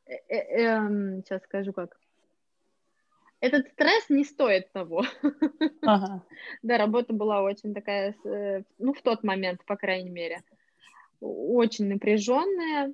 э 0.06 0.14
-э 0.14 0.56
-э 0.56 1.22
сейчас 1.22 1.42
скажу 1.44 1.72
как, 1.72 2.00
этот 3.40 3.68
стресс 3.68 4.08
не 4.08 4.24
стоит 4.24 4.72
того. 4.72 5.04
Ага. 5.82 6.22
Да, 6.62 6.78
работа 6.78 7.12
была 7.12 7.42
очень 7.42 7.74
такая, 7.74 8.14
э, 8.24 8.62
ну, 8.78 8.92
в 8.92 9.02
тот 9.02 9.24
момент, 9.24 9.64
по 9.64 9.76
крайней 9.76 10.10
мере, 10.10 10.42
очень 11.20 11.88
напряженная. 11.88 12.92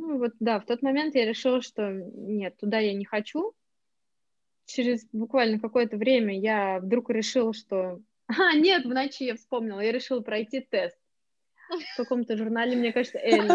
Ну, 0.00 0.18
вот, 0.18 0.32
да, 0.38 0.60
в 0.60 0.64
тот 0.64 0.80
момент 0.82 1.16
я 1.16 1.26
решила, 1.26 1.60
что 1.60 1.90
нет, 1.90 2.56
туда 2.56 2.78
я 2.78 2.94
не 2.94 3.04
хочу. 3.04 3.52
Через 4.66 5.06
буквально 5.12 5.58
какое-то 5.58 5.96
время 5.96 6.38
я 6.38 6.78
вдруг 6.78 7.10
решила, 7.10 7.52
что... 7.52 8.00
А, 8.28 8.54
нет, 8.54 8.84
в 8.84 8.88
ночи 8.88 9.24
я 9.24 9.34
вспомнила, 9.34 9.80
я 9.80 9.90
решила 9.90 10.20
пройти 10.20 10.60
тест 10.60 10.98
в 11.70 11.96
каком-то 11.96 12.36
журнале, 12.36 12.76
мне 12.76 12.92
кажется, 12.92 13.18
Элли. 13.18 13.48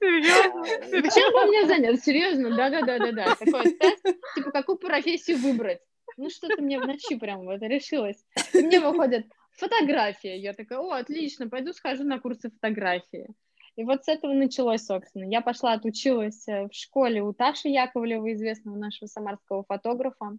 Серьезно? 0.00 1.10
Чем 1.10 1.32
бы 1.32 1.46
мне 1.46 1.66
заняться? 1.66 2.04
Серьезно? 2.04 2.56
Да-да-да-да-да. 2.56 3.36
Такой 3.36 3.72
тест, 3.72 4.02
типа, 4.34 4.50
какую 4.50 4.78
профессию 4.78 5.38
выбрать? 5.38 5.80
Ну, 6.16 6.30
что-то 6.30 6.62
мне 6.62 6.80
в 6.80 6.86
ночи 6.86 7.16
прям 7.16 7.44
вот 7.44 7.60
решилось. 7.62 8.24
И 8.52 8.62
мне 8.62 8.80
выходит 8.80 9.26
фотография. 9.52 10.38
Я 10.38 10.54
такая, 10.54 10.78
о, 10.78 10.92
отлично, 10.92 11.48
пойду 11.48 11.72
схожу 11.72 12.04
на 12.04 12.18
курсы 12.18 12.50
фотографии. 12.50 13.28
И 13.76 13.84
вот 13.84 14.04
с 14.04 14.08
этого 14.08 14.32
началось, 14.32 14.84
собственно. 14.84 15.24
Я 15.24 15.40
пошла, 15.40 15.72
отучилась 15.72 16.46
э, 16.48 16.66
в 16.66 16.72
школе 16.72 17.22
у 17.22 17.32
Таши 17.32 17.68
Яковлева, 17.68 18.32
известного 18.32 18.76
нашего 18.76 19.06
самарского 19.06 19.64
фотографа. 19.64 20.36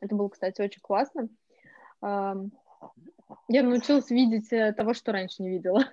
Это 0.00 0.14
было, 0.14 0.28
кстати, 0.28 0.60
очень 0.60 0.80
классно. 0.80 1.28
Я 2.02 3.62
научилась 3.62 4.10
видеть 4.10 4.52
э, 4.52 4.72
того, 4.72 4.94
что 4.94 5.12
раньше 5.12 5.42
не 5.42 5.50
видела. 5.50 5.84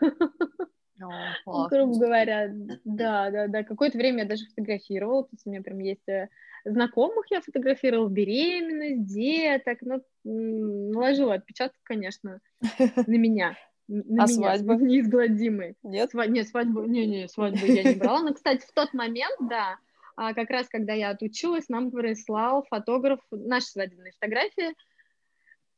О, 1.45 1.67
Грубо 1.69 1.97
говоря, 1.97 2.49
да, 2.83 3.29
да, 3.31 3.47
да. 3.47 3.63
Какое-то 3.63 3.97
время 3.97 4.23
я 4.23 4.29
даже 4.29 4.45
фотографировала, 4.47 5.23
то 5.23 5.29
есть 5.33 5.47
у 5.47 5.49
меня 5.49 5.61
прям 5.61 5.79
есть 5.79 6.07
э, 6.07 6.29
знакомых 6.65 7.25
я 7.29 7.41
фотографировала, 7.41 8.09
беременность, 8.09 9.13
деток, 9.13 9.79
ну, 9.81 10.01
наложила 10.23 11.35
отпечаток, 11.35 11.77
конечно, 11.83 12.39
на 13.07 13.17
меня. 13.17 13.57
На 13.87 14.23
а 14.23 14.27
меня, 14.27 14.57
свадьба? 14.57 14.75
Неизгладимый. 14.75 15.75
Нет? 15.83 16.13
Сва- 16.13 16.27
нет, 16.27 16.47
свадьбу, 16.47 16.83
не, 16.83 17.05
не, 17.05 17.27
свадьбу 17.27 17.65
я 17.65 17.83
не 17.83 17.95
брала. 17.95 18.21
Но, 18.21 18.33
кстати, 18.33 18.65
в 18.65 18.71
тот 18.71 18.93
момент, 18.93 19.35
да, 19.49 19.77
а 20.15 20.33
как 20.33 20.49
раз 20.49 20.67
когда 20.69 20.93
я 20.93 21.09
отучилась, 21.09 21.67
нам 21.67 21.91
прислал 21.91 22.63
фотограф 22.69 23.19
наши 23.31 23.67
свадебные 23.67 24.13
фотографии, 24.13 24.75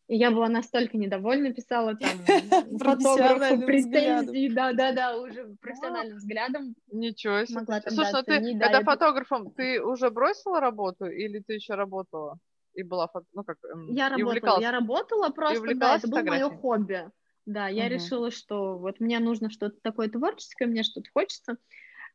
и 0.07 0.17
я 0.17 0.31
была 0.31 0.49
настолько 0.49 0.97
недовольна, 0.97 1.53
писала 1.53 1.95
там 1.95 2.11
фотографу 2.77 3.61
претензии, 3.61 4.53
да-да-да, 4.53 5.17
уже 5.17 5.55
профессиональным 5.61 6.17
взглядом. 6.17 6.75
Ничего 6.91 7.45
себе. 7.45 7.59
Могла 7.59 7.81
Слушай, 7.81 8.11
ну 8.13 8.23
ты, 8.23 8.59
когда 8.59 8.77
это... 8.79 8.83
фотографом, 8.83 9.51
ты 9.51 9.81
уже 9.81 10.09
бросила 10.09 10.59
работу 10.59 11.05
или 11.05 11.39
ты 11.39 11.53
еще 11.53 11.75
работала? 11.75 12.37
И 12.73 12.83
была, 12.83 13.09
ну 13.33 13.43
как, 13.43 13.57
эм, 13.71 13.93
я 13.93 14.09
работала, 14.09 14.59
я 14.59 14.71
работала 14.71 15.29
просто, 15.29 15.75
да, 15.75 15.95
это 15.95 16.07
было 16.07 16.23
мое 16.23 16.49
хобби. 16.49 17.09
Да, 17.45 17.67
я 17.67 17.85
угу. 17.85 17.93
решила, 17.95 18.31
что 18.31 18.77
вот 18.77 18.99
мне 18.99 19.19
нужно 19.19 19.49
что-то 19.49 19.77
такое 19.81 20.09
творческое, 20.09 20.65
мне 20.65 20.83
что-то 20.83 21.09
хочется. 21.13 21.57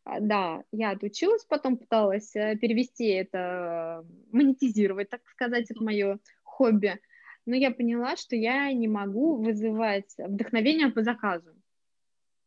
А, 0.05 0.21
да, 0.21 0.65
я 0.73 0.91
отучилась, 0.93 1.45
потом 1.45 1.77
пыталась 1.77 2.35
э, 2.35 2.57
перевести 2.57 3.09
это, 3.09 4.07
монетизировать, 4.33 5.11
так 5.11 5.27
сказать, 5.29 5.71
это 5.71 5.83
мое 5.83 6.19
хобби 6.43 6.99
но 7.49 7.57
я 7.57 7.71
поняла, 7.71 8.15
что 8.17 8.37
я 8.37 8.71
не 8.75 8.89
могу 8.89 9.37
вызывать 9.37 10.15
вдохновение 10.19 10.91
по 10.91 11.03
заказу. 11.03 11.51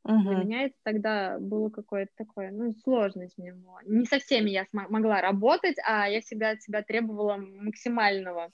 Uh-huh. 0.08 0.22
Для 0.22 0.36
меня 0.36 0.64
это 0.66 0.76
тогда 0.84 1.40
было 1.40 1.70
какое-то 1.70 2.12
такое, 2.16 2.52
ну, 2.52 2.76
сложность 2.84 3.36
мне 3.40 3.54
была. 3.54 3.82
Не 3.84 4.06
со 4.06 4.20
всеми 4.20 4.52
я 4.52 4.66
см- 4.66 4.92
могла 4.92 5.22
работать, 5.22 5.78
а 5.88 6.08
я 6.08 6.22
всегда 6.22 6.52
от 6.52 6.62
себя 6.62 6.84
требовала 6.84 7.38
максимального 7.38 8.52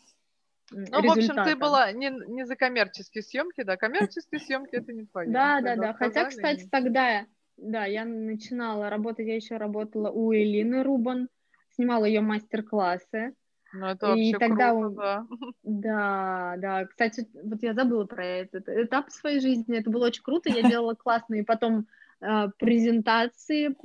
ну, 0.71 0.79
результата. 0.79 1.07
в 1.07 1.11
общем, 1.11 1.43
ты 1.43 1.55
была 1.55 1.91
не, 1.91 2.09
не 2.09 2.45
за 2.45 2.55
коммерческие 2.55 3.23
съемки, 3.23 3.63
да, 3.63 3.77
коммерческие 3.77 4.39
съемки 4.39 4.75
это 4.75 4.91
не 4.91 5.05
твое. 5.05 5.29
Да, 5.29 5.61
да, 5.61 5.75
да. 5.75 5.93
Хотя, 5.93 6.25
кстати, 6.25 6.67
тогда, 6.69 7.25
да, 7.57 7.85
я 7.85 8.05
начинала 8.05 8.89
работать, 8.89 9.27
я 9.27 9.35
еще 9.35 9.57
работала 9.57 10.09
у 10.09 10.33
Элины 10.33 10.83
Рубан, 10.83 11.29
снимала 11.75 12.05
ее 12.05 12.21
мастер-классы. 12.21 13.33
Ну, 13.73 13.85
это 13.85 14.13
и 14.13 14.33
тогда 14.33 14.71
круто, 14.71 14.95
да. 14.95 15.27
Да, 15.63 16.55
да. 16.57 16.85
Кстати, 16.85 17.27
вот 17.43 17.61
я 17.61 17.73
забыла 17.73 18.05
про 18.05 18.25
этот 18.25 18.69
этап 18.69 19.11
своей 19.11 19.39
жизни. 19.39 19.77
Это 19.77 19.89
было 19.89 20.07
очень 20.07 20.23
круто. 20.23 20.49
Я 20.49 20.67
делала 20.67 20.95
классные 20.95 21.43
потом 21.43 21.85
э, 22.21 22.47
презентации 22.57 23.75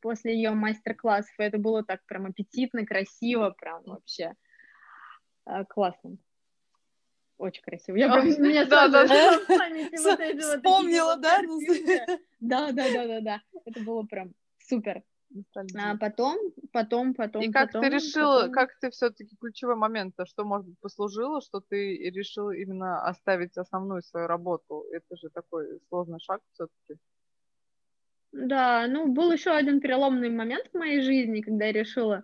после 0.00 0.34
ее 0.34 0.50
мастер-классов. 0.50 1.34
Это 1.38 1.58
было 1.58 1.82
так 1.82 2.04
прям 2.04 2.26
аппетитно, 2.26 2.84
красиво, 2.84 3.54
прям 3.58 3.82
вообще 3.84 4.34
э, 5.46 5.64
классно. 5.66 6.16
Очень 7.38 7.62
красиво. 7.62 7.96
Я 7.96 8.12
прям, 8.12 8.26
меня 8.26 8.64
да, 8.66 8.88
да, 8.88 9.06
да. 9.06 9.38
Вспомнила, 9.38 11.16
да? 11.16 11.40
Да, 12.40 12.72
да, 12.72 12.92
да, 12.92 13.06
да, 13.06 13.20
да. 13.20 13.42
Это 13.64 13.80
было 13.80 14.02
прям 14.04 14.34
супер. 14.58 15.02
А 15.74 15.96
потом, 15.96 16.38
потом, 16.72 17.12
потом, 17.14 17.42
И 17.42 17.50
как 17.50 17.72
потом, 17.72 17.82
ты 17.82 17.88
решила, 17.88 18.40
потом... 18.42 18.52
как 18.52 18.78
ты 18.78 18.90
все-таки 18.90 19.36
ключевой 19.40 19.74
момент, 19.74 20.14
-то, 20.16 20.26
что, 20.26 20.44
может 20.44 20.66
быть, 20.66 20.78
послужило, 20.80 21.40
что 21.40 21.60
ты 21.60 21.96
решила 22.10 22.52
именно 22.52 23.04
оставить 23.04 23.56
основную 23.56 24.02
свою 24.02 24.28
работу? 24.28 24.84
Это 24.92 25.16
же 25.16 25.30
такой 25.30 25.80
сложный 25.88 26.20
шаг 26.20 26.40
все-таки. 26.52 27.00
Да, 28.30 28.86
ну, 28.86 29.12
был 29.12 29.32
еще 29.32 29.50
один 29.50 29.80
переломный 29.80 30.30
момент 30.30 30.68
в 30.72 30.78
моей 30.78 31.00
жизни, 31.00 31.40
когда 31.40 31.66
я 31.66 31.72
решила 31.72 32.22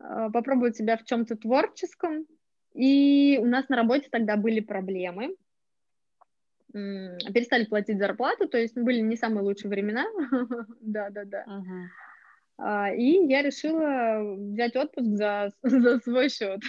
э, 0.00 0.30
попробовать 0.32 0.76
себя 0.76 0.96
в 0.96 1.04
чем-то 1.04 1.36
творческом. 1.36 2.26
И 2.74 3.38
у 3.40 3.46
нас 3.46 3.68
на 3.68 3.76
работе 3.76 4.08
тогда 4.10 4.36
были 4.36 4.60
проблемы. 4.60 5.36
Перестали 6.72 7.64
платить 7.66 7.98
зарплату, 7.98 8.48
то 8.48 8.58
есть 8.58 8.76
были 8.76 9.00
не 9.00 9.16
самые 9.16 9.44
лучшие 9.44 9.70
времена. 9.70 10.04
Да, 10.80 11.10
да, 11.10 11.24
да. 11.24 12.90
И 12.92 13.26
я 13.26 13.42
решила 13.42 14.36
взять 14.36 14.76
отпуск 14.76 15.06
за, 15.06 15.50
за 15.62 15.98
свой 16.00 16.28
счет. 16.28 16.60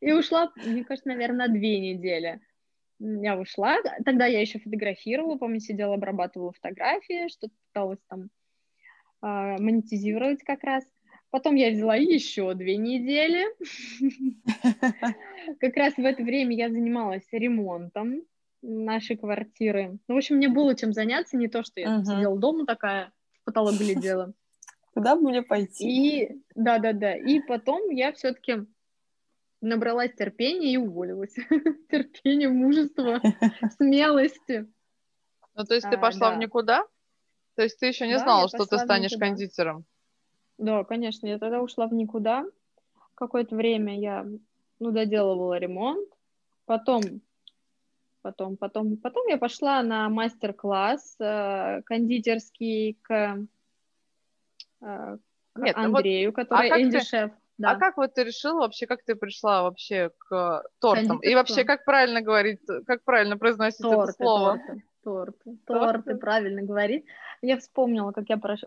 И 0.00 0.12
ушла, 0.12 0.52
мне 0.56 0.84
кажется, 0.84 1.08
наверное, 1.08 1.48
на 1.48 1.54
две 1.54 1.80
недели. 1.80 2.40
Я 2.98 3.36
ушла, 3.36 3.78
тогда 4.04 4.26
я 4.26 4.40
еще 4.40 4.60
фотографировала, 4.60 5.36
помню, 5.36 5.58
сидела, 5.58 5.94
обрабатывала 5.94 6.52
фотографии, 6.52 7.28
что-то 7.28 7.54
пыталась 7.68 7.98
там 8.08 8.30
а, 9.20 9.58
монетизировать 9.58 10.44
как 10.44 10.62
раз. 10.62 10.84
Потом 11.32 11.54
я 11.54 11.70
взяла 11.70 11.96
еще 11.96 12.52
две 12.52 12.76
недели. 12.76 13.46
Как 15.60 15.74
раз 15.76 15.94
в 15.96 16.04
это 16.04 16.22
время 16.22 16.54
я 16.54 16.68
занималась 16.68 17.26
ремонтом 17.32 18.20
нашей 18.60 19.16
квартиры. 19.16 19.98
Ну, 20.08 20.14
в 20.14 20.18
общем, 20.18 20.36
мне 20.36 20.50
было 20.50 20.76
чем 20.76 20.92
заняться, 20.92 21.38
не 21.38 21.48
то, 21.48 21.62
что 21.62 21.80
я 21.80 22.04
сидела 22.04 22.38
дома 22.38 22.66
такая, 22.66 23.12
потолок 23.44 23.72
глядела. 23.78 24.34
Куда 24.92 25.16
бы 25.16 25.30
мне 25.30 25.42
пойти? 25.42 25.86
И 25.88 26.42
да, 26.54 26.78
да, 26.78 26.92
да. 26.92 27.16
И 27.16 27.40
потом 27.40 27.88
я 27.88 28.12
все-таки 28.12 28.66
набралась 29.62 30.12
терпения 30.12 30.74
и 30.74 30.76
уволилась. 30.76 31.32
Терпение, 31.90 32.50
мужество, 32.50 33.22
смелости. 33.78 34.70
Ну, 35.54 35.64
то 35.64 35.74
есть 35.74 35.88
ты 35.88 35.96
а, 35.96 35.98
пошла 35.98 36.34
в 36.34 36.38
никуда? 36.38 36.84
То 37.56 37.62
есть 37.62 37.80
ты 37.80 37.86
еще 37.86 38.06
не 38.06 38.18
знала, 38.18 38.48
что 38.48 38.66
ты 38.66 38.78
станешь 38.78 39.16
кондитером? 39.18 39.86
Да, 40.62 40.84
конечно, 40.84 41.26
я 41.26 41.38
тогда 41.38 41.60
ушла 41.60 41.88
в 41.88 41.92
никуда. 41.92 42.46
Какое-то 43.16 43.56
время 43.56 43.98
я, 43.98 44.24
ну, 44.78 44.92
доделывала 44.92 45.58
ремонт. 45.58 46.08
Потом 46.66 47.02
потом, 48.22 48.56
потом, 48.56 48.96
потом 48.96 49.26
я 49.26 49.38
пошла 49.38 49.82
на 49.82 50.08
мастер-класс 50.08 51.16
э, 51.18 51.82
кондитерский 51.82 52.96
к, 53.02 53.44
э, 54.80 55.16
к 55.52 55.58
Нет, 55.58 55.76
ну 55.76 55.82
Андрею, 55.82 56.30
вот, 56.30 56.36
который 56.36 56.70
а 56.70 56.80
инди-шеф. 56.80 57.32
Да. 57.58 57.72
А 57.72 57.76
как 57.76 57.96
вот 57.96 58.14
ты 58.14 58.22
решила 58.22 58.60
вообще, 58.60 58.86
как 58.86 59.02
ты 59.02 59.16
пришла 59.16 59.64
вообще 59.64 60.10
к 60.18 60.62
тортам? 60.78 61.18
И 61.22 61.34
вообще, 61.34 61.64
как 61.64 61.84
правильно 61.84 62.20
говорить, 62.20 62.60
как 62.86 63.02
правильно 63.02 63.36
произносить 63.36 63.82
торты, 63.82 64.10
это 64.10 64.12
слово? 64.12 64.58
Торты, 64.58 64.82
торты, 65.02 65.58
торты, 65.66 66.14
правильно 66.16 66.62
говорить. 66.62 67.04
Я 67.42 67.58
вспомнила, 67.58 68.12
как 68.12 68.28
я 68.28 68.36
прош... 68.36 68.60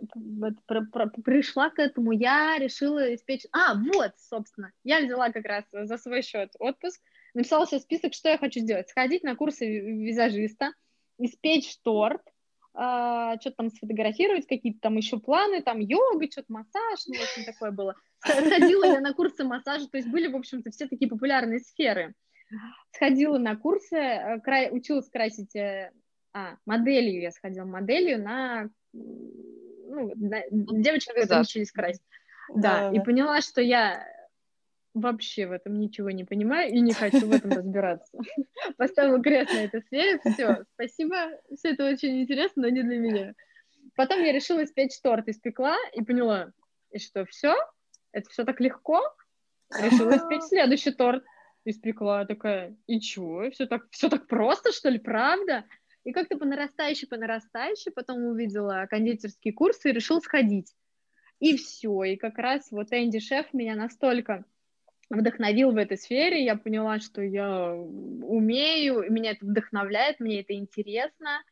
пришла 1.23 1.69
к 1.69 1.79
этому, 1.79 2.11
я 2.11 2.57
решила 2.59 3.15
испечь... 3.15 3.45
А, 3.53 3.73
вот, 3.73 4.11
собственно, 4.17 4.71
я 4.83 4.99
взяла 4.99 5.29
как 5.31 5.45
раз 5.45 5.63
за 5.71 5.97
свой 5.97 6.21
счет 6.21 6.51
отпуск, 6.59 7.01
написала 7.33 7.65
себе 7.65 7.79
список, 7.79 8.13
что 8.13 8.29
я 8.29 8.37
хочу 8.37 8.59
сделать. 8.59 8.89
Сходить 8.89 9.23
на 9.23 9.37
курсы 9.37 9.65
визажиста, 9.65 10.73
испечь 11.17 11.77
торт, 11.83 12.21
а, 12.73 13.39
что-то 13.39 13.55
там 13.55 13.69
сфотографировать, 13.69 14.45
какие-то 14.45 14.79
там 14.81 14.97
еще 14.97 15.19
планы, 15.19 15.61
там 15.61 15.79
йога, 15.79 16.29
что-то 16.29 16.51
массаж, 16.51 16.99
ну, 17.07 17.15
в 17.15 17.23
общем, 17.23 17.45
такое 17.45 17.71
было. 17.71 17.95
Сходила 18.19 18.85
я 18.85 18.99
на 18.99 19.13
курсы 19.13 19.45
массажа, 19.45 19.87
то 19.87 19.95
есть 19.95 20.09
были, 20.09 20.27
в 20.27 20.35
общем-то, 20.35 20.71
все 20.71 20.87
такие 20.87 21.09
популярные 21.09 21.59
сферы. 21.59 22.13
Сходила 22.91 23.37
на 23.37 23.55
курсы, 23.55 23.95
э, 23.95 24.39
кра... 24.41 24.67
училась 24.71 25.09
красить, 25.09 25.55
э, 25.55 25.91
а, 26.35 26.57
моделью 26.65 27.21
я 27.21 27.31
сходила, 27.31 27.63
моделью 27.63 28.21
на, 28.21 28.69
ну, 28.91 30.11
на... 30.17 30.41
девочки, 30.51 31.13
которые 31.13 31.41
учились 31.41 31.71
красить. 31.71 32.03
Да, 32.53 32.89
да, 32.89 32.95
и 32.95 32.99
поняла, 32.99 33.39
что 33.39 33.61
я 33.61 34.05
вообще 34.93 35.47
в 35.47 35.53
этом 35.53 35.79
ничего 35.79 36.11
не 36.11 36.25
понимаю 36.25 36.73
и 36.73 36.81
не 36.81 36.91
хочу 36.91 37.25
в 37.25 37.31
этом 37.31 37.51
разбираться. 37.51 38.17
Поставила 38.77 39.21
крест 39.21 39.53
на 39.53 39.63
этой 39.63 39.81
сфере, 39.83 40.19
все, 40.25 40.65
спасибо, 40.73 41.15
все 41.55 41.69
это 41.69 41.87
очень 41.87 42.23
интересно, 42.23 42.63
но 42.63 42.67
не 42.67 42.83
для 42.83 42.97
меня. 42.97 43.33
Потом 43.95 44.21
я 44.21 44.33
решила 44.33 44.61
испечь 44.65 44.99
торт, 45.01 45.29
испекла 45.29 45.77
и 45.93 46.03
поняла, 46.03 46.51
и 46.91 46.99
что, 46.99 47.25
все? 47.25 47.55
Это 48.11 48.29
все 48.29 48.43
так 48.43 48.59
легко? 48.59 49.01
Решила 49.71 50.11
испечь 50.17 50.43
следующий 50.43 50.91
торт. 50.91 51.23
Испекла, 51.67 52.25
такая, 52.25 52.75
и 52.87 52.99
чего? 52.99 53.49
Все 53.51 53.65
так, 53.65 53.87
все 53.89 54.07
так 54.07 54.27
просто, 54.27 54.71
что 54.71 54.89
ли, 54.89 54.99
правда? 54.99 55.63
И 56.05 56.13
как-то 56.13 56.37
по 56.37 56.45
нарастающей, 56.45 57.07
по 57.07 57.17
нарастающей, 57.17 57.91
потом 57.91 58.23
увидела 58.23 58.87
кондитерские 58.89 59.53
курсы 59.53 59.89
и 59.89 59.93
решила 59.93 60.19
сходить. 60.19 60.73
И 61.39 61.57
все, 61.57 62.03
и 62.03 62.15
как 62.15 62.37
раз 62.37 62.71
вот 62.71 62.93
Энди 62.93 63.19
Шеф 63.19 63.53
меня 63.53 63.75
настолько 63.75 64.45
вдохновил 65.09 65.71
в 65.71 65.77
этой 65.77 65.97
сфере, 65.97 66.45
я 66.45 66.55
поняла, 66.55 66.99
что 66.99 67.21
я 67.21 67.73
умею, 67.73 69.11
меня 69.11 69.31
это 69.31 69.45
вдохновляет, 69.45 70.19
мне 70.19 70.41
это 70.41 70.53
интересно, 70.53 71.43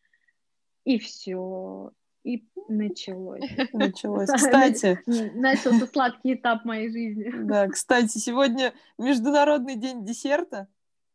и 0.85 0.97
все. 0.99 1.91
И 2.23 2.47
началось. 2.69 3.41
Началось. 3.73 4.29
Кстати. 4.29 4.99
Начался 5.35 5.87
сладкий 5.87 6.35
этап 6.35 6.63
моей 6.63 6.89
жизни. 6.89 7.31
Да, 7.43 7.67
кстати, 7.67 8.17
сегодня 8.17 8.73
Международный 8.97 9.75
день 9.75 10.05
десерта. 10.05 10.69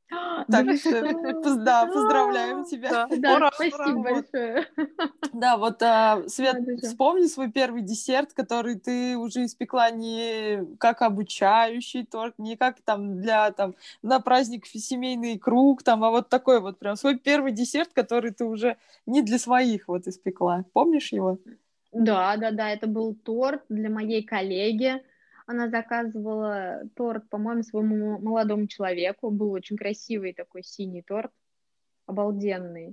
Так 0.09 0.77
что 0.79 1.03
да, 1.57 1.87
поздравляем 1.87 2.65
тебя. 2.65 3.07
Да, 3.19 3.37
ура, 3.37 3.51
спасибо 3.55 3.99
ура, 3.99 4.13
большое. 4.13 4.67
Да, 5.33 5.57
вот 5.57 5.83
а, 5.83 6.23
Свет, 6.29 6.57
вспомни 6.83 7.27
свой 7.27 7.51
первый 7.51 7.83
десерт, 7.83 8.33
который 8.33 8.77
ты 8.77 9.17
уже 9.17 9.45
испекла 9.45 9.91
не 9.91 10.65
как 10.79 11.03
обучающий 11.03 12.07
торт, 12.07 12.35
не 12.39 12.57
как 12.57 12.81
там 12.81 13.21
для 13.21 13.51
там 13.51 13.75
на 14.03 14.21
праздник 14.21 14.67
семейный 14.67 15.39
круг, 15.39 15.83
там, 15.83 16.03
а 16.05 16.11
вот 16.11 16.29
такой 16.29 16.61
вот 16.61 16.79
прям 16.79 16.97
свой 16.97 17.19
первый 17.19 17.53
десерт, 17.53 17.91
который 17.93 18.33
ты 18.33 18.45
уже 18.45 18.77
не 19.07 19.23
для 19.23 19.39
своих 19.39 19.89
вот 19.89 20.07
испекла. 20.07 20.65
Помнишь 20.73 21.13
его? 21.13 21.39
Да, 21.93 22.37
да, 22.37 22.51
да, 22.51 22.71
это 22.71 22.87
был 22.87 23.15
торт 23.15 23.63
для 23.69 23.91
моей 23.91 24.23
коллеги. 24.23 25.03
Она 25.51 25.71
заказывала 25.71 26.83
торт, 26.95 27.27
по-моему, 27.31 27.63
своему 27.63 28.19
молодому 28.19 28.67
человеку. 28.67 29.31
Был 29.31 29.53
очень 29.53 29.79
красивый 29.79 30.35
такой 30.35 30.63
синий 30.63 31.01
торт, 31.01 31.31
обалденный. 32.05 32.93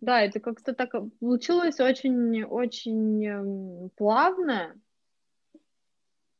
Да, 0.00 0.22
это 0.22 0.40
как-то 0.40 0.72
так 0.72 0.94
получилось 1.20 1.78
очень-очень 1.78 3.26
эм, 3.26 3.90
плавно. 3.96 4.80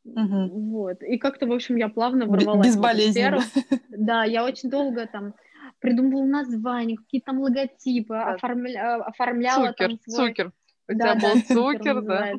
Угу. 0.07 0.71
Вот. 0.71 1.03
И 1.03 1.19
как-то, 1.19 1.47
в 1.47 1.53
общем, 1.53 1.77
я 1.77 1.91
плавно 1.91 2.25
ворвалась 2.25 2.69
Безболезненно. 2.69 3.41
в 3.41 3.57
эту 3.71 3.83
Да, 3.91 4.25
я 4.25 4.47
очень 4.47 4.71
долго 4.71 5.07
там 5.07 5.35
придумывала 5.79 6.25
названия, 6.25 6.97
какие 6.97 7.21
там 7.21 7.38
логотипы, 7.41 8.14
оформля... 8.14 9.05
оформляла 9.05 9.73
цукер, 9.73 9.88
там 9.88 9.99
свой... 10.07 10.29
Цукер. 10.29 10.53
У 10.88 10.95
да, 10.95 11.14
тебя 11.14 11.21
да, 11.21 11.35
был 11.35 11.43
цукер, 11.43 12.01
да? 12.01 12.33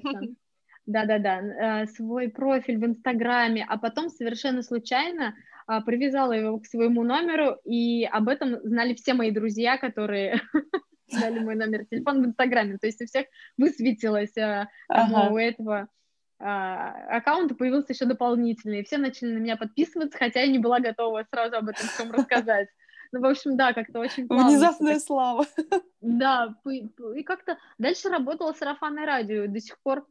Да-да-да, 0.89 1.83
э, 1.83 1.85
свой 1.87 2.29
профиль 2.29 2.79
в 2.79 2.85
Инстаграме, 2.85 3.65
а 3.67 3.77
потом 3.77 4.09
совершенно 4.09 4.63
случайно 4.63 5.35
а, 5.67 5.81
привязала 5.81 6.31
его 6.33 6.59
к 6.59 6.65
своему 6.65 7.03
номеру, 7.03 7.57
и 7.63 8.03
об 8.05 8.27
этом 8.27 8.59
знали 8.63 8.95
все 8.95 9.13
мои 9.13 9.29
друзья, 9.29 9.77
которые 9.77 10.41
знали 11.07 11.39
мой 11.39 11.53
номер 11.53 11.85
телефона 11.85 12.23
в 12.23 12.25
Инстаграме. 12.25 12.79
То 12.79 12.87
есть 12.87 12.99
у 13.03 13.05
всех 13.05 13.27
высветилось, 13.55 14.35
а, 14.37 14.67
ага. 14.87 15.31
у 15.31 15.37
этого 15.37 15.87
а, 16.39 17.17
аккаунта 17.17 17.53
появился 17.53 17.93
еще 17.93 18.05
дополнительный, 18.05 18.79
и 18.79 18.83
все 18.83 18.97
начали 18.97 19.33
на 19.33 19.37
меня 19.37 19.57
подписываться, 19.57 20.17
хотя 20.17 20.41
я 20.41 20.47
не 20.47 20.57
была 20.57 20.79
готова 20.79 21.23
сразу 21.31 21.57
об 21.57 21.69
этом 21.69 21.87
всем 21.87 22.11
рассказать. 22.11 22.69
Ну, 23.11 23.21
в 23.21 23.25
общем, 23.25 23.55
да, 23.55 23.73
как-то 23.73 23.99
очень 23.99 24.27
плавно. 24.27 24.49
Внезапная 24.49 24.99
слава. 24.99 25.45
Да, 26.01 26.55
и 26.65 27.23
как-то 27.23 27.57
дальше 27.77 28.09
работала 28.09 28.53
сарафанное 28.53 29.05
радио, 29.05 29.47
до 29.47 29.59
сих 29.59 29.79
пор 29.81 30.07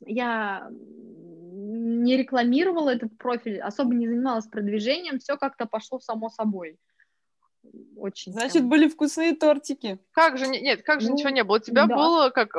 я 0.00 0.68
не 0.70 2.16
рекламировала 2.16 2.90
этот 2.90 3.16
профиль, 3.16 3.60
особо 3.60 3.94
не 3.94 4.08
занималась 4.08 4.46
продвижением, 4.46 5.18
все 5.18 5.36
как-то 5.36 5.66
пошло 5.66 6.00
само 6.00 6.28
собой. 6.28 6.78
Очень. 7.96 8.32
Значит, 8.32 8.54
прям... 8.54 8.68
были 8.68 8.88
вкусные 8.88 9.34
тортики. 9.34 9.98
Как 10.12 10.36
же, 10.36 10.46
нет, 10.46 10.82
как 10.82 11.00
же 11.00 11.08
ну, 11.08 11.14
ничего 11.14 11.30
не 11.30 11.44
было? 11.44 11.56
У 11.56 11.60
тебя 11.60 11.86
да. 11.86 11.96
было 11.96 12.30
как, 12.30 12.54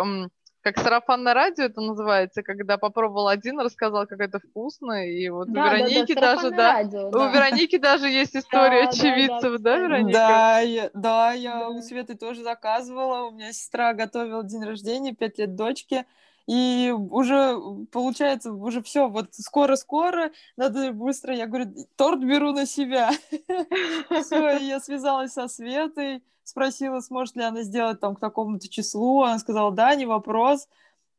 как 0.61 0.79
сарафанное 0.79 1.35
радио 1.35 1.65
это 1.65 1.79
называется, 1.79 2.41
когда 2.41 2.77
попробовал 2.79 3.27
один, 3.27 3.59
рассказал, 3.59 4.07
как 4.07 4.19
это 4.19 4.39
вкусно, 4.39 5.07
и 5.07 5.29
вот 5.29 5.51
да, 5.51 5.61
у 5.61 5.75
Вероники 5.75 6.15
да, 6.15 6.21
да, 6.21 6.35
даже, 6.35 6.55
да, 6.55 6.73
радио, 6.73 7.11
да, 7.11 7.19
у 7.19 7.31
Вероники 7.31 7.77
даже 7.77 8.07
есть 8.09 8.35
история 8.35 8.87
очевидцев, 8.87 9.59
да, 9.59 9.77
Вероника? 9.77 10.17
Да, 10.17 10.59
я, 10.61 10.89
да, 10.95 11.33
я 11.33 11.69
у 11.69 11.81
Светы 11.81 12.15
тоже 12.15 12.41
заказывала, 12.41 13.27
у 13.27 13.31
меня 13.31 13.53
сестра 13.53 13.93
готовила 13.93 14.43
день 14.43 14.63
рождения, 14.63 15.13
пять 15.13 15.37
лет 15.37 15.55
дочки, 15.55 16.05
и 16.47 16.93
уже 16.95 17.59
получается, 17.91 18.53
уже 18.53 18.83
все, 18.83 19.07
вот 19.07 19.33
скоро-скоро, 19.33 20.31
надо 20.57 20.91
быстро, 20.91 21.33
я 21.33 21.47
говорю, 21.47 21.73
торт 21.95 22.19
беру 22.19 22.51
на 22.51 22.65
себя. 22.67 23.11
Все, 24.23 24.57
я 24.59 24.79
связалась 24.79 25.33
со 25.33 25.47
Светой, 25.47 26.23
спросила, 26.43 26.99
сможет 26.99 27.35
ли 27.35 27.43
она 27.43 27.63
сделать 27.63 27.99
там 27.99 28.15
к 28.15 28.19
такому-то 28.19 28.69
числу, 28.69 29.23
она 29.23 29.39
сказала, 29.39 29.71
да, 29.71 29.95
не 29.95 30.05
вопрос. 30.05 30.67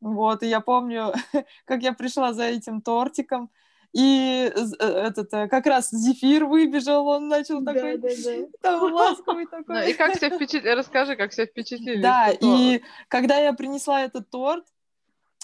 Вот, 0.01 0.43
и 0.43 0.47
я 0.47 0.61
помню, 0.61 1.13
как 1.65 1.83
я 1.83 1.93
пришла 1.93 2.33
за 2.33 2.45
этим 2.45 2.81
тортиком, 2.81 3.51
и 3.93 4.53
э, 4.55 4.85
этот 4.85 5.33
э, 5.33 5.49
как 5.49 5.67
раз 5.67 5.91
зефир 5.91 6.45
выбежал, 6.45 7.07
он 7.09 7.29
начал 7.29 7.65
такой 7.65 7.97
да, 7.97 8.09
да. 8.09 8.47
там 8.61 8.93
ласковый 8.93 9.47
такой. 9.47 9.75
Ну, 9.75 9.89
и 9.89 9.93
как 9.95 10.17
все 10.17 10.29
впечатлили? 10.29 10.75
Расскажи, 10.75 11.17
как 11.17 11.33
все 11.33 11.47
впечатлили. 11.47 12.03
Да, 12.03 12.31
и 12.31 12.83
когда 13.09 13.39
я 13.39 13.55
принесла 13.55 14.03
этот 14.03 14.29
торт, 14.29 14.67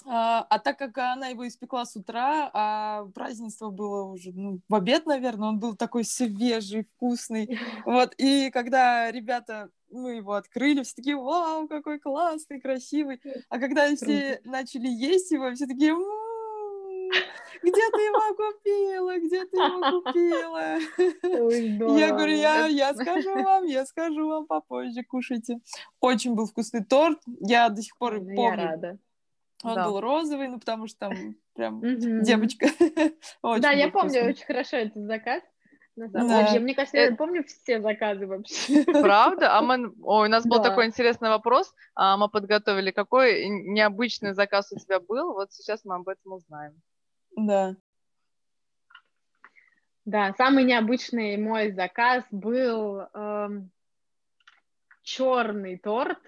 а, 0.05 0.45
а 0.49 0.59
так 0.59 0.77
как 0.77 0.97
она 0.97 1.27
его 1.27 1.47
испекла 1.47 1.85
с 1.85 1.95
утра, 1.95 2.49
а 2.53 3.05
празднество 3.13 3.69
было 3.69 4.03
уже 4.03 4.31
ну, 4.33 4.59
в 4.67 4.75
обед, 4.75 5.05
наверное, 5.05 5.49
он 5.49 5.59
был 5.59 5.75
такой 5.75 6.03
свежий, 6.03 6.85
вкусный. 6.95 7.59
Вот, 7.85 8.13
и 8.17 8.49
когда 8.51 9.11
ребята 9.11 9.69
мы 9.89 10.15
его 10.15 10.33
открыли, 10.33 10.83
все 10.83 10.95
такие, 10.95 11.15
вау, 11.15 11.67
какой 11.67 11.99
классный, 11.99 12.59
красивый. 12.59 13.21
А 13.49 13.59
когда 13.59 13.87
все 13.95 14.41
начали 14.43 14.87
есть 14.87 15.31
его, 15.31 15.53
все 15.53 15.67
такие, 15.67 15.93
где 17.61 17.71
ты 17.91 18.01
его 18.01 18.35
купила, 18.35 19.17
где 19.19 19.45
ты 19.45 19.57
его 19.57 20.01
купила? 20.01 20.77
Ой, 21.45 21.99
я 21.99 22.11
говорю, 22.11 22.35
я, 22.35 22.67
я 22.67 22.93
скажу 22.93 23.41
вам, 23.41 23.65
я 23.65 23.85
скажу 23.85 24.27
вам 24.27 24.45
попозже, 24.45 25.03
кушайте. 25.03 25.59
Очень 25.99 26.35
был 26.35 26.47
вкусный 26.47 26.83
торт, 26.83 27.19
я 27.39 27.69
до 27.69 27.81
сих 27.81 27.97
пор 27.97 28.19
помню. 28.19 28.41
Я 28.41 28.55
рада. 28.55 28.97
Он 29.63 29.75
да. 29.75 29.85
был 29.85 30.01
розовый, 30.01 30.49
ну 30.49 30.59
потому 30.59 30.87
что 30.87 30.99
там 30.99 31.35
прям 31.55 31.81
девочка. 32.21 32.67
да, 33.59 33.71
я 33.71 33.89
помню 33.89 34.25
очень 34.25 34.45
хорошо 34.45 34.77
этот 34.77 35.05
заказ. 35.05 35.41
Деле, 35.95 36.59
мне 36.59 36.73
кажется, 36.73 36.97
я 36.97 37.09
э, 37.09 37.15
помню 37.15 37.43
все 37.43 37.79
заказы 37.79 38.25
вообще. 38.25 38.83
Правда? 38.85 39.55
А 39.55 39.61
мы... 39.61 39.93
Ой, 40.01 40.27
у 40.27 40.31
нас 40.31 40.45
был 40.45 40.61
такой 40.61 40.87
интересный 40.87 41.29
вопрос. 41.29 41.73
А 41.93 42.17
мы 42.17 42.29
подготовили. 42.29 42.89
Какой 42.89 43.47
необычный 43.47 44.33
заказ 44.33 44.71
у 44.71 44.79
тебя 44.79 44.99
был? 44.99 45.33
Вот 45.33 45.53
сейчас 45.53 45.85
мы 45.85 45.95
об 45.95 46.09
этом 46.09 46.33
узнаем. 46.33 46.73
Да. 47.35 47.75
Да, 50.05 50.33
самый 50.35 50.63
необычный 50.63 51.37
мой 51.37 51.71
заказ 51.71 52.25
был 52.31 53.03
эм, 53.13 53.69
черный 55.03 55.77
торт. 55.77 56.19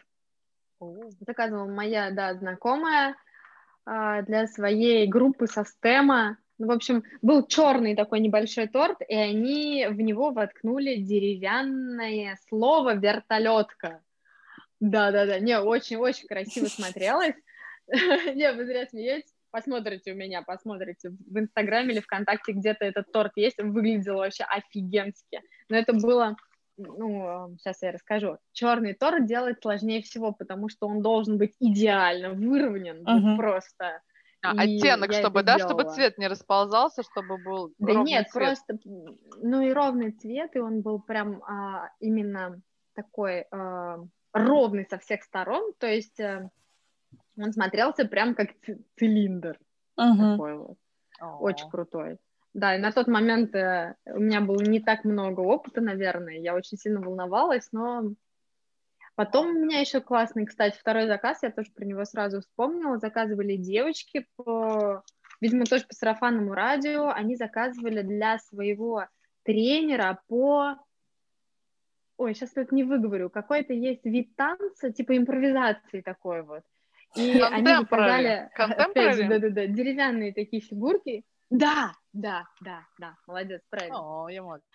Заказывала 0.79 1.67
моя, 1.67 2.11
да, 2.11 2.35
знакомая. 2.35 3.15
А, 3.85 4.23
для 4.23 4.47
своей 4.47 5.07
группы 5.07 5.47
со 5.47 5.63
стема. 5.63 6.37
Ну, 6.57 6.67
в 6.67 6.71
общем, 6.71 7.03
был 7.21 7.45
черный 7.45 7.95
такой 7.95 8.19
небольшой 8.19 8.67
торт, 8.67 8.97
и 9.07 9.13
они 9.13 9.87
в 9.89 9.99
него 10.01 10.31
воткнули 10.31 10.95
деревянное 10.95 12.37
слово 12.47 12.95
вертолетка. 12.95 14.01
Да-да-да, 14.79 15.39
не, 15.39 15.59
очень-очень 15.59 16.27
красиво 16.27 16.65
смотрелось. 16.65 17.35
Не, 17.87 18.51
вы 18.53 18.65
зря 18.65 18.87
смеетесь. 18.87 19.31
Посмотрите 19.51 20.11
у 20.11 20.15
меня, 20.15 20.41
посмотрите 20.41 21.11
в 21.11 21.39
Инстаграме 21.39 21.93
или 21.93 22.01
ВКонтакте 22.01 22.51
где-то 22.51 22.83
этот 22.83 23.11
торт 23.11 23.31
есть. 23.35 23.59
Он 23.59 23.71
выглядел 23.71 24.15
вообще 24.15 24.43
офигенски. 24.43 25.41
Но 25.69 25.77
это 25.77 25.93
было 25.93 26.35
ну, 26.77 27.55
сейчас 27.57 27.81
я 27.81 27.91
расскажу. 27.91 28.37
Черный 28.51 28.93
торт 28.93 29.25
делать 29.25 29.61
сложнее 29.61 30.01
всего, 30.01 30.31
потому 30.31 30.69
что 30.69 30.87
он 30.87 31.01
должен 31.01 31.37
быть 31.37 31.55
идеально 31.59 32.31
выровнен, 32.31 33.03
uh-huh. 33.07 33.37
просто. 33.37 34.01
А, 34.41 34.51
оттенок, 34.51 35.11
чтобы, 35.13 35.43
да, 35.43 35.57
делала. 35.57 35.73
чтобы 35.73 35.93
цвет 35.93 36.17
не 36.17 36.27
расползался, 36.27 37.03
чтобы 37.03 37.37
был 37.37 37.73
Да 37.79 37.93
нет, 37.93 38.29
цвет. 38.29 38.45
просто, 38.45 38.77
ну 39.41 39.61
и 39.61 39.71
ровный 39.71 40.11
цвет, 40.11 40.55
и 40.55 40.59
он 40.59 40.81
был 40.81 40.99
прям 40.99 41.41
а, 41.43 41.89
именно 41.99 42.61
такой 42.93 43.45
а, 43.51 43.97
ровный 44.33 44.85
со 44.87 44.99
всех 44.99 45.23
сторон, 45.23 45.73
то 45.79 45.87
есть 45.87 46.19
а, 46.19 46.49
он 47.37 47.53
смотрелся 47.53 48.05
прям 48.05 48.35
как 48.35 48.49
цилиндр. 48.97 49.57
Uh-huh. 49.99 50.31
Такой 50.31 50.57
вот. 50.57 50.77
Oh. 51.21 51.37
Очень 51.39 51.69
крутой. 51.69 52.17
Да, 52.55 52.73
и 52.73 52.79
на 52.79 52.93
тот 52.93 53.07
момент 53.07 53.53
э, 53.53 53.95
у 54.05 54.19
меня 54.21 54.39
было 54.39 54.61
не 54.61 54.79
так 54.79 55.03
много 55.03 55.41
опыта, 55.41 55.81
наверное, 55.81 56.37
я 56.37 56.55
очень 56.55 56.77
сильно 56.77 57.01
волновалась, 57.01 57.67
но 57.73 58.13
потом 59.15 59.47
у 59.47 59.59
меня 59.59 59.81
еще 59.81 59.99
классный, 59.99 60.45
кстати, 60.45 60.77
второй 60.79 61.05
заказ, 61.07 61.43
я 61.43 61.51
тоже 61.51 61.69
про 61.75 61.83
него 61.83 62.05
сразу 62.05 62.39
вспомнила, 62.39 62.97
заказывали 62.97 63.57
девочки 63.57 64.25
по, 64.37 65.03
видимо, 65.41 65.65
тоже 65.65 65.85
по 65.85 65.93
сарафанному 65.93 66.53
радио, 66.53 67.09
они 67.09 67.35
заказывали 67.35 68.01
для 68.03 68.39
своего 68.39 69.05
тренера 69.43 70.21
по 70.29 70.77
ой, 72.15 72.35
сейчас 72.35 72.51
тут 72.51 72.71
не 72.71 72.85
выговорю, 72.85 73.29
какой-то 73.29 73.73
есть 73.73 74.05
вид 74.05 74.33
танца, 74.37 74.93
типа 74.93 75.17
импровизации 75.17 75.99
такой 75.99 76.41
вот. 76.43 76.63
И 77.17 77.37
они 77.37 77.67
заказали, 77.67 78.49
опять 78.55 79.17
же, 79.17 79.27
да-да-да, 79.27 79.67
деревянные 79.67 80.33
такие 80.33 80.61
фигурки, 80.61 81.25
да, 81.49 81.91
да, 82.15 82.47
да, 82.61 82.87
да, 82.97 83.17
молодец, 83.27 83.61
правильно. 83.69 84.23
О, 84.23 84.29
я 84.29 84.41
молодец. 84.41 84.65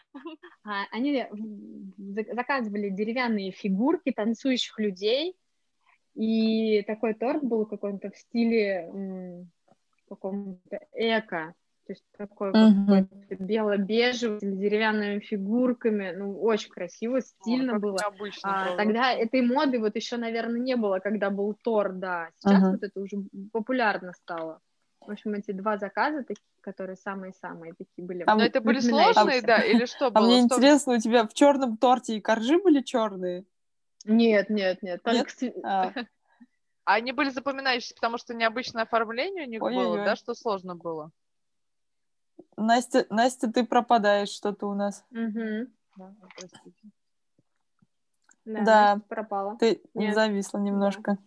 А, 0.63 0.85
они 0.91 1.27
заказывали 2.35 2.91
деревянные 2.91 3.51
фигурки 3.51 4.13
танцующих 4.13 4.79
людей, 4.79 5.35
и 6.15 6.83
такой 6.83 7.15
торт 7.15 7.43
был 7.43 7.65
какой-то 7.65 8.11
в 8.11 8.17
стиле 8.17 9.47
каком-то 10.07 10.81
эко, 10.93 11.55
то 11.87 11.93
есть 11.93 12.05
такой 12.19 12.51
uh-huh. 12.51 13.07
бело-бежевый, 13.39 14.39
с 14.39 14.43
деревянными 14.43 15.21
фигурками, 15.21 16.13
ну, 16.15 16.39
очень 16.39 16.71
красиво, 16.71 17.23
стильно 17.23 17.77
О, 17.77 17.79
было. 17.79 17.97
Обычно, 18.05 18.75
а, 18.75 18.77
тогда 18.77 19.13
этой 19.13 19.41
моды 19.41 19.81
вот 19.81 19.97
еще, 19.97 20.19
наверное, 20.19 20.61
не 20.61 20.77
было, 20.77 20.99
когда 20.99 21.31
был 21.31 21.57
торт, 21.65 21.99
да, 21.99 22.29
сейчас 22.37 22.63
uh-huh. 22.63 22.71
вот 22.73 22.83
это 22.83 23.01
уже 23.01 23.17
популярно 23.51 24.13
стало. 24.13 24.61
В 25.11 25.13
общем, 25.13 25.35
эти 25.35 25.51
два 25.51 25.77
заказа, 25.77 26.23
такие, 26.23 26.47
которые 26.61 26.95
самые-самые 26.95 27.75
такие 27.75 28.07
были. 28.07 28.23
А 28.29 28.37
Но 28.37 28.45
это 28.45 28.61
были 28.61 28.79
сложные, 28.79 29.43
да, 29.43 29.59
или 29.59 29.85
что 29.85 30.09
было? 30.09 30.25
А 30.25 30.29
мне 30.29 30.39
интересно, 30.39 30.93
у 30.95 30.99
тебя 30.99 31.27
в 31.27 31.35
черном 31.35 31.79
торте 31.79 32.17
и 32.17 32.21
коржи 32.21 32.63
были 32.63 32.81
черные? 32.81 33.45
Нет, 34.05 34.51
нет, 34.51 34.83
нет. 34.83 35.03
Только... 35.03 35.29
нет? 35.41 35.57
А. 35.65 35.93
а. 35.97 36.05
Они 36.85 37.11
были 37.11 37.31
запоминающиеся, 37.31 37.97
потому 37.97 38.19
что 38.19 38.35
необычное 38.35 38.85
оформление 38.85 39.49
у 39.49 39.51
них 39.51 39.61
Ой-ой-ой. 39.61 39.97
было, 39.97 40.05
да, 40.05 40.15
что 40.15 40.33
сложно 40.35 40.77
было? 40.77 41.11
Настя, 42.57 43.05
Настя, 43.11 43.51
ты 43.51 43.67
пропадаешь 43.67 44.29
что-то 44.29 44.69
у 44.69 44.75
нас. 44.75 45.05
Угу. 45.11 45.67
Да, 45.97 46.15
да, 48.45 48.63
да. 48.65 49.01
пропала. 49.09 49.57
Ты 49.59 49.83
Нет. 49.93 50.15
зависла 50.15 50.59
немножко. 50.59 51.19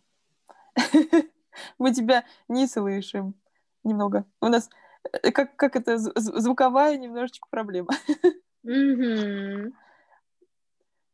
Да. 0.77 0.83
Мы 1.77 1.93
тебя 1.93 2.23
не 2.47 2.65
слышим 2.65 3.35
немного. 3.83 4.25
У 4.41 4.47
нас 4.47 4.69
э, 5.11 5.31
как, 5.31 5.55
как 5.55 5.75
это 5.75 5.97
звуковая 5.97 6.97
немножечко 6.97 7.47
проблема. 7.49 7.89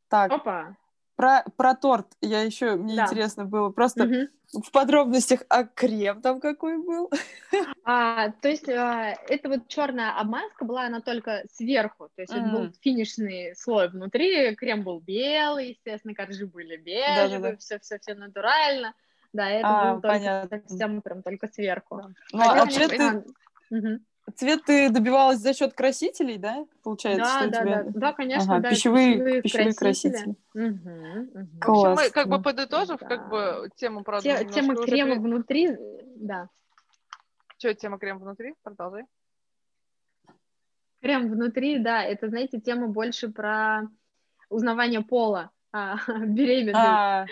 Так. 0.10 0.32
Опа. 0.32 0.76
Про, 1.16 1.44
про 1.58 1.76
торт 1.76 2.08
я 2.22 2.44
еще, 2.44 2.76
мне 2.76 2.96
да. 2.96 3.04
интересно 3.04 3.44
было, 3.44 3.72
просто 3.72 4.06
угу. 4.06 4.64
в 4.64 4.72
подробностях, 4.72 5.42
а 5.50 5.66
крем 5.66 6.22
там 6.22 6.40
какой 6.40 6.78
был? 6.78 7.12
А, 7.84 8.30
то 8.30 8.48
есть 8.48 8.70
а, 8.70 9.16
это 9.28 9.50
вот 9.50 9.68
черная 9.68 10.18
обмазка 10.18 10.64
была, 10.64 10.84
она 10.84 11.02
только 11.02 11.44
сверху, 11.52 12.08
то 12.16 12.22
есть 12.22 12.32
mm. 12.32 12.38
это 12.38 12.50
был 12.50 12.74
финишный 12.82 13.56
слой 13.56 13.90
внутри, 13.90 14.56
крем 14.56 14.84
был 14.84 15.02
белый, 15.02 15.72
естественно, 15.72 16.14
коржи 16.14 16.46
были 16.46 16.78
бежевые, 16.78 17.58
все-все-все 17.58 18.14
натурально. 18.14 18.94
Да, 19.34 19.50
это 19.50 19.68
а, 19.68 19.94
было 19.94 20.02
понятно. 20.02 20.50
только 20.50 20.68
совсем 20.68 21.02
прям 21.02 21.24
только 21.24 21.48
сверху. 21.48 22.02
Ну, 22.32 22.40
а, 22.40 22.64
а 22.64 22.68
цвет 22.68 22.90
ты... 22.90 23.24
Угу. 23.70 24.00
Цвет 24.36 24.64
ты 24.66 24.90
добивалась 24.90 25.40
за 25.40 25.54
счет 25.54 25.74
красителей, 25.74 26.38
да? 26.38 26.66
Получается, 26.84 27.24
да, 27.24 27.40
что 27.40 27.50
да, 27.50 27.62
тебя... 27.62 27.84
да, 27.84 27.92
да, 27.94 28.14
конечно, 28.14 28.54
ага, 28.54 28.64
да. 28.64 28.70
Пищевые, 28.70 29.42
пищевые 29.42 29.74
красители. 29.74 30.12
красители. 30.12 30.36
Угу, 30.54 31.40
угу. 31.40 31.48
Класс, 31.62 31.84
В 31.84 31.92
общем, 31.92 32.06
мы, 32.06 32.10
как 32.12 32.28
бы 32.28 32.42
подытожив, 32.42 33.00
да. 33.00 33.08
как 33.08 33.30
бы 33.30 33.70
тему 33.76 34.04
про 34.04 34.22
Те, 34.22 34.46
Тема 34.46 34.76
крема 34.76 35.12
уже... 35.12 35.22
внутри, 35.22 35.78
да. 36.16 36.50
Что, 37.58 37.74
тема 37.74 37.98
крем 37.98 38.20
внутри? 38.20 38.56
Продолжай. 38.64 39.06
Крем 41.02 41.30
внутри, 41.30 41.80
да, 41.80 42.04
это, 42.04 42.30
знаете, 42.30 42.60
тема 42.60 42.88
больше 42.88 43.30
про 43.30 43.84
узнавание 44.50 45.02
пола 45.02 45.52
а, 45.72 45.98
беременных. 46.26 46.76
А. 46.76 47.26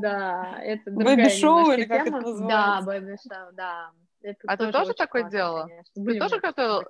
Да, 0.00 0.58
это 0.62 0.90
другая 0.90 1.16
Бэби-шоу 1.16 1.72
или 1.72 1.84
как 1.84 2.06
это 2.06 2.10
называется? 2.10 2.46
Да, 2.48 2.82
бэби-шоу, 2.82 3.52
да. 3.52 3.90
а 4.46 4.56
ты 4.56 4.72
тоже 4.72 4.94
такое 4.94 5.24
делала? 5.24 5.68
Ты 5.94 6.18
тоже 6.18 6.38
готовила? 6.38 6.84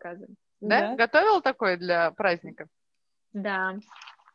Да? 0.60 0.94
Готовила 0.96 1.42
такое 1.42 1.76
для 1.76 2.10
праздников? 2.12 2.68
Да, 3.32 3.74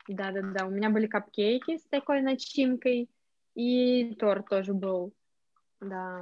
да, 0.08 0.32
да, 0.32 0.41
да. 0.41 0.65
У 0.65 0.69
меня 0.69 0.89
были 0.89 1.08
капкейки 1.08 1.77
с 1.77 1.84
такой 1.84 2.21
начинкой, 2.21 3.10
и 3.56 4.15
торт 4.15 4.49
тоже 4.49 4.73
был. 4.73 5.13
Да. 5.80 6.21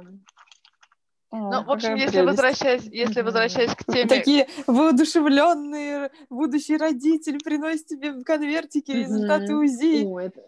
Ну, 1.32 1.64
в 1.64 1.70
общем, 1.70 1.96
если 1.96 2.20
возвращаясь, 2.20 2.84
если 2.84 3.22
возвращаясь 3.22 3.74
к 3.74 3.84
теме... 3.84 4.08
Такие 4.08 4.48
воодушевленные 4.66 6.10
будущий 6.30 6.76
родитель 6.76 7.38
приносит 7.42 7.86
тебе 7.86 8.12
в 8.12 8.22
конвертике 8.24 8.94
результаты 8.94 9.54
УЗИ. 9.56 10.04
О, 10.04 10.20
это... 10.20 10.40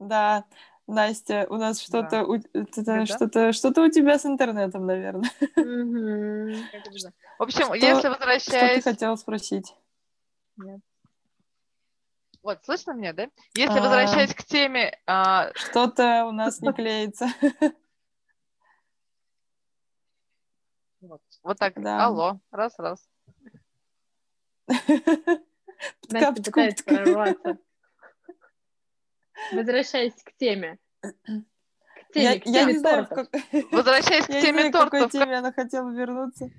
Да, 0.00 0.44
Настя, 0.86 1.46
у 1.50 1.56
нас 1.56 1.80
что-то 1.80 2.26
да. 2.76 3.06
что-то 3.06 3.52
что-то 3.52 3.82
у 3.82 3.90
тебя 3.90 4.18
с 4.18 4.26
интернетом, 4.26 4.86
наверное. 4.86 5.30
В 7.38 7.42
общем, 7.42 7.72
если 7.74 8.08
возвращаясь... 8.08 8.42
Что 8.42 8.74
ты 8.74 8.80
хотела 8.82 9.16
спросить? 9.16 9.74
Нет. 10.56 10.80
Вот, 12.48 12.64
слышно 12.64 12.92
меня, 12.92 13.12
да? 13.12 13.28
Если 13.54 13.78
а, 13.78 13.82
возвращаясь 13.82 14.34
к 14.34 14.42
теме... 14.42 14.98
А... 15.06 15.52
Что-то 15.54 16.24
у 16.24 16.32
нас 16.32 16.62
не 16.62 16.72
клеится. 16.72 17.28
Вот, 21.42 21.58
так, 21.58 21.74
да. 21.78 22.06
алло, 22.06 22.40
раз-раз. 22.50 23.06
Настя 24.66 26.42
пытается 26.42 26.84
прорваться. 26.84 27.58
Возвращаясь 29.52 30.14
к 30.14 30.32
теме. 30.38 30.78
К 31.02 31.12
теме, 32.14 32.24
я, 32.24 32.40
к 32.40 32.44
теме 32.44 32.56
я 32.56 32.64
не 32.64 32.78
знаю, 32.78 33.06
как... 33.08 33.28
Возвращаясь 33.70 34.24
к 34.26 34.28
теме 34.28 34.64
не 34.64 34.70
тортов. 34.70 34.88
к 34.88 34.92
какой 34.92 35.10
теме 35.10 35.36
она 35.36 35.52
хотела 35.52 35.90
вернуться. 35.90 36.50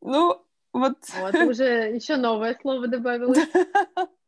Ну, 0.00 0.46
вот... 0.72 0.96
Вот, 1.18 1.34
уже 1.34 1.92
еще 1.92 2.14
новое 2.14 2.56
слово 2.62 2.86
добавилось. 2.86 3.38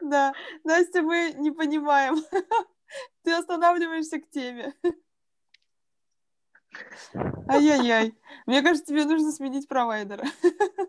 Да, 0.00 0.34
Настя, 0.64 1.02
мы 1.02 1.32
не 1.36 1.50
понимаем. 1.50 2.16
Ты 3.22 3.32
останавливаешься 3.32 4.20
к 4.20 4.30
теме. 4.30 4.74
Ай-яй-яй. 7.48 8.14
Мне 8.46 8.62
кажется, 8.62 8.86
тебе 8.86 9.04
нужно 9.04 9.32
сменить 9.32 9.68
провайдера. 9.68 10.24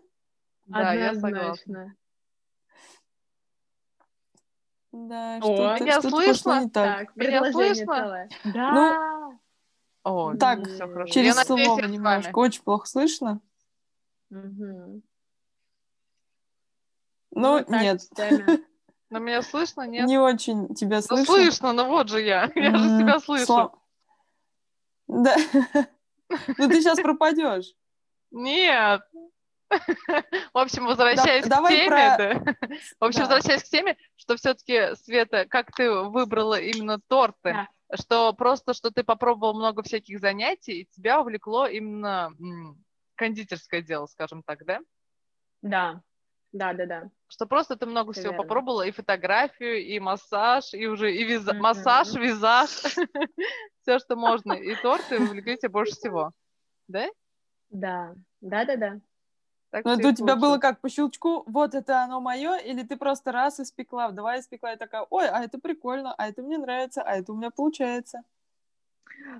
Да, 0.68 0.94
я 0.94 1.14
согласна. 1.14 1.94
Да, 4.90 5.38
что-то, 5.38 5.84
меня 5.84 6.00
что 6.00 6.10
слышно? 6.10 6.64
не 6.64 6.70
так. 6.70 6.98
так 6.98 7.16
меня 7.16 7.52
слышно? 7.52 8.28
Да. 8.44 8.72
Ну, 8.72 9.40
О, 10.02 10.34
так, 10.36 10.66
все 10.66 10.88
хорошо. 10.88 11.12
через 11.12 11.36
слово 11.36 11.82
немножко. 11.82 12.36
Очень 12.36 12.62
плохо 12.62 12.88
слышно. 12.88 13.40
Угу. 14.30 15.02
Ну, 17.36 17.62
ну 17.68 17.80
нет. 17.80 18.00
Но 19.10 19.18
меня 19.20 19.42
слышно, 19.42 19.82
нет? 19.86 20.06
Не 20.06 20.18
очень 20.18 20.74
тебя 20.74 21.02
слышно. 21.02 21.16
Ну, 21.18 21.24
слышно, 21.24 21.72
ну 21.72 21.86
вот 21.86 22.08
же 22.08 22.22
я. 22.22 22.50
Я 22.54 22.76
же 22.76 22.98
тебя 22.98 23.20
слышу. 23.20 23.72
Да. 25.06 25.36
Ну, 26.58 26.68
ты 26.68 26.80
сейчас 26.80 26.98
пропадешь. 27.00 27.72
Нет. 28.32 29.00
В 29.70 30.58
общем, 30.58 30.86
возвращаясь 30.86 31.44
к 31.44 31.68
теме, 31.68 32.16
да. 32.18 32.54
В 32.98 33.04
общем, 33.04 33.20
возвращаясь 33.20 33.62
к 33.62 33.68
теме, 33.68 33.96
что 34.16 34.36
все-таки, 34.36 34.96
Света, 34.96 35.46
как 35.48 35.70
ты 35.70 35.88
выбрала 35.88 36.58
именно 36.58 36.98
торты, 37.06 37.68
что 37.94 38.32
просто, 38.32 38.74
что 38.74 38.90
ты 38.90 39.04
попробовал 39.04 39.54
много 39.54 39.84
всяких 39.84 40.18
занятий, 40.18 40.80
и 40.80 40.86
тебя 40.86 41.20
увлекло 41.20 41.68
именно 41.68 42.32
кондитерское 43.14 43.82
дело, 43.82 44.06
скажем 44.06 44.42
так, 44.42 44.64
да? 44.64 44.80
Да, 45.62 46.02
Да, 46.50 46.72
да, 46.72 46.86
да. 46.86 47.10
Что 47.28 47.46
просто 47.46 47.76
ты 47.76 47.86
много 47.86 48.12
Все 48.12 48.20
всего 48.20 48.32
верно. 48.32 48.44
попробовала, 48.44 48.82
и 48.82 48.92
фотографию, 48.92 49.84
и 49.84 49.98
массаж, 49.98 50.72
и 50.74 50.86
уже 50.86 51.12
и 51.14 51.24
виза... 51.24 51.52
mm-hmm. 51.52 51.58
массаж, 51.58 52.14
визаж, 52.14 52.70
все, 53.82 53.98
что 53.98 54.16
можно. 54.16 54.52
И 54.52 54.74
торты 54.76 55.20
увлекли 55.20 55.56
тебя 55.56 55.70
больше 55.70 55.92
всего. 55.92 56.32
Да? 56.88 57.06
Да, 57.70 58.14
да, 58.40 58.64
да, 58.64 58.76
да. 58.76 59.00
Так 59.70 59.84
Но 59.84 59.94
это 59.94 60.08
у 60.08 60.12
тебя 60.12 60.36
было 60.36 60.58
как 60.58 60.80
по 60.80 60.88
щелчку, 60.88 61.42
вот 61.46 61.74
это 61.74 62.02
оно 62.04 62.20
мое, 62.20 62.56
или 62.56 62.82
ты 62.84 62.96
просто 62.96 63.32
раз 63.32 63.58
испекла, 63.58 64.10
давай 64.12 64.40
испекла, 64.40 64.72
и 64.72 64.76
такая, 64.76 65.04
ой, 65.10 65.28
а 65.28 65.42
это 65.42 65.58
прикольно, 65.58 66.14
а 66.16 66.28
это 66.28 66.42
мне 66.42 66.56
нравится, 66.56 67.02
а 67.02 67.16
это 67.16 67.32
у 67.32 67.36
меня 67.36 67.50
получается. 67.50 68.22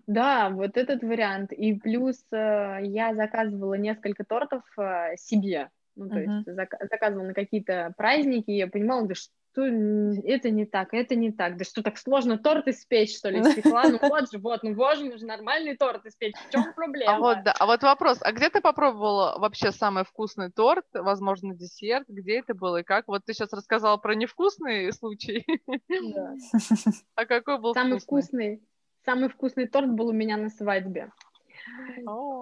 Да, 0.07 0.51
вот 0.51 0.77
этот 0.77 1.03
вариант. 1.03 1.53
И 1.53 1.75
плюс 1.75 2.23
э, 2.33 2.79
я 2.83 3.15
заказывала 3.15 3.75
несколько 3.75 4.25
тортов 4.25 4.63
э, 4.79 5.17
себе. 5.17 5.71
Ну, 5.97 6.11
то 6.11 6.17
uh-huh. 6.17 6.37
есть 6.37 6.49
зак- 6.49 6.87
заказывала 6.91 7.29
на 7.29 7.35
какие-то 7.35 7.95
праздники, 7.97 8.51
я 8.51 8.67
понимала, 8.67 9.07
да 9.07 9.15
что 9.15 9.63
это 9.63 10.51
не 10.51 10.67
так, 10.67 10.93
это 10.93 11.15
не 11.15 11.33
так, 11.33 11.57
да 11.57 11.65
что 11.65 11.83
так 11.83 11.97
сложно 11.97 12.37
торт 12.37 12.69
испечь, 12.69 13.17
что 13.17 13.31
ли, 13.31 13.41
испекла, 13.41 13.85
ну 13.85 13.99
вот 14.03 14.31
же, 14.31 14.39
вот, 14.39 14.63
ну 14.63 14.75
боже, 14.75 15.07
нужно 15.07 15.29
нормальный 15.29 15.75
торт 15.75 16.05
испечь, 16.05 16.35
в 16.37 16.53
чем 16.53 16.75
проблема? 16.75 17.17
А 17.17 17.19
вот, 17.19 17.43
да, 17.45 17.55
а 17.59 17.65
вот 17.65 17.83
вопрос, 17.83 18.19
а 18.21 18.33
где 18.33 18.51
ты 18.51 18.61
попробовала 18.61 19.39
вообще 19.39 19.73
самый 19.73 20.05
вкусный 20.05 20.53
торт, 20.53 20.85
возможно, 20.93 21.55
десерт, 21.55 22.07
где 22.09 22.41
это 22.41 22.55
было 22.55 22.79
и 22.79 22.83
как? 22.83 23.09
Вот 23.09 23.23
ты 23.25 23.33
сейчас 23.33 23.55
рассказала 23.55 23.97
про 23.97 24.15
невкусный 24.15 24.93
случай, 24.93 25.47
да. 25.89 26.35
а 27.15 27.25
какой 27.25 27.59
был 27.59 27.73
Самый 27.73 27.99
вкусный? 27.99 28.63
Самый 29.07 29.31
вкусный 29.31 29.67
торт 29.67 29.89
был 29.89 30.09
у 30.09 30.13
меня 30.13 30.37
на 30.37 30.51
свадьбе. 30.51 31.11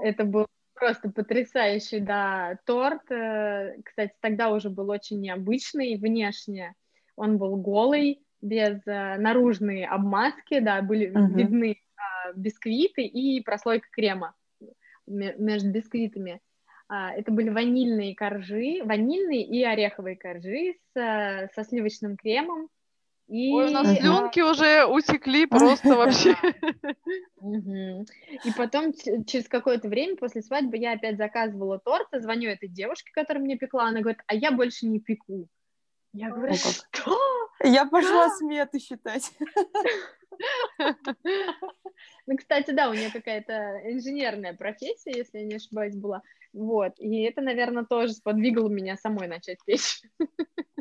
Это 0.02 0.24
был 0.24 0.46
просто 0.75 1.11
потрясающий, 1.11 2.01
да, 2.01 2.59
торт. 2.66 3.11
Э, 3.11 3.75
кстати, 3.85 4.12
тогда 4.20 4.51
уже 4.51 4.70
был 4.70 4.91
очень 4.91 5.20
необычный 5.20 5.97
внешне. 5.97 6.75
Он 7.16 7.39
был 7.39 7.57
голый, 7.57 8.25
без 8.45 8.81
э, 8.87 9.16
наружной 9.16 9.85
обмазки, 9.85 10.61
да, 10.61 10.83
были 10.83 11.11
uh-huh. 11.11 11.35
видны 11.35 11.72
э, 11.72 12.33
бисквиты 12.37 13.03
и 13.03 13.43
прослойка 13.43 13.89
крема 13.91 14.35
между 15.07 15.70
бисквитами. 15.70 16.41
А, 16.89 17.12
это 17.12 17.33
были 17.33 17.49
ванильные 17.49 18.14
коржи, 18.14 18.83
ванильные 18.85 19.43
и 19.43 19.64
ореховые 19.64 20.16
коржи 20.16 20.75
с, 20.93 21.01
э, 21.01 21.49
со 21.55 21.64
сливочным 21.64 22.16
кремом, 22.16 22.68
и... 23.29 23.53
Ой, 23.53 23.68
у 23.68 23.70
нас 23.70 23.99
слюнки 23.99 24.41
уже 24.41 24.85
утекли 24.85 25.47
просто 25.51 25.95
вообще. 25.95 26.37
И 27.41 28.53
потом, 28.57 28.93
через 29.27 29.49
какое-то 29.49 29.89
время 29.89 30.16
после 30.16 30.43
свадьбы, 30.43 30.77
я 30.77 30.93
опять 30.93 31.16
заказывала 31.16 31.79
торт, 31.79 32.09
звоню 32.12 32.51
этой 32.51 32.68
девушке, 32.68 33.11
которая 33.12 33.43
мне 33.43 33.57
пекла, 33.57 33.89
она 33.89 34.01
говорит, 34.01 34.20
а 34.27 34.35
я 34.35 34.51
больше 34.53 34.87
не 34.87 35.01
пеку. 35.01 35.49
Я 36.14 36.30
говорю, 36.30 36.54
что? 36.54 37.18
Я 37.62 37.86
пошла 37.86 38.30
сметы 38.30 38.78
считать. 38.78 39.32
Ну, 42.26 42.36
кстати, 42.36 42.72
да, 42.72 42.90
у 42.90 42.92
нее 42.92 43.08
какая-то 43.12 43.80
инженерная 43.84 44.52
профессия, 44.52 45.12
если 45.12 45.38
я 45.38 45.44
не 45.44 45.54
ошибаюсь, 45.54 45.94
была. 45.94 46.22
Вот, 46.52 46.94
и 46.98 47.22
это, 47.22 47.40
наверное, 47.40 47.84
тоже 47.84 48.14
сподвигло 48.14 48.68
меня 48.68 48.96
самой 48.96 49.28
начать 49.28 49.58
печь. 49.64 50.02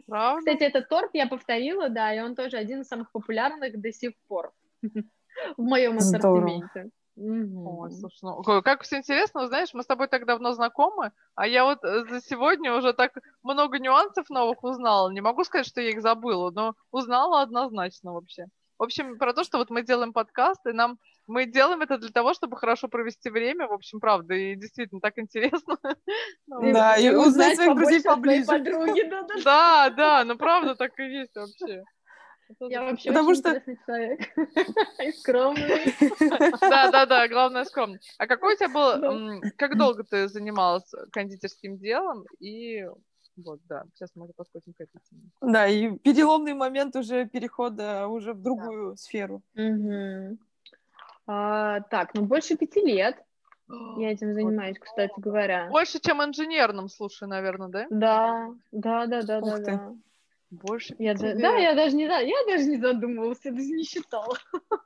Правда? 0.07 0.39
Кстати, 0.39 0.63
этот 0.63 0.89
торт 0.89 1.11
я 1.13 1.27
повторила, 1.27 1.89
да, 1.89 2.13
и 2.15 2.19
он 2.19 2.35
тоже 2.35 2.57
один 2.57 2.81
из 2.81 2.87
самых 2.87 3.11
популярных 3.11 3.79
до 3.79 3.91
сих 3.93 4.13
пор 4.27 4.53
в 4.81 5.61
моем 5.61 5.97
ассортименте. 5.97 6.89
Ой, 7.15 7.91
слушай, 7.91 8.19
ну, 8.23 8.41
как 8.63 8.83
все 8.83 8.97
интересно, 8.97 9.47
знаешь, 9.47 9.73
мы 9.73 9.83
с 9.83 9.85
тобой 9.87 10.07
так 10.07 10.25
давно 10.25 10.53
знакомы, 10.53 11.11
а 11.35 11.47
я 11.47 11.63
вот 11.63 11.83
э, 11.83 12.05
за 12.09 12.21
сегодня 12.21 12.73
уже 12.73 12.93
так 12.93 13.11
много 13.43 13.77
нюансов 13.77 14.29
новых 14.29 14.63
узнала. 14.63 15.11
Не 15.11 15.21
могу 15.21 15.43
сказать, 15.43 15.67
что 15.67 15.79
я 15.79 15.91
их 15.91 16.01
забыла, 16.01 16.49
но 16.51 16.73
узнала 16.91 17.41
однозначно 17.41 18.13
вообще. 18.13 18.45
В 18.79 18.83
общем, 18.83 19.17
про 19.19 19.33
то, 19.33 19.43
что 19.43 19.59
вот 19.59 19.69
мы 19.69 19.83
делаем 19.83 20.11
подкаст, 20.11 20.65
и 20.65 20.71
нам 20.71 20.97
мы 21.27 21.45
делаем 21.45 21.81
это 21.81 21.97
для 21.97 22.09
того, 22.09 22.33
чтобы 22.33 22.57
хорошо 22.57 22.87
провести 22.87 23.29
время, 23.29 23.67
в 23.67 23.73
общем, 23.73 23.99
правда, 23.99 24.33
и 24.33 24.55
действительно 24.55 24.99
так 24.99 25.17
интересно. 25.17 25.77
Ну, 26.47 26.73
да, 26.73 26.97
и 26.97 27.09
узнать 27.15 27.55
своих 27.55 27.75
друзей 27.75 28.01
поближе. 28.03 28.45
Да, 29.43 29.89
да, 29.89 30.23
ну 30.25 30.37
правда 30.37 30.75
так 30.75 30.99
и 30.99 31.03
есть 31.03 31.35
вообще. 31.35 31.83
Я 32.59 32.83
вообще 32.83 33.09
Потому 33.09 33.29
очень 33.29 33.41
что... 33.41 33.49
интересный 33.49 33.79
человек. 33.85 34.19
И 35.03 35.11
скромный. 35.11 36.59
Да, 36.61 36.91
да, 36.91 37.05
да, 37.05 37.27
главное 37.27 37.65
скромный. 37.65 37.99
А 38.17 38.27
какой 38.27 38.55
у 38.55 38.57
тебя 38.57 38.69
был, 38.69 39.41
как 39.57 39.77
долго 39.77 40.03
ты 40.03 40.27
занималась 40.27 40.89
кондитерским 41.11 41.77
делом 41.77 42.25
и 42.39 42.85
вот, 43.35 43.59
да, 43.67 43.83
сейчас 43.93 44.11
мы 44.15 44.27
подходим 44.27 44.73
к 44.73 44.81
этой 44.81 44.99
теме. 45.09 45.23
Да, 45.41 45.67
и 45.67 45.97
переломный 45.97 46.53
момент 46.53 46.95
уже 46.95 47.25
перехода 47.27 48.07
уже 48.07 48.33
в 48.33 48.41
другую 48.41 48.91
да. 48.91 48.95
сферу. 48.97 49.41
Угу. 49.55 50.37
А, 51.25 51.81
так, 51.81 52.13
ну 52.13 52.25
больше 52.25 52.55
пяти 52.55 52.81
лет. 52.81 53.17
Я 53.97 54.11
этим 54.11 54.33
занимаюсь, 54.33 54.77
кстати 54.77 55.13
говоря. 55.17 55.67
Больше, 55.69 55.99
чем 55.99 56.23
инженерным, 56.23 56.89
слушай, 56.89 57.27
наверное, 57.27 57.69
да? 57.69 57.85
Да, 57.89 58.55
да, 58.71 59.07
да, 59.07 59.21
да, 59.21 59.41
да, 59.41 59.57
да. 59.57 59.95
Больше 60.53 60.95
я 60.99 61.15
да, 61.15 61.33
да, 61.33 61.55
я 61.57 61.73
даже 61.73 61.95
не 61.95 62.03
я 62.03 62.45
даже 62.45 62.65
не 62.65 62.77
задумывался, 62.77 63.49
я 63.49 63.51
даже 63.55 63.69
не 63.69 63.83
считала. 63.83 64.37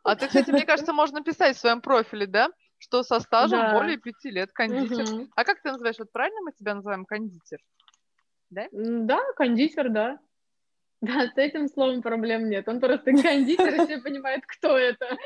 А 0.03 0.15
ты, 0.15 0.27
кстати, 0.27 0.49
мне 0.51 0.65
кажется, 0.65 0.93
можно 0.93 1.21
писать 1.21 1.57
в 1.57 1.59
своем 1.59 1.81
профиле, 1.81 2.25
да? 2.25 2.49
Что 2.77 3.03
со 3.03 3.19
стажем 3.19 3.59
да. 3.59 3.73
более 3.73 3.97
пяти 3.97 4.29
лет 4.29 4.51
кондитер. 4.53 5.13
Угу. 5.13 5.27
А 5.35 5.43
как 5.43 5.61
ты 5.61 5.71
называешь? 5.71 5.97
Вот 5.99 6.11
правильно 6.11 6.41
мы 6.41 6.51
тебя 6.53 6.75
называем 6.75 7.05
кондитер? 7.05 7.59
Да? 8.49 8.67
Да, 8.71 9.19
кондитер, 9.35 9.89
да. 9.89 10.19
Да, 11.01 11.27
с 11.27 11.37
этим 11.37 11.67
словом 11.67 12.01
проблем 12.01 12.49
нет. 12.49 12.67
Он 12.67 12.79
просто 12.79 13.11
кондитер, 13.11 13.75
и 13.75 13.85
все 13.85 13.99
понимают, 13.99 14.45
кто 14.47 14.77
это. 14.77 15.17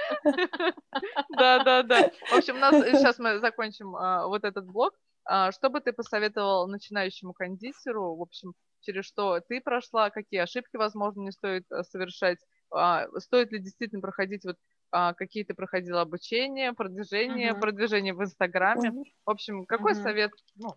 Да, 1.30 1.64
да, 1.64 1.84
да. 1.84 2.10
В 2.30 2.34
общем, 2.34 2.56
у 2.56 2.60
нас 2.60 2.74
сейчас 2.74 3.20
мы 3.20 3.39
закончим 3.39 3.96
а, 3.96 4.28
вот 4.28 4.44
этот 4.44 4.66
блок. 4.66 4.94
А, 5.24 5.52
что 5.52 5.70
бы 5.70 5.82
ты 5.82 5.94
посоветовал 5.94 6.68
начинающему 6.68 7.34
кондитеру? 7.34 8.16
В 8.16 8.22
общем, 8.22 8.54
через 8.82 9.06
что 9.06 9.40
ты 9.40 9.62
прошла, 9.62 10.10
какие 10.10 10.42
ошибки, 10.42 10.76
возможно, 10.76 11.22
не 11.22 11.32
стоит 11.32 11.66
а, 11.72 11.84
совершать? 11.84 12.40
А, 12.74 13.08
стоит 13.20 13.52
ли 13.52 13.60
действительно 13.60 14.02
проходить 14.02 14.44
вот 14.46 14.58
а, 14.92 15.14
какие 15.14 15.44
ты 15.44 15.54
проходила 15.54 16.02
обучение, 16.02 16.74
продвижение, 16.74 17.52
uh-huh. 17.52 17.60
продвижение 17.60 18.14
в 18.14 18.22
Инстаграме? 18.22 18.90
Uh-huh. 18.90 19.04
В 19.26 19.30
общем, 19.30 19.66
какой 19.66 19.94
uh-huh. 19.94 20.04
совет? 20.04 20.32
Ну, 20.56 20.76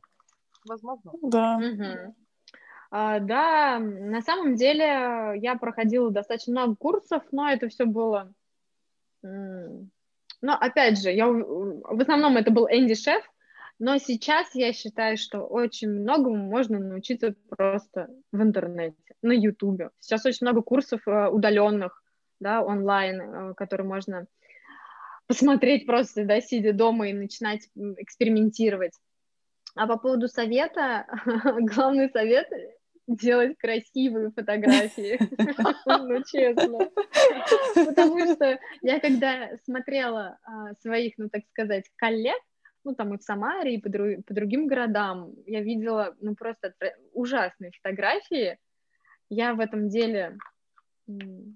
возможно. 0.64 1.12
Да. 1.22 1.58
Uh-huh. 1.60 2.12
А, 2.90 3.18
да, 3.18 3.78
на 3.80 4.20
самом 4.22 4.54
деле 4.54 5.34
я 5.36 5.56
проходила 5.60 6.10
достаточно 6.10 6.52
много 6.52 6.76
курсов, 6.76 7.24
но 7.32 7.50
это 7.50 7.68
все 7.68 7.86
было... 7.86 8.32
Но 9.22 10.52
опять 10.52 11.00
же, 11.00 11.10
я... 11.10 11.26
в 11.26 12.00
основном 12.00 12.36
это 12.36 12.50
был 12.50 12.68
Энди 12.68 12.94
Шеф, 12.94 13.24
но 13.78 13.98
сейчас 13.98 14.54
я 14.54 14.72
считаю, 14.72 15.16
что 15.16 15.40
очень 15.40 15.88
многому 15.88 16.36
можно 16.36 16.78
научиться 16.78 17.34
просто 17.48 18.08
в 18.30 18.40
интернете, 18.40 18.96
на 19.22 19.32
Ютубе. 19.32 19.90
Сейчас 20.00 20.24
очень 20.26 20.46
много 20.46 20.62
курсов 20.62 21.00
э, 21.06 21.28
удаленных, 21.28 22.02
да, 22.40 22.62
онлайн, 22.62 23.20
э, 23.20 23.54
которые 23.54 23.86
можно 23.86 24.26
посмотреть 25.26 25.86
просто, 25.86 26.24
да, 26.24 26.40
сидя 26.40 26.72
дома 26.72 27.08
и 27.08 27.12
начинать 27.12 27.68
экспериментировать. 27.74 28.92
А 29.74 29.86
по 29.86 29.96
поводу 29.98 30.28
совета, 30.28 31.06
главный 31.60 32.08
совет 32.10 32.48
делать 33.06 33.58
красивые 33.58 34.30
фотографии, 34.30 35.18
ну, 35.86 36.22
честно. 36.24 36.90
Потому 37.74 38.32
что 38.32 38.58
я 38.82 39.00
когда 39.00 39.50
смотрела 39.64 40.38
а, 40.44 40.74
своих, 40.80 41.14
ну, 41.18 41.28
так 41.28 41.42
сказать, 41.50 41.84
коллег, 41.96 42.40
ну, 42.84 42.94
там 42.94 43.14
и 43.14 43.18
в 43.18 43.22
Самаре, 43.22 43.74
и 43.74 43.80
по, 43.80 43.88
друг, 43.88 44.24
по 44.26 44.34
другим 44.34 44.66
городам, 44.66 45.32
я 45.46 45.62
видела, 45.62 46.14
ну, 46.20 46.34
просто 46.34 46.74
ужасные 47.12 47.72
фотографии. 47.72 48.58
Я 49.30 49.54
в 49.54 49.60
этом 49.60 49.88
деле, 49.88 50.36
ну, 51.06 51.54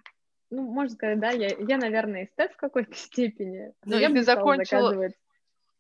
можно 0.51 0.95
сказать, 0.95 1.20
да, 1.20 1.31
я, 1.31 1.49
я 1.59 1.76
наверное, 1.76 2.24
эстет 2.24 2.53
в 2.53 2.57
какой-то 2.57 2.93
степени. 2.97 3.72
Но 3.85 3.97
ну, 3.97 3.99
я 3.99 4.11
бы 4.11 4.22
закончила... 4.22 4.81
Заказывать. 4.81 5.14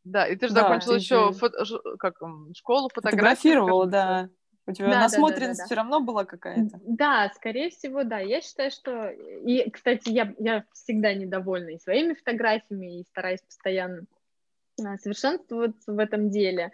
Да, 0.04 0.26
и 0.26 0.36
ты 0.36 0.48
же 0.48 0.54
да, 0.54 0.62
закончила 0.62 0.94
еще 0.94 1.32
фото... 1.32 1.64
как, 1.98 2.16
школу. 2.54 2.88
Фотографировала, 2.94 3.86
да. 3.86 4.30
У 4.66 4.72
тебя 4.72 4.90
да, 4.90 5.00
насмотренность 5.00 5.60
да, 5.60 5.64
да, 5.64 5.64
да, 5.64 5.66
все 5.66 5.74
равно 5.74 6.00
была 6.00 6.24
какая-то? 6.26 6.78
Да, 6.82 7.30
скорее 7.34 7.70
всего, 7.70 8.04
да. 8.04 8.18
Я 8.18 8.42
считаю, 8.42 8.70
что... 8.70 9.08
И, 9.10 9.68
кстати, 9.70 10.10
я, 10.10 10.34
я 10.38 10.64
всегда 10.72 11.14
недовольна 11.14 11.70
и 11.70 11.78
своими 11.78 12.12
фотографиями, 12.12 13.00
и 13.00 13.04
стараюсь 13.04 13.40
постоянно 13.40 14.04
совершенствоваться 14.78 15.92
в 15.92 15.98
этом 15.98 16.30
деле. 16.30 16.72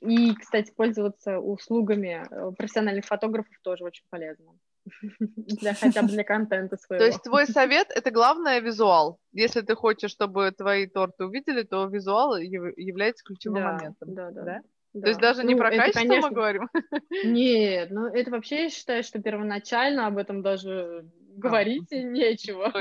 И, 0.00 0.34
кстати, 0.34 0.72
пользоваться 0.76 1.38
услугами 1.38 2.26
э, 2.30 2.52
профессиональных 2.56 3.06
фотографов 3.06 3.54
тоже 3.62 3.84
очень 3.84 4.04
полезно. 4.10 4.52
Для, 5.18 5.74
хотя 5.74 6.02
бы 6.02 6.08
для 6.08 6.22
контента 6.22 6.76
своего. 6.76 7.00
То 7.00 7.06
есть 7.06 7.22
твой 7.22 7.46
совет— 7.46 7.88
это 7.94 8.10
главное 8.10 8.60
визуал. 8.60 9.18
Если 9.32 9.62
ты 9.62 9.74
хочешь, 9.74 10.10
чтобы 10.10 10.52
твои 10.52 10.86
торты 10.86 11.24
увидели, 11.24 11.62
то 11.62 11.86
визуал 11.86 12.36
является 12.36 13.24
ключевым 13.24 13.62
да, 13.62 13.72
моментом. 13.72 14.14
Да, 14.14 14.30
да. 14.30 14.42
да? 14.42 14.60
Да. 14.96 15.02
То 15.02 15.08
есть 15.08 15.20
даже 15.20 15.42
ну, 15.42 15.48
не 15.48 15.54
про 15.56 15.70
качество 15.70 16.00
конечно... 16.00 16.28
мы 16.28 16.34
говорим? 16.34 16.70
Нет, 17.24 17.90
ну 17.90 18.06
это 18.06 18.30
вообще 18.30 18.64
я 18.64 18.70
считаю, 18.70 19.02
что 19.02 19.20
первоначально 19.20 20.06
об 20.06 20.16
этом 20.16 20.40
даже 20.40 21.04
а. 21.04 21.38
говорить 21.38 21.92
а. 21.92 21.96
нечего. 21.96 22.72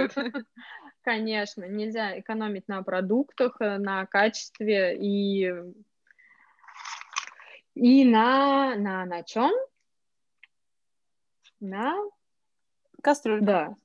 Конечно, 1.06 1.66
нельзя 1.66 2.20
экономить 2.20 2.68
на 2.68 2.82
продуктах, 2.82 3.58
э, 3.60 3.78
на 3.78 4.08
качестве 4.08 4.98
и 5.00 5.54
и 7.76 8.06
на 8.06 8.76
на 8.76 9.06
на 9.06 9.22
чем? 9.22 9.52
На 11.60 11.96
кастрюльку. 13.04 13.46
Да. 13.46 13.76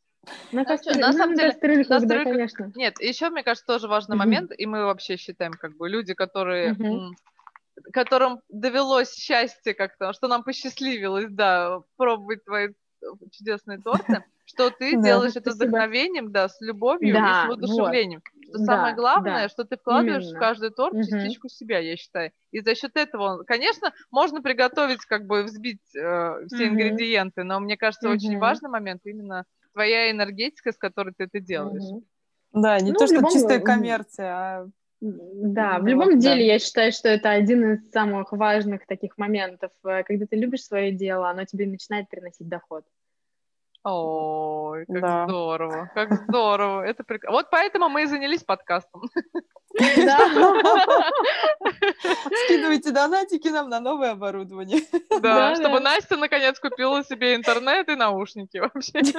На, 0.50 0.64
кастрюль... 0.64 0.98
на 0.98 1.12
самом 1.12 1.36
деле, 1.36 1.50
кастрюльках, 1.50 2.06
да, 2.06 2.24
конечно. 2.24 2.72
Нет, 2.74 2.98
еще, 3.00 3.28
мне 3.28 3.42
кажется, 3.42 3.66
тоже 3.66 3.86
важный 3.86 4.16
момент, 4.16 4.52
и 4.56 4.64
мы 4.64 4.84
вообще 4.86 5.18
считаем, 5.18 5.52
как 5.52 5.76
бы, 5.76 5.90
люди, 5.90 6.14
которые 6.14 6.74
которым 7.92 8.40
довелось 8.48 9.14
счастье 9.14 9.74
как-то, 9.74 10.14
что 10.14 10.26
нам 10.28 10.42
посчастливилось, 10.42 11.30
да, 11.30 11.80
пробовать 11.96 12.44
твои 12.44 12.68
чудесные 13.32 13.78
торты, 13.78 14.24
что 14.52 14.70
ты 14.70 14.96
да, 14.96 15.02
делаешь 15.02 15.36
это 15.36 15.52
с 15.52 15.54
вдохновением, 15.54 16.32
да, 16.32 16.48
с 16.48 16.60
любовью 16.60 17.14
да, 17.14 17.20
и 17.20 17.44
с 17.44 17.48
воодушевлением. 17.48 18.22
Вот. 18.34 18.44
Что 18.48 18.58
да, 18.58 18.64
самое 18.64 18.94
главное, 18.94 19.42
да, 19.44 19.48
что 19.48 19.64
ты 19.64 19.76
вкладываешь 19.76 20.24
именно. 20.24 20.36
в 20.36 20.40
каждый 20.40 20.70
торт 20.70 20.94
угу. 20.94 21.02
частичку 21.02 21.48
себя, 21.48 21.78
я 21.78 21.96
считаю. 21.96 22.32
И 22.50 22.60
за 22.60 22.74
счет 22.74 22.96
этого, 22.96 23.44
конечно, 23.44 23.92
можно 24.10 24.42
приготовить, 24.42 25.04
как 25.04 25.26
бы 25.26 25.44
взбить 25.44 25.80
э, 25.96 26.46
все 26.46 26.66
угу. 26.66 26.74
ингредиенты, 26.74 27.44
но 27.44 27.60
мне 27.60 27.76
кажется, 27.76 28.08
угу. 28.08 28.16
очень 28.16 28.38
важный 28.38 28.68
момент 28.68 29.02
именно 29.04 29.44
твоя 29.72 30.10
энергетика, 30.10 30.72
с 30.72 30.76
которой 30.76 31.14
ты 31.16 31.24
это 31.24 31.40
делаешь. 31.40 31.82
Угу. 31.82 32.04
Да, 32.54 32.80
не 32.80 32.90
ну, 32.90 32.98
то, 32.98 33.06
что 33.06 33.16
любом... 33.16 33.32
чистая 33.32 33.60
коммерция, 33.60 34.32
а 34.32 34.66
да, 35.00 35.78
в 35.78 35.86
любом 35.86 36.10
вот, 36.10 36.18
деле 36.18 36.46
да. 36.46 36.52
я 36.52 36.58
считаю, 36.58 36.92
что 36.92 37.08
это 37.08 37.30
один 37.30 37.72
из 37.72 37.90
самых 37.90 38.32
важных 38.32 38.86
таких 38.86 39.16
моментов. 39.16 39.70
Э, 39.82 40.02
когда 40.02 40.26
ты 40.26 40.36
любишь 40.36 40.64
свое 40.64 40.92
дело, 40.92 41.30
оно 41.30 41.44
тебе 41.46 41.66
начинает 41.66 42.08
приносить 42.10 42.48
доход. 42.48 42.84
Ой, 43.82 44.84
как 44.86 45.00
да. 45.00 45.24
здорово, 45.26 45.90
как 45.94 46.12
здорово. 46.12 46.82
Это 46.82 47.02
прик... 47.02 47.24
Вот 47.30 47.46
поэтому 47.50 47.88
мы 47.88 48.02
и 48.02 48.06
занялись 48.06 48.44
подкастом. 48.44 49.02
Скидывайте 52.44 52.90
донатики 52.90 53.48
нам 53.48 53.70
на 53.70 53.80
новое 53.80 54.10
оборудование. 54.12 54.82
Да, 55.20 55.54
чтобы 55.54 55.80
Настя 55.80 56.18
наконец 56.18 56.60
купила 56.60 57.02
себе 57.04 57.34
интернет 57.34 57.88
и 57.88 57.94
наушники 57.94 58.58
вообще. 58.58 59.00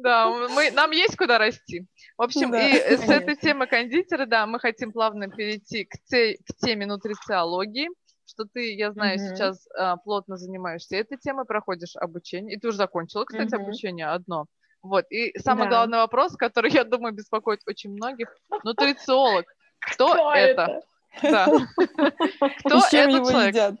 Да, 0.00 0.28
мы, 0.30 0.70
нам 0.70 0.92
есть 0.92 1.16
куда 1.16 1.38
расти. 1.38 1.84
В 2.16 2.22
общем, 2.22 2.54
и 2.54 2.74
с 2.96 3.08
этой 3.08 3.34
темы 3.34 3.66
кондитера, 3.66 4.26
да, 4.26 4.46
мы 4.46 4.60
хотим 4.60 4.92
плавно 4.92 5.28
перейти 5.28 5.86
к, 5.86 5.96
к 6.08 6.54
теме 6.60 6.86
нутрициологии 6.86 7.88
что 8.28 8.44
ты, 8.44 8.74
я 8.74 8.92
знаю, 8.92 9.18
mm-hmm. 9.18 9.34
сейчас 9.34 9.68
а, 9.76 9.96
плотно 9.96 10.36
занимаешься 10.36 10.96
этой 10.96 11.18
темой, 11.18 11.44
проходишь 11.44 11.96
обучение, 11.96 12.56
и 12.56 12.60
ты 12.60 12.68
уже 12.68 12.76
закончила, 12.76 13.24
кстати, 13.24 13.54
mm-hmm. 13.54 13.62
обучение 13.62 14.06
одно. 14.06 14.46
Вот, 14.82 15.06
и 15.10 15.36
самый 15.38 15.64
да. 15.64 15.70
главный 15.70 15.98
вопрос, 15.98 16.36
который, 16.36 16.70
я 16.70 16.84
думаю, 16.84 17.12
беспокоит 17.14 17.60
очень 17.66 17.90
многих, 17.90 18.36
нутрициолог. 18.62 19.46
Кто, 19.80 20.12
Кто 20.12 20.32
это? 20.34 20.82
это? 21.20 21.30
Да. 21.30 21.46
Кто 22.58 22.78
этот 22.78 23.28
человек? 23.28 23.74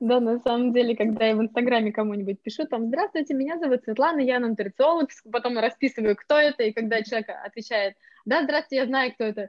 Да, 0.00 0.20
на 0.20 0.38
самом 0.40 0.72
деле, 0.72 0.96
когда 0.96 1.26
я 1.26 1.36
в 1.36 1.42
Инстаграме 1.42 1.92
кому-нибудь 1.92 2.40
пишу, 2.42 2.66
там, 2.66 2.86
здравствуйте, 2.86 3.34
меня 3.34 3.58
зовут 3.58 3.84
Светлана, 3.84 4.20
я 4.20 4.40
нутрициолог, 4.40 5.10
потом 5.30 5.58
расписываю, 5.58 6.16
кто 6.16 6.38
это, 6.38 6.62
и 6.62 6.72
когда 6.72 7.02
человек 7.02 7.28
отвечает, 7.44 7.94
да, 8.28 8.44
здравствуйте, 8.44 8.76
я 8.76 8.86
знаю, 8.86 9.14
кто 9.14 9.24
это. 9.24 9.48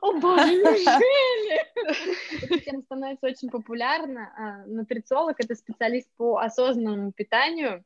О, 0.00 0.12
боже, 0.20 0.54
неужели? 0.54 2.44
Эта 2.44 2.60
тема 2.60 2.82
становится 2.82 3.26
очень 3.26 3.50
популярна. 3.50 4.32
А, 4.36 4.66
нутрициолог– 4.66 5.34
это 5.38 5.56
специалист 5.56 6.08
по 6.16 6.38
осознанному 6.38 7.10
питанию, 7.10 7.84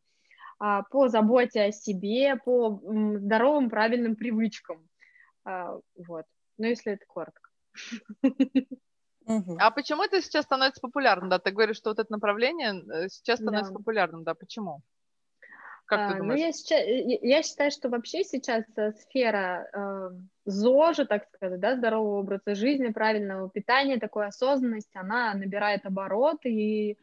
а, 0.58 0.82
по 0.82 1.08
заботе 1.08 1.62
о 1.62 1.72
себе, 1.72 2.36
по 2.36 2.78
здоровым, 2.84 3.70
правильным 3.70 4.16
привычкам. 4.16 4.86
А, 5.46 5.78
вот. 5.96 6.26
Ну, 6.58 6.66
если 6.66 6.92
это 6.92 7.06
коротко. 7.06 7.48
А 9.56 9.70
почему 9.70 10.02
это 10.02 10.20
сейчас 10.20 10.44
становится 10.44 10.82
популярным? 10.82 11.30
Да, 11.30 11.38
ты 11.38 11.52
говоришь, 11.52 11.78
что 11.78 11.88
вот 11.88 11.98
это 11.98 12.12
направление 12.12 12.84
э, 12.92 13.08
сейчас 13.08 13.38
становится 13.38 13.72
да. 13.72 13.78
популярным, 13.78 14.22
да, 14.22 14.34
почему? 14.34 14.82
Как 15.86 16.00
а, 16.00 16.12
ты 16.12 16.18
думаешь? 16.18 16.40
Ну, 16.40 16.46
я, 16.46 16.52
сейчас, 16.52 16.82
я 17.22 17.42
считаю, 17.42 17.70
что 17.70 17.88
вообще 17.88 18.24
сейчас 18.24 18.64
э, 18.76 18.92
сфера 18.92 19.68
э, 19.72 20.10
ЗОЖа, 20.46 21.04
так 21.04 21.26
сказать, 21.34 21.60
да, 21.60 21.76
здорового 21.76 22.20
образа 22.20 22.54
жизни, 22.54 22.88
правильного 22.88 23.50
питания, 23.50 23.98
такой 23.98 24.26
осознанности, 24.26 24.96
она 24.96 25.34
набирает 25.34 25.84
оборот, 25.84 26.38
и 26.46 26.96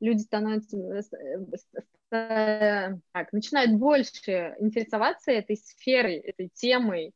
люди 0.00 0.22
становятся, 0.22 0.78
э, 2.10 2.96
так, 3.12 3.32
начинают 3.32 3.72
больше 3.72 4.56
интересоваться 4.58 5.30
этой 5.30 5.56
сферой, 5.56 6.16
этой 6.16 6.48
темой. 6.48 7.12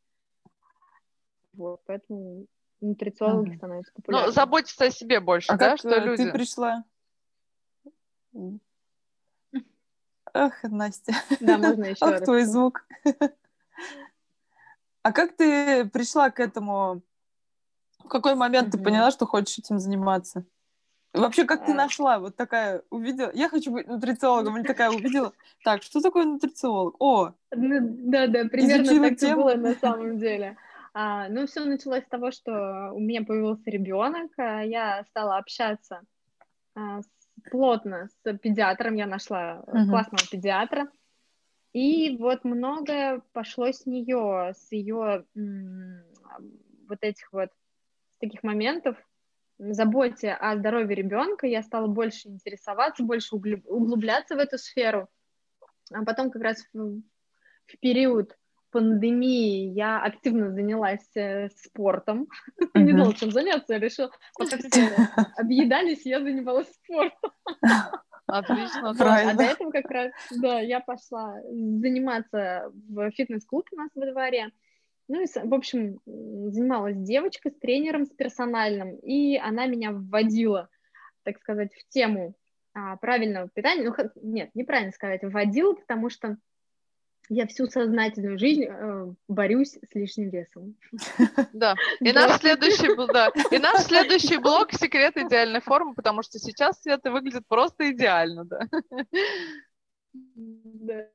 Вот, 1.54 1.80
поэтому 1.86 2.46
нутрициологи 2.82 3.52
mm 3.52 3.56
становятся 3.56 3.92
ну, 3.94 4.02
популярными. 4.02 4.28
Ну, 4.28 4.32
заботиться 4.32 4.84
о 4.84 4.90
себе 4.90 5.20
больше, 5.20 5.50
а 5.50 5.56
да, 5.56 5.70
как 5.70 5.78
что 5.78 5.98
люди... 5.98 6.24
ты 6.24 6.32
пришла? 6.32 6.84
Ах, 10.37 10.62
Настя. 10.64 11.14
Да, 11.41 11.57
можно 11.57 11.84
еще 11.93 12.05
Ах, 12.05 12.24
твой 12.24 12.45
звук. 12.45 12.87
А 15.03 15.12
как 15.12 15.37
ты 15.37 15.87
пришла 15.87 16.30
к 16.30 16.41
этому? 16.41 17.03
В 18.05 18.09
какой 18.09 18.34
момент 18.34 18.70
ты 18.70 18.78
поняла, 18.78 19.11
что 19.11 19.26
хочешь 19.26 19.59
этим 19.59 19.78
заниматься? 19.78 20.45
Вообще, 21.14 21.45
как 21.45 21.64
ты 21.64 21.72
а. 21.72 21.74
нашла? 21.74 22.18
Вот 22.18 22.37
такая 22.37 22.82
увидела. 22.91 23.30
Я 23.32 23.49
хочу 23.49 23.72
быть 23.72 23.87
нутрициологом. 23.87 24.59
Или 24.59 24.66
такая 24.66 24.91
увидела. 24.91 25.32
Так, 25.64 25.82
что 25.82 26.03
такое 26.03 26.24
нутрициолог? 26.24 26.97
О! 27.01 27.32
Ну, 27.53 27.78
да, 27.80 28.26
да, 28.26 28.45
примерно 28.45 29.09
так 29.09 29.18
тему. 29.18 29.43
было 29.43 29.55
на 29.55 29.74
самом 29.74 30.18
деле. 30.18 30.59
А, 30.93 31.28
ну, 31.28 31.47
все 31.47 31.64
началось 31.64 32.05
с 32.05 32.09
того, 32.09 32.30
что 32.30 32.91
у 32.93 33.01
меня 33.01 33.22
появился 33.22 33.70
ребенок, 33.70 34.30
а 34.37 34.61
я 34.62 35.05
стала 35.11 35.39
общаться 35.39 36.03
а, 36.74 37.01
с 37.01 37.07
плотно 37.51 38.09
с 38.09 38.32
педиатром, 38.38 38.94
я 38.94 39.07
нашла 39.07 39.62
uh-huh. 39.66 39.88
классного 39.88 40.24
педиатра. 40.30 40.88
И 41.72 42.16
вот 42.16 42.44
многое 42.44 43.22
пошло 43.32 43.70
с 43.70 43.84
нее, 43.84 44.53
с 44.57 44.72
ее 44.72 45.24
вот 46.88 46.99
этих 47.03 47.32
вот 47.32 47.51
таких 48.18 48.42
моментов, 48.42 48.97
заботе 49.59 50.32
о 50.32 50.57
здоровье 50.57 50.94
ребенка, 50.94 51.47
я 51.47 51.62
стала 51.62 51.86
больше 51.86 52.28
интересоваться, 52.28 53.03
больше 53.03 53.36
углубляться 53.36 54.36
в 54.36 54.38
эту 54.38 54.59
сферу. 54.59 55.09
А 55.92 56.05
потом 56.05 56.30
как 56.30 56.42
раз 56.42 56.66
в, 56.72 57.01
в 57.66 57.78
период 57.80 58.36
пандемии 58.77 59.72
я 59.72 60.03
активно 60.03 60.53
занялась 60.53 61.16
э, 61.16 61.49
спортом. 61.57 62.29
Mm-hmm. 62.61 62.81
Не 62.83 62.93
знала, 62.93 63.14
чем 63.14 63.31
заняться, 63.31 63.72
я 63.72 63.79
решила, 63.79 64.11
пока 64.39 64.59
все 64.59 64.91
объедались, 65.39 66.05
я 66.05 66.20
занималась 66.20 66.68
спортом. 66.68 67.31
Отлично, 68.27 68.95
правильно. 68.95 69.33
А 69.33 69.35
до 69.35 69.45
этого 69.45 69.70
как 69.70 69.91
раз, 69.91 70.12
да, 70.43 70.61
я 70.61 70.81
пошла 70.81 71.41
заниматься 71.43 72.70
в 72.89 73.11
фитнес-клуб 73.12 73.66
у 73.72 73.77
нас 73.77 73.89
во 73.95 74.11
дворе. 74.11 74.51
Ну 75.09 75.22
и, 75.22 75.27
в 75.27 75.55
общем, 75.55 76.01
занималась 76.05 76.99
девочкой 76.99 77.53
с 77.53 77.59
тренером, 77.59 78.05
с 78.05 78.11
персональным, 78.11 78.97
и 78.97 79.39
она 79.39 79.66
меня 79.66 79.93
вводила, 79.93 80.68
так 81.22 81.39
сказать, 81.39 81.72
в 81.72 81.89
тему 81.89 82.35
а, 82.74 82.97
правильного 82.97 83.49
питания. 83.49 83.85
Ну, 83.85 84.11
нет, 84.16 84.51
неправильно 84.53 84.93
сказать, 84.93 85.22
вводила, 85.22 85.72
потому 85.72 86.11
что 86.11 86.37
я 87.29 87.47
всю 87.47 87.66
сознательную 87.66 88.39
жизнь 88.39 88.64
э, 88.64 89.12
борюсь 89.29 89.72
с 89.72 89.95
лишним 89.95 90.31
весом. 90.31 90.77
Да. 91.53 91.74
И 92.01 92.12
наш 92.12 92.41
следующий, 92.41 92.95
да. 93.12 93.31
И 93.51 93.59
наш 93.59 93.83
следующий 93.83 94.39
блок 94.39 94.72
секрет 94.72 95.16
идеальной 95.16 95.61
формы, 95.61 95.95
потому 95.95 96.22
что 96.22 96.39
сейчас 96.39 96.81
Света 96.81 97.11
выглядит 97.11 97.47
просто 97.47 97.91
идеально, 97.91 98.45
да. 98.45 98.61
Да. 100.12 101.07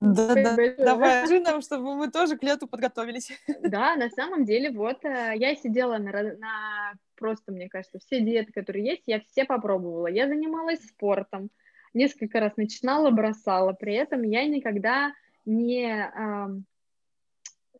Да, 0.00 0.32
да, 0.32 0.56
давай, 0.78 1.26
скажи 1.26 1.40
нам, 1.40 1.60
чтобы 1.60 1.96
мы 1.96 2.10
тоже 2.10 2.36
к 2.36 2.42
лету 2.44 2.68
подготовились. 2.68 3.32
Да, 3.62 3.96
на 3.96 4.08
самом 4.10 4.44
деле, 4.44 4.70
вот, 4.70 5.04
э, 5.04 5.32
я 5.34 5.56
сидела 5.56 5.98
на, 5.98 6.12
на 6.12 6.92
просто, 7.16 7.50
мне 7.50 7.68
кажется, 7.68 7.98
все 7.98 8.20
диеты, 8.20 8.52
которые 8.52 8.86
есть, 8.86 9.02
я 9.06 9.20
все 9.20 9.44
попробовала. 9.44 10.06
Я 10.06 10.28
занималась 10.28 10.86
спортом, 10.86 11.50
несколько 11.94 12.40
раз 12.40 12.56
начинала, 12.56 13.10
бросала. 13.10 13.72
При 13.72 13.94
этом 13.94 14.22
я 14.22 14.46
никогда 14.46 15.12
не... 15.44 15.90
А, 15.90 16.48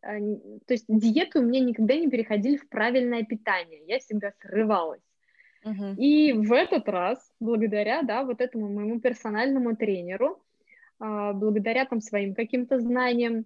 то 0.01 0.75
есть 0.75 0.85
диеты 0.89 1.41
у 1.41 1.43
меня 1.43 1.61
никогда 1.61 1.97
не 1.97 2.09
переходили 2.09 2.57
в 2.57 2.69
правильное 2.69 3.25
питание. 3.25 3.83
Я 3.87 3.99
всегда 3.99 4.33
срывалась. 4.41 5.03
Uh-huh. 5.65 5.97
И 5.97 6.33
в 6.33 6.53
этот 6.53 6.89
раз, 6.89 7.19
благодаря, 7.41 8.03
да, 8.03 8.23
вот 8.23 8.41
этому 8.41 8.69
моему 8.69 9.01
персональному 9.01 9.77
тренеру, 9.77 10.43
а, 11.01 11.33
благодаря 11.33 11.85
там 11.85 12.01
своим 12.01 12.35
каким-то 12.35 12.79
знаниям, 12.79 13.45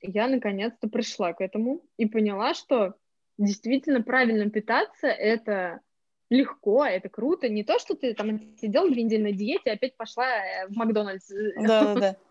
я 0.00 0.28
наконец-то 0.28 0.88
пришла 0.88 1.32
к 1.34 1.40
этому 1.40 1.82
и 1.98 2.06
поняла, 2.06 2.54
что 2.54 2.94
действительно 3.38 4.02
правильно 4.02 4.48
питаться— 4.50 5.06
это 5.08 5.80
легко, 6.30 6.84
это 6.84 7.08
круто. 7.08 7.48
Не 7.48 7.64
то, 7.64 7.78
что 7.78 7.94
ты 7.94 8.14
там 8.14 8.40
сидел 8.56 8.88
две 8.88 9.02
недели 9.02 9.22
на 9.22 9.32
диете, 9.32 9.72
опять 9.72 9.96
пошла 9.96 10.26
э, 10.26 10.68
в 10.68 10.76
Макдональдс. 10.76 11.30
Да-да-да. 11.56 12.16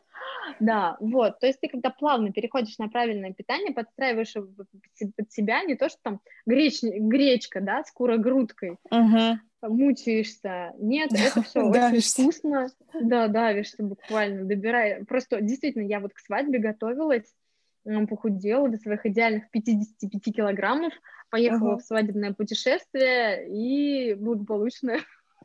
Да, 0.60 0.98
вот, 1.00 1.40
то 1.40 1.48
есть 1.48 1.62
ты 1.62 1.70
когда 1.70 1.90
плавно 1.90 2.32
переходишь 2.32 2.78
на 2.78 2.90
правильное 2.90 3.34
питание, 3.34 3.74
подстраиваешь 3.74 4.34
под 4.34 5.32
себя 5.32 5.64
не 5.64 5.76
то, 5.76 5.90
что 5.90 6.00
там 6.02 6.22
греч, 6.46 6.82
гречка, 6.82 7.62
да, 7.62 7.84
с 7.84 7.92
курогрудкой, 7.92 8.72
угу. 8.92 9.40
мучаешься, 9.62 10.74
нет, 10.78 11.12
это 11.14 11.42
все 11.44 11.62
очень 11.70 12.02
вкусно, 12.02 12.68
да, 12.94 13.28
давишься 13.28 13.84
буквально, 13.84 14.44
добирай, 14.44 15.06
просто 15.06 15.40
действительно, 15.40 15.84
я 15.84 16.00
вот 16.00 16.14
к 16.14 16.20
свадьбе 16.20 16.60
готовилась, 16.60 17.34
похудела 18.08 18.70
до 18.70 18.78
своих 18.78 19.06
идеальных 19.06 19.50
55 19.52 20.36
килограммов, 20.36 20.94
поехала 21.30 21.76
uh-huh. 21.76 21.80
в 21.80 21.84
свадебное 21.84 22.34
путешествие 22.34 23.48
и 23.50 24.14
благополучно 24.16 24.98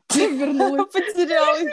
вернулась. 0.15 0.91
Потерялась. 0.91 1.71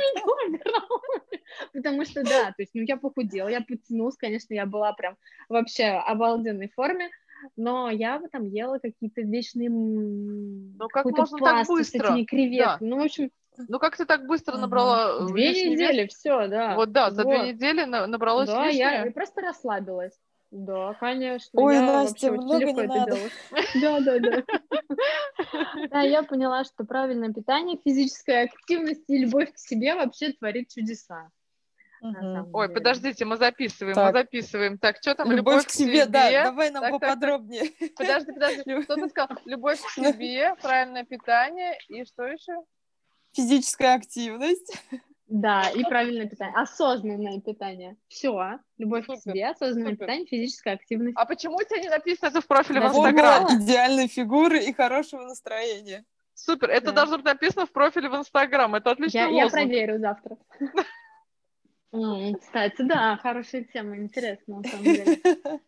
Потому 1.72 2.04
что, 2.04 2.22
да, 2.22 2.46
то 2.46 2.54
есть, 2.58 2.72
ну, 2.74 2.82
я 2.82 2.96
похудела, 2.96 3.48
я 3.48 3.60
подтянулась, 3.60 4.16
конечно, 4.16 4.54
я 4.54 4.66
была 4.66 4.92
прям 4.92 5.16
вообще 5.48 5.84
обалденной 5.84 6.70
форме, 6.74 7.10
но 7.56 7.90
я 7.90 8.20
там 8.30 8.46
ела 8.46 8.78
какие-то 8.78 9.22
вечные... 9.22 9.68
Ну, 9.68 10.88
как 10.88 11.04
можно 11.04 11.38
так 11.38 11.66
быстро? 11.66 11.84
с 11.84 11.94
этими 11.94 12.24
креветками. 12.24 12.88
Да. 12.90 12.96
Ну, 12.96 13.00
в 13.00 13.04
общем... 13.04 13.30
Ну, 13.68 13.78
как 13.78 13.98
ты 13.98 14.06
так 14.06 14.26
быстро 14.26 14.56
набрала 14.56 15.26
Две 15.26 15.70
недели, 15.70 16.06
все, 16.06 16.48
да. 16.48 16.74
Вот, 16.74 16.92
да, 16.92 17.10
за 17.10 17.22
вот. 17.22 17.42
две 17.42 17.52
недели 17.52 17.84
набралось 17.84 18.48
Да, 18.48 18.66
лишнее. 18.66 19.02
я 19.04 19.10
просто 19.10 19.42
расслабилась. 19.42 20.18
Да, 20.52 20.92
конечно. 21.00 21.48
Ой, 21.54 21.74
я 21.76 21.80
Настя, 21.80 22.30
много 22.30 22.72
не 22.72 22.86
надо. 22.86 23.16
Да, 23.80 24.00
да, 24.00 24.18
да. 24.18 24.42
Да, 25.90 26.02
я 26.02 26.22
поняла, 26.22 26.64
что 26.64 26.84
правильное 26.84 27.32
питание, 27.32 27.80
физическая 27.82 28.44
активность 28.44 29.04
и 29.08 29.16
любовь 29.16 29.50
к 29.54 29.58
себе 29.58 29.94
вообще 29.94 30.32
творит 30.32 30.68
чудеса. 30.68 31.30
Ой, 32.52 32.68
подождите, 32.68 33.24
мы 33.24 33.38
записываем, 33.38 33.96
мы 33.96 34.12
записываем. 34.12 34.76
Так, 34.76 34.98
что 35.00 35.14
там? 35.14 35.32
Любовь, 35.32 35.66
к 35.66 35.70
себе, 35.70 36.04
да, 36.04 36.44
давай 36.44 36.70
нам 36.70 36.90
поподробнее. 36.90 37.70
Подожди, 37.96 38.32
подожди, 38.32 38.82
кто 38.82 38.96
ты 38.96 39.08
сказал? 39.08 39.38
Любовь 39.46 39.80
к 39.80 39.90
себе, 39.94 40.54
правильное 40.60 41.04
питание 41.04 41.78
и 41.88 42.04
что 42.04 42.26
еще? 42.26 42.52
Физическая 43.32 43.94
активность. 43.94 44.76
Да, 45.32 45.70
и 45.74 45.82
правильное 45.84 46.26
питание. 46.26 46.54
Осознанное 46.54 47.40
питание. 47.40 47.96
Все. 48.08 48.58
Любовь 48.76 49.06
Супер. 49.06 49.18
к 49.18 49.22
себе, 49.22 49.48
осознанное 49.48 49.92
Супер. 49.92 50.06
питание, 50.06 50.26
физическая 50.26 50.74
активность. 50.74 51.16
А 51.16 51.24
почему 51.24 51.56
у 51.56 51.62
тебя 51.62 51.80
не 51.80 51.88
написано 51.88 52.28
это 52.28 52.42
в 52.42 52.46
профиле 52.46 52.82
в 52.82 52.84
Инстаграм? 52.84 53.46
идеальной 53.62 54.08
фигуры 54.08 54.62
и 54.62 54.74
хорошего 54.74 55.22
настроения. 55.22 56.04
Супер. 56.34 56.68
Это 56.68 56.86
да. 56.86 56.92
должно 56.92 57.16
быть 57.16 57.24
написано 57.24 57.64
в 57.64 57.72
профиле 57.72 58.10
в 58.10 58.14
Инстаграм. 58.14 58.74
Это 58.74 58.90
отлично. 58.90 59.18
Я, 59.20 59.28
я 59.28 59.48
проверю 59.48 59.98
завтра. 60.00 60.36
Кстати, 62.38 62.82
да, 62.82 63.16
хорошая 63.16 63.64
тема, 63.64 63.96
интересно, 63.96 64.58
на 64.58 64.64
самом 64.68 64.84
деле. 64.84 65.18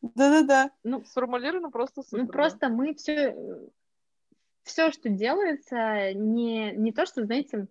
Да-да-да. 0.00 0.70
Ну, 0.84 1.04
сформулировано 1.06 1.72
просто 1.72 2.04
супер. 2.04 2.22
Ну, 2.22 2.28
просто 2.28 2.68
мы 2.68 2.94
все, 2.94 3.36
все, 4.62 4.92
что 4.92 5.08
делается, 5.08 6.12
не, 6.14 6.70
не 6.70 6.92
то, 6.92 7.04
что, 7.04 7.24
знаете, 7.24 7.66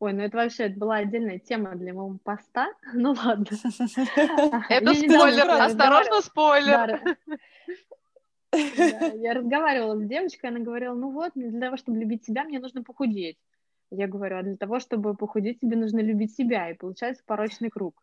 Ой, 0.00 0.12
ну 0.12 0.22
это 0.22 0.36
вообще 0.36 0.64
это 0.64 0.78
была 0.78 0.96
отдельная 0.96 1.40
тема 1.40 1.74
для 1.74 1.92
моего 1.92 2.18
поста. 2.22 2.68
Ну 2.94 3.14
ладно. 3.24 3.46
Это 4.68 4.94
спойлер, 4.94 5.50
осторожно, 5.50 6.22
спойлер. 6.22 7.16
Я 8.52 9.34
разговаривала 9.34 9.96
с 9.96 10.06
девочкой, 10.06 10.50
она 10.50 10.60
говорила, 10.60 10.94
ну 10.94 11.10
вот, 11.10 11.32
для 11.34 11.60
того, 11.60 11.76
чтобы 11.76 11.98
любить 11.98 12.24
себя, 12.24 12.44
мне 12.44 12.60
нужно 12.60 12.82
похудеть. 12.82 13.38
Я 13.90 14.06
говорю, 14.06 14.38
а 14.38 14.42
для 14.42 14.56
того, 14.56 14.80
чтобы 14.80 15.14
похудеть, 15.14 15.60
тебе 15.60 15.76
нужно 15.76 16.00
любить 16.00 16.34
себя. 16.34 16.70
И 16.70 16.74
получается 16.74 17.22
порочный 17.26 17.70
круг. 17.70 18.00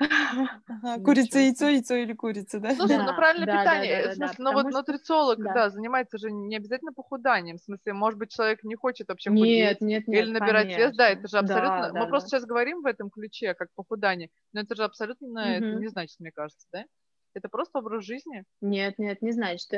Ага, 0.00 1.04
курица, 1.04 1.38
яйцо, 1.38 1.68
яйцо 1.68 1.94
или 1.94 2.14
курица, 2.14 2.58
да? 2.58 2.74
Слушай, 2.74 2.96
да, 2.96 3.04
ну 3.04 3.16
правильное 3.16 3.46
да, 3.46 3.60
питание, 3.60 3.96
да, 3.96 4.02
да, 4.02 4.10
в 4.10 4.14
смысле, 4.14 4.34
да, 4.38 4.44
ну 4.44 4.52
вот 4.52 4.68
что... 4.68 4.78
нутрициолог, 4.78 5.38
да. 5.42 5.52
да, 5.52 5.70
занимается 5.70 6.18
же 6.18 6.30
не 6.30 6.56
обязательно 6.56 6.92
похуданием, 6.92 7.58
в 7.58 7.60
смысле, 7.60 7.92
может 7.92 8.18
быть, 8.18 8.30
человек 8.30 8.64
не 8.64 8.76
хочет 8.76 9.08
вообще 9.08 9.30
нет, 9.30 9.38
худеть 9.38 9.80
нет, 9.80 10.08
нет, 10.08 10.24
или 10.24 10.32
набирать 10.32 10.64
конечно. 10.64 10.80
вес, 10.80 10.96
да, 10.96 11.08
это 11.10 11.28
же 11.28 11.38
абсолютно, 11.38 11.82
да, 11.82 11.92
мы 11.92 12.00
да, 12.00 12.06
просто 12.06 12.30
да. 12.30 12.38
сейчас 12.38 12.46
говорим 12.46 12.82
в 12.82 12.86
этом 12.86 13.10
ключе, 13.10 13.54
как 13.54 13.68
похудание, 13.74 14.30
но 14.52 14.60
это 14.60 14.74
же 14.74 14.84
абсолютно 14.84 15.28
угу. 15.28 15.48
это 15.48 15.74
не 15.74 15.88
значит, 15.88 16.18
мне 16.18 16.32
кажется, 16.32 16.66
да? 16.72 16.84
Это 17.32 17.48
просто 17.48 17.78
образ 17.78 18.04
жизни? 18.04 18.44
Нет, 18.60 18.98
нет, 18.98 19.22
не 19.22 19.30
значит. 19.30 19.68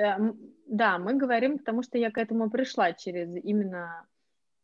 Да, 0.67 0.99
мы 0.99 1.15
говорим, 1.15 1.59
потому 1.59 1.83
что 1.83 1.99
я 1.99 2.11
к 2.11 2.17
этому 2.17 2.49
пришла 2.49 2.95
через 2.95 3.29
именно 3.45 4.07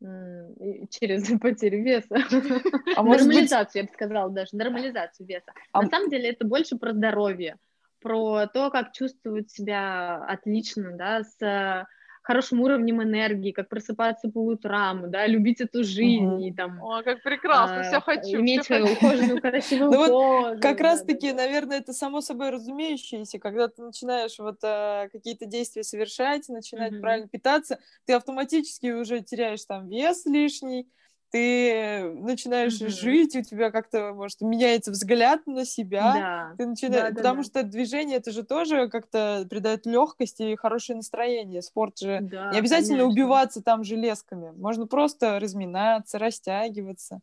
через 0.01 1.29
потерю 1.41 1.83
веса. 1.83 2.17
А 2.97 3.03
нормализацию, 3.03 3.65
быть... 3.65 3.75
я 3.75 3.83
бы 3.85 3.89
сказала 3.93 4.31
даже, 4.31 4.57
нормализацию 4.57 5.27
веса. 5.27 5.53
А... 5.73 5.83
На 5.83 5.89
самом 5.89 6.11
деле 6.11 6.31
это 6.31 6.47
больше 6.47 6.77
про 6.77 6.93
здоровье, 6.93 7.57
про 8.01 8.47
то, 8.47 8.71
как 8.71 8.93
чувствовать 8.93 9.51
себя 9.51 10.25
отлично, 10.25 10.93
да, 10.97 11.23
с 11.23 11.87
хорошим 12.29 12.61
уровнем 12.61 13.03
энергии, 13.03 13.53
как 13.53 13.71
просыпаться 13.71 14.29
по 14.29 14.45
утрам, 14.45 15.11
да, 15.11 15.27
любить 15.27 15.63
эту 15.63 15.83
жизнь 15.83 16.27
угу. 16.27 16.43
и 16.43 16.53
там... 16.53 16.79
О, 16.85 17.03
как 17.03 17.23
прекрасно, 17.23 17.81
а, 17.81 17.83
все 17.85 18.01
хочу. 18.03 18.39
Иметь 18.39 18.65
свою 18.65 18.85
ухоженную, 18.85 19.41
красивую 19.41 19.91
ну 19.91 20.07
кожу. 20.07 20.61
Как 20.61 20.79
раз-таки, 20.81 21.33
наверное, 21.33 21.79
это 21.79 21.95
само 21.95 22.21
собой 22.21 22.51
разумеющееся, 22.51 23.39
когда 23.39 23.69
ты 23.69 23.81
начинаешь 23.81 24.39
вот 24.39 24.59
а, 24.63 25.09
какие-то 25.09 25.47
действия 25.47 25.83
совершать, 25.83 26.51
начинать 26.51 27.01
правильно 27.01 27.29
питаться, 27.29 27.79
ты 28.05 28.13
автоматически 28.13 28.89
уже 28.89 29.21
теряешь 29.21 29.65
там 29.65 29.89
вес 29.89 30.27
лишний, 30.27 30.87
ты 31.31 32.03
начинаешь 32.15 32.81
mm-hmm. 32.81 32.89
жить, 32.89 33.37
у 33.37 33.43
тебя 33.43 33.71
как-то, 33.71 34.13
может, 34.15 34.41
меняется 34.41 34.91
взгляд 34.91 35.47
на 35.47 35.65
себя. 35.65 36.13
Да. 36.15 36.55
Ты 36.57 36.67
начинаешь, 36.67 37.11
да, 37.11 37.15
потому 37.15 37.43
да. 37.43 37.45
что 37.45 37.63
движение 37.63 38.17
это 38.17 38.31
же 38.31 38.43
тоже 38.43 38.89
как-то 38.89 39.47
придает 39.49 39.87
легкость 39.87 40.41
и 40.41 40.57
хорошее 40.57 40.97
настроение. 40.97 41.63
Спорт 41.63 41.99
же 41.99 42.21
да, 42.23 42.51
не 42.53 42.59
обязательно 42.59 42.99
конечно. 42.99 43.09
убиваться 43.09 43.63
там 43.63 43.85
железками, 43.85 44.53
можно 44.57 44.87
просто 44.87 45.39
разминаться, 45.39 46.19
растягиваться. 46.19 47.21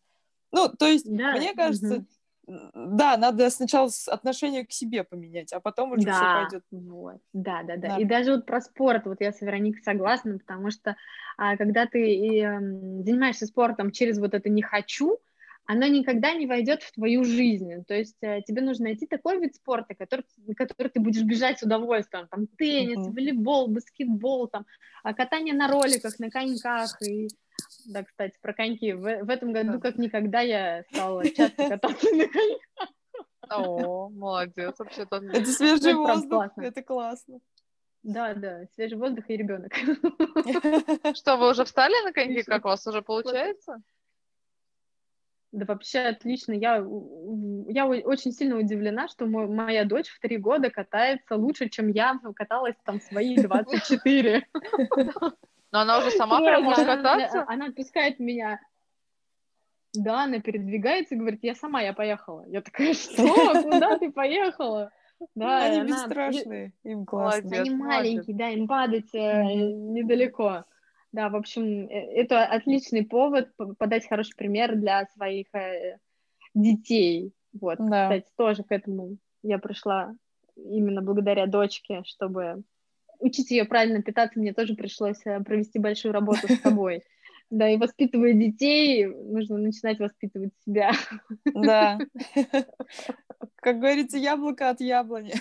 Ну, 0.51 0.69
то 0.69 0.85
есть, 0.85 1.05
да. 1.05 1.31
мне 1.33 1.53
кажется, 1.53 1.95
mm-hmm 1.95 2.05
да, 2.47 3.17
надо 3.17 3.49
сначала 3.49 3.89
отношение 4.07 4.65
к 4.65 4.71
себе 4.71 5.03
поменять, 5.03 5.51
а 5.53 5.59
потом 5.59 5.93
уже 5.93 6.05
да, 6.05 6.13
все 6.13 6.23
пойдет. 6.23 6.63
Вот. 6.71 7.21
Да, 7.33 7.63
да, 7.63 7.77
да, 7.77 7.87
да. 7.89 7.97
И 7.97 8.05
даже 8.05 8.31
вот 8.31 8.45
про 8.45 8.61
спорт, 8.61 9.05
вот 9.05 9.21
я 9.21 9.31
с 9.31 9.41
Вероникой 9.41 9.81
согласна, 9.83 10.37
потому 10.37 10.69
что 10.71 10.95
а, 11.37 11.57
когда 11.57 11.85
ты 11.87 12.13
и, 12.13 12.41
э, 12.41 12.59
занимаешься 13.03 13.47
спортом 13.47 13.91
через 13.91 14.19
вот 14.19 14.33
это 14.33 14.49
не 14.49 14.61
хочу, 14.61 15.17
оно 15.65 15.87
никогда 15.87 16.33
не 16.33 16.45
войдет 16.45 16.83
в 16.83 16.91
твою 16.93 17.23
жизнь. 17.23 17.83
То 17.87 17.95
есть 17.95 18.17
э, 18.21 18.41
тебе 18.45 18.61
нужно 18.61 18.85
найти 18.85 19.07
такой 19.07 19.39
вид 19.39 19.55
спорта, 19.55 19.95
который, 19.95 20.25
который 20.55 20.89
ты 20.89 20.99
будешь 20.99 21.23
бежать 21.23 21.59
с 21.59 21.63
удовольствием. 21.63 22.27
Там 22.27 22.47
теннис, 22.47 22.99
uh-huh. 22.99 23.11
волейбол, 23.11 23.67
баскетбол, 23.69 24.47
там, 24.47 24.65
а 25.03 25.13
катание 25.13 25.55
на 25.55 25.67
роликах, 25.67 26.19
на 26.19 26.29
коньках 26.29 27.01
и 27.01 27.29
да, 27.85 28.03
кстати, 28.03 28.37
про 28.41 28.53
коньки. 28.53 28.93
В, 28.93 29.23
в 29.23 29.29
этом 29.29 29.53
году, 29.53 29.79
как 29.79 29.97
никогда, 29.97 30.41
я 30.41 30.83
стала 30.91 31.25
часто 31.29 31.67
кататься 31.69 32.07
на 32.15 32.27
коньках. 32.27 32.89
О, 33.49 34.09
молодец, 34.09 34.75
вообще-то. 34.79 35.17
Это 35.17 35.45
свежий 35.45 35.93
воздух, 35.93 36.51
это 36.57 36.81
классно. 36.81 37.39
Да, 38.03 38.35
да, 38.35 38.65
свежий 38.75 38.97
воздух 38.97 39.25
и 39.29 39.37
ребенок. 39.37 39.73
Что, 41.15 41.37
вы 41.37 41.49
уже 41.49 41.65
встали 41.65 42.05
на 42.05 42.13
коньки? 42.13 42.43
Как 42.43 42.65
у 42.65 42.67
вас 42.67 42.85
уже 42.85 43.01
получается? 43.01 43.81
Да 45.51 45.65
вообще 45.65 45.99
отлично. 45.99 46.51
Я, 46.51 46.85
я 47.67 47.87
очень 47.87 48.31
сильно 48.31 48.57
удивлена, 48.57 49.07
что 49.07 49.25
мой, 49.25 49.47
моя 49.47 49.85
дочь 49.85 50.09
в 50.09 50.19
три 50.19 50.37
года 50.37 50.69
катается 50.69 51.35
лучше, 51.35 51.69
чем 51.69 51.87
я 51.87 52.19
каталась 52.35 52.75
там 52.83 52.99
свои 53.01 53.37
24. 53.41 54.45
Но 55.75 55.81
она 55.81 55.97
уже 55.97 56.09
сама 56.11 56.39
прям 56.39 56.63
может 56.63 56.85
кататься? 56.85 57.43
Она 57.47 57.65
отпускает 57.65 58.17
меня. 58.17 58.61
Да, 59.93 60.23
она 60.23 60.39
передвигается 60.39 61.15
и 61.15 61.17
говорит, 61.17 61.41
я 61.43 61.53
сама, 61.53 61.81
я 61.81 61.91
поехала. 61.91 62.45
Я 62.47 62.61
такая, 62.61 62.93
что? 62.93 63.61
Куда 63.61 63.97
ты 63.97 64.09
поехала? 64.09 64.89
Да, 65.35 65.65
они 65.65 65.79
она... 65.79 65.87
бесстрашные, 65.87 66.71
им 66.83 67.05
классно. 67.05 67.57
Они 67.57 67.71
маленькие, 67.71 68.37
да, 68.37 68.49
им 68.51 68.69
падать 68.69 69.13
э, 69.13 69.43
недалеко. 69.43 70.63
Да, 71.11 71.27
в 71.27 71.35
общем, 71.35 71.89
э, 71.89 72.21
это 72.21 72.45
отличный 72.45 73.05
повод 73.05 73.49
подать 73.77 74.07
хороший 74.07 74.35
пример 74.37 74.75
для 74.75 75.05
своих 75.07 75.47
э, 75.53 75.97
детей. 76.53 77.33
Вот, 77.51 77.79
да. 77.79 78.05
кстати, 78.05 78.27
тоже 78.37 78.63
к 78.63 78.71
этому 78.71 79.17
я 79.43 79.59
пришла 79.59 80.15
именно 80.55 81.01
благодаря 81.01 81.47
дочке, 81.47 82.01
чтобы 82.05 82.63
учить 83.19 83.51
ее 83.51 83.65
правильно 83.65 84.01
питаться, 84.01 84.39
мне 84.39 84.53
тоже 84.53 84.75
пришлось 84.75 85.19
э, 85.25 85.39
провести 85.41 85.79
большую 85.79 86.13
работу 86.13 86.47
с 86.47 86.61
собой. 86.61 87.01
Да, 87.51 87.69
и 87.69 87.77
воспитывая 87.77 88.33
детей, 88.33 89.05
нужно 89.05 89.59
начинать 89.59 89.99
воспитывать 89.99 90.51
себя. 90.65 90.91
Да. 91.53 91.99
Как 93.57 93.77
говорится, 93.77 94.17
яблоко 94.17 94.71
от 94.71 94.81
яблони. 94.81 95.33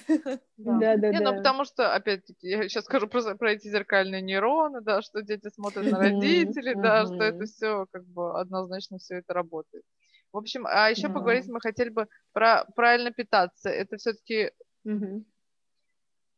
Да, 0.59 0.97
да, 0.97 1.11
Не, 1.11 1.18
да. 1.18 1.33
ну 1.33 1.37
потому 1.39 1.64
что, 1.64 1.95
опять-таки, 1.95 2.47
я 2.47 2.68
сейчас 2.68 2.85
скажу 2.85 3.07
про, 3.07 3.35
про 3.37 3.53
эти 3.53 3.68
зеркальные 3.68 4.20
нейроны, 4.20 4.83
да, 4.83 5.01
что 5.01 5.22
дети 5.22 5.49
смотрят 5.49 5.91
на 5.91 5.99
родителей, 5.99 6.75
да, 6.75 7.07
что 7.07 7.22
это 7.22 7.47
все 7.47 7.87
как 7.91 8.05
бы 8.05 8.39
однозначно 8.39 8.99
все 8.99 9.16
это 9.16 9.33
работает. 9.33 9.85
В 10.33 10.37
общем, 10.37 10.66
а 10.66 10.91
еще 10.91 11.09
поговорить 11.09 11.47
мы 11.49 11.61
хотели 11.61 11.91
бы 11.91 12.09
про 12.33 12.64
правильно 12.75 13.12
питаться. 13.12 13.70
Это 13.70 13.97
все-таки. 13.97 14.51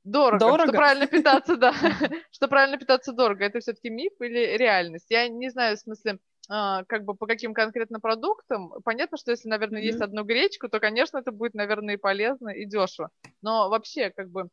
Дорого. 0.06 0.38
Что 0.38 0.56
Дорого? 0.56 0.72
правильно 0.72 1.06
питаться, 1.06 1.56
да. 1.56 1.72
Что 2.30 2.48
правильно 2.48 2.78
питаться 2.78 3.12
дорого. 3.12 3.44
Это 3.44 3.60
все-таки 3.60 3.90
миф 3.90 4.12
или 4.20 4.56
реальность? 4.56 5.06
Я 5.10 5.28
не 5.28 5.50
знаю, 5.50 5.76
в 5.76 5.80
смысле, 5.80 6.18
а, 6.48 6.84
как 6.84 7.04
бы 7.04 7.14
по 7.14 7.26
каким 7.26 7.54
конкретно 7.54 8.00
продуктам. 8.00 8.72
Понятно, 8.84 9.16
что 9.18 9.32
если, 9.32 9.48
наверное, 9.48 9.82
есть 9.82 10.00
одну 10.00 10.24
гречку, 10.24 10.68
то, 10.68 10.80
конечно, 10.80 11.18
это 11.18 11.32
будет, 11.32 11.54
наверное, 11.54 11.94
и 11.94 11.98
полезно, 11.98 12.50
и 12.50 12.66
дешево. 12.66 13.10
Но 13.42 13.68
вообще, 13.68 14.10
как 14.10 14.30
бы, 14.30 14.48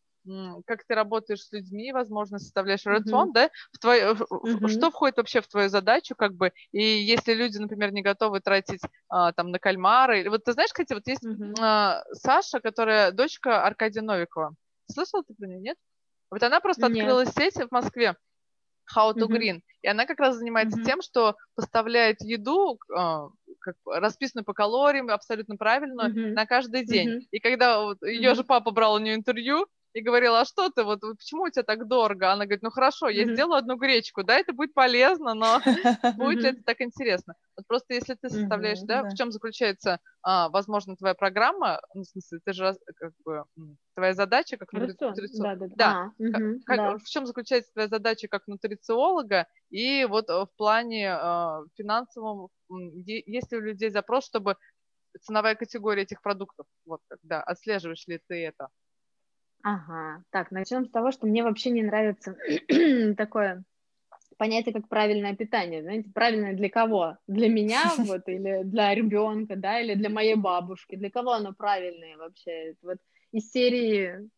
как 0.66 0.86
ты 0.86 0.96
работаешь 0.96 1.42
с 1.42 1.52
людьми, 1.52 1.92
возможно, 1.92 2.40
составляешь 2.40 2.86
рацион, 2.86 3.34
да? 3.34 3.50
В 3.74 4.14
Мгм. 4.44 4.70
Что 4.70 4.90
входит 4.90 5.18
вообще 5.18 5.42
в 5.42 5.48
твою 5.48 5.70
задачу, 5.70 6.16
как 6.16 6.34
бы, 6.34 6.52
и 6.72 6.82
если 6.82 7.34
люди, 7.34 7.58
например, 7.58 7.92
не 7.92 8.02
готовы 8.02 8.40
тратить 8.40 8.82
а, 9.10 9.34
там 9.34 9.52
на 9.52 9.60
кальмары, 9.60 10.30
вот 10.30 10.46
ты 10.46 10.54
знаешь, 10.54 10.72
кстати, 10.72 10.94
вот 10.94 11.06
есть 11.08 11.26
а, 11.60 12.04
Саша, 12.14 12.60
которая 12.60 13.12
дочка 13.12 13.64
Аркадия 13.64 14.02
Новикова. 14.02 14.56
Слышала 14.92 15.24
ты 15.24 15.34
про 15.34 15.48
нее, 15.48 15.60
нет? 15.60 15.78
Вот 16.32 16.44
она 16.44 16.62
просто 16.62 16.88
Нет. 16.88 16.88
открыла 16.88 17.26
сеть 17.26 17.56
в 17.56 17.72
Москве 17.72 18.18
How 18.96 19.14
to 19.16 19.28
Мгм. 19.28 19.30
Green, 19.30 19.62
и 19.82 19.88
она 19.88 20.06
как 20.06 20.20
раз 20.20 20.38
занимается 20.38 20.78
Мгм. 20.78 20.84
тем, 20.84 21.02
что 21.02 21.36
поставляет 21.56 22.22
еду, 22.22 22.80
а, 22.96 23.30
как 23.62 23.76
расписанную 23.86 24.46
по 24.46 24.54
калориям, 24.54 25.10
абсолютно 25.10 25.58
правильную, 25.58 26.12
Мгм. 26.12 26.32
на 26.34 26.46
каждый 26.48 26.86
день. 26.86 27.14
Мгм. 27.14 27.28
И 27.32 27.40
когда 27.40 27.82
вот 27.84 28.00
ее 28.04 28.36
же 28.36 28.44
папа 28.44 28.72
брал 28.72 28.96
у 28.96 29.00
нее 29.00 29.16
интервью, 29.16 29.68
и 29.94 30.02
говорила, 30.02 30.42
а 30.42 30.46
что 30.46 30.70
ты, 30.70 30.84
вот 30.84 31.02
почему 31.02 31.44
у 31.44 31.50
тебя 31.50 31.64
так 31.64 31.88
дорого? 31.88 32.32
Она 32.32 32.46
говорит, 32.46 32.64
ну 32.64 32.72
хорошо, 32.72 33.10
я 33.10 33.26
Мгм. 33.26 33.34
сделаю 33.34 33.58
одну 33.58 33.76
гречку, 33.78 34.24
да, 34.24 34.38
это 34.40 34.52
будет 34.54 34.74
полезно, 34.74 35.34
но 35.36 35.60
будет 36.18 36.40
ли 36.44 36.50
это 36.50 36.64
так 36.64 36.82
интересно? 36.82 37.36
Вот 37.56 37.68
просто 37.68 37.94
если 37.94 38.16
ты 38.16 38.30
составляешь, 38.30 38.80
да, 38.82 39.04
да. 39.04 39.10
в 39.10 39.14
чем 39.14 39.32
заключается, 39.32 40.00
а, 40.24 40.50
возможно, 40.50 40.96
твоя 40.96 41.14
программа, 41.14 41.80
ну, 41.94 42.02
в 42.02 42.06
смысле, 42.06 42.40
ты 42.44 42.54
же 42.54 42.76
как 42.96 43.12
бы 43.24 43.46
твоя 43.96 44.14
задача 44.14 44.58
как 44.58 44.74
нутри- 44.74 44.90
Рацион. 44.94 45.14
нутрицио- 45.14 45.44
Да, 45.44 45.56
да, 45.56 45.68
да. 45.68 45.76
Да, 45.76 46.12
А, 46.34 46.40
как- 46.66 46.78
да. 46.78 46.98
в 46.98 47.04
чем 47.04 47.26
заключается 47.28 47.72
твоя 47.74 47.88
задача 47.88 48.28
как 48.28 48.48
нутрициолога 48.48 49.48
и 49.70 50.06
вот 50.06 50.30
э, 50.30 50.34
в 50.46 50.50
плане 50.58 51.06
э, 51.22 51.66
финансовом, 51.76 52.50
есть 53.16 53.52
ли 53.52 53.58
у 53.58 53.62
людей 53.62 53.90
запрос, 53.92 54.26
чтобы 54.26 54.58
ценовая 55.22 55.54
категория 55.54 56.02
этих 56.02 56.22
продуктов, 56.24 56.66
вот 56.86 57.02
когда 57.08 57.44
отслеживаешь 57.44 58.08
ли 58.08 58.20
ты 58.28 58.46
это? 58.48 58.70
Ага. 59.64 60.24
Так, 60.30 60.52
начнем 60.52 60.86
с 60.86 60.90
того, 60.92 61.12
что 61.12 61.26
мне 61.26 61.44
вообще 61.44 61.70
не 61.72 61.84
нравится 61.84 62.36
такое 63.18 63.64
понятие, 64.38 64.74
как 64.74 64.90
правильное 64.90 65.36
питание. 65.36 65.82
Знаете, 65.82 66.10
правильное 66.14 66.54
для 66.54 66.70
кого? 66.70 67.18
Для 67.28 67.48
меня 67.48 67.96
вот 68.00 68.28
или 68.28 68.64
для 68.64 68.94
ребенка, 68.94 69.56
да, 69.56 69.80
или 69.80 69.96
для 69.96 70.10
моей 70.10 70.36
бабушки? 70.36 70.96
Для 70.98 71.10
кого 71.10 71.32
оно 71.32 71.54
правильное 71.54 72.18
вообще? 72.18 72.76
Вот 72.82 72.98
из 73.32 73.50
серии 73.52 74.30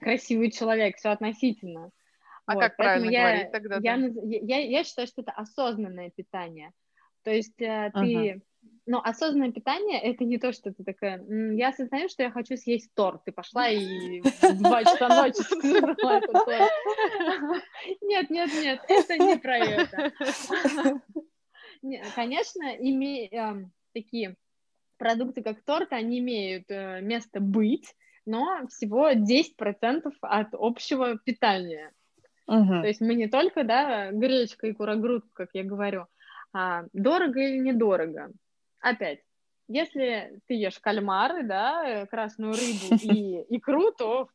красивый 0.00 0.50
человек, 0.50 0.96
все 0.96 1.10
относительно. 1.10 1.90
А 2.46 2.54
Вот, 2.54 2.62
как 2.62 2.76
правильно 2.76 3.10
я, 3.10 3.20
говорить 3.22 3.52
тогда, 3.52 3.78
Я, 3.78 3.96
я, 3.96 4.40
я- 4.40 4.70
я 4.78 4.84
считаю, 4.84 5.06
что 5.06 5.22
это 5.22 5.32
осознанное 5.32 6.10
питание. 6.10 6.72
То 7.22 7.30
есть 7.30 7.60
э, 7.60 7.90
Ага. 7.92 8.40
Ты... 8.60 8.68
Ну, 8.86 8.98
осознанное 8.98 9.52
питание— 9.52 10.00
это 10.02 10.24
не 10.24 10.38
то, 10.38 10.52
что 10.52 10.72
ты 10.72 10.82
такая, 10.84 11.18
«М, 11.18 11.54
я 11.56 11.68
осознаю, 11.68 12.08
что 12.08 12.22
я 12.22 12.30
хочу 12.30 12.56
съесть 12.56 12.92
торт. 12.94 13.22
Ты 13.24 13.32
пошла 13.32 13.68
и 13.68 14.20
в 14.20 14.62
два 14.62 14.84
часа 14.84 15.08
ночи 15.08 15.42
сожрала 15.42 16.18
этот 16.18 16.44
торт. 16.44 16.70
Нет, 18.00 18.30
нет, 18.30 18.50
нет, 18.54 18.80
это 18.88 19.18
не 19.18 19.36
про 19.38 19.58
это. 19.58 20.12
Не, 21.82 22.02
Конечно, 22.14 22.76
име- 22.76 23.28
эм, 23.30 23.72
такие 23.94 24.36
продукты, 24.98 25.42
как 25.42 25.62
торт, 25.62 25.92
они 25.92 26.18
имеют 26.18 26.64
э, 26.68 27.00
место 27.00 27.40
быть, 27.40 27.94
но 28.26 28.66
всего 28.68 29.10
10% 29.12 30.12
от 30.20 30.48
общего 30.52 31.16
питания. 31.18 31.92
Мгм. 32.46 32.82
То 32.82 32.88
есть 32.88 33.00
мы 33.00 33.14
не 33.14 33.28
только, 33.28 33.64
да, 33.64 34.10
гречка 34.10 34.66
и 34.66 34.72
курогрудку, 34.72 35.30
как 35.32 35.50
я 35.54 35.64
говорю, 35.64 36.06
а 36.52 36.84
дорого 36.92 37.40
или 37.40 37.58
недорого. 37.58 38.30
Опять, 38.80 39.20
если 39.68 40.40
ты 40.46 40.54
ешь 40.54 40.78
кальмары, 40.80 41.44
да, 41.44 41.84
э, 41.86 42.06
красную 42.06 42.52
рыбу 42.52 42.96
и 43.02 43.44
икру, 43.56 43.92
то 43.92 44.28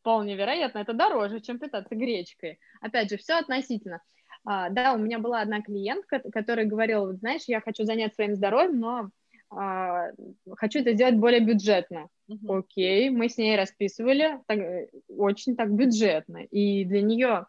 вполне 0.00 0.34
вероятно 0.34 0.78
это 0.78 0.92
дороже, 0.92 1.40
чем 1.40 1.58
питаться 1.58 1.94
гречкой. 1.94 2.58
Опять 2.80 3.10
же, 3.10 3.16
все 3.16 3.34
относительно. 3.34 4.00
А, 4.44 4.70
да, 4.70 4.94
у 4.94 4.98
меня 4.98 5.18
была 5.18 5.42
одна 5.42 5.60
клиентка, 5.60 6.20
которая 6.32 6.66
говорила, 6.66 7.06
вот 7.06 7.16
знаешь, 7.18 7.42
я 7.46 7.60
хочу 7.60 7.84
занять 7.84 8.14
своим 8.14 8.34
здоровьем, 8.34 8.80
но 8.80 9.10
а, 9.50 10.08
хочу 10.56 10.80
это 10.80 10.94
сделать 10.94 11.16
более 11.16 11.40
бюджетно. 11.40 12.08
Мгм. 12.28 12.58
Окей, 12.58 13.10
мы 13.10 13.28
с 13.28 13.36
ней 13.36 13.56
расписывали 13.56 14.40
так, 14.46 14.58
э, 14.58 14.88
очень 15.08 15.56
так 15.56 15.70
бюджетно. 15.72 16.38
И 16.38 16.84
для 16.84 17.02
нее 17.02 17.46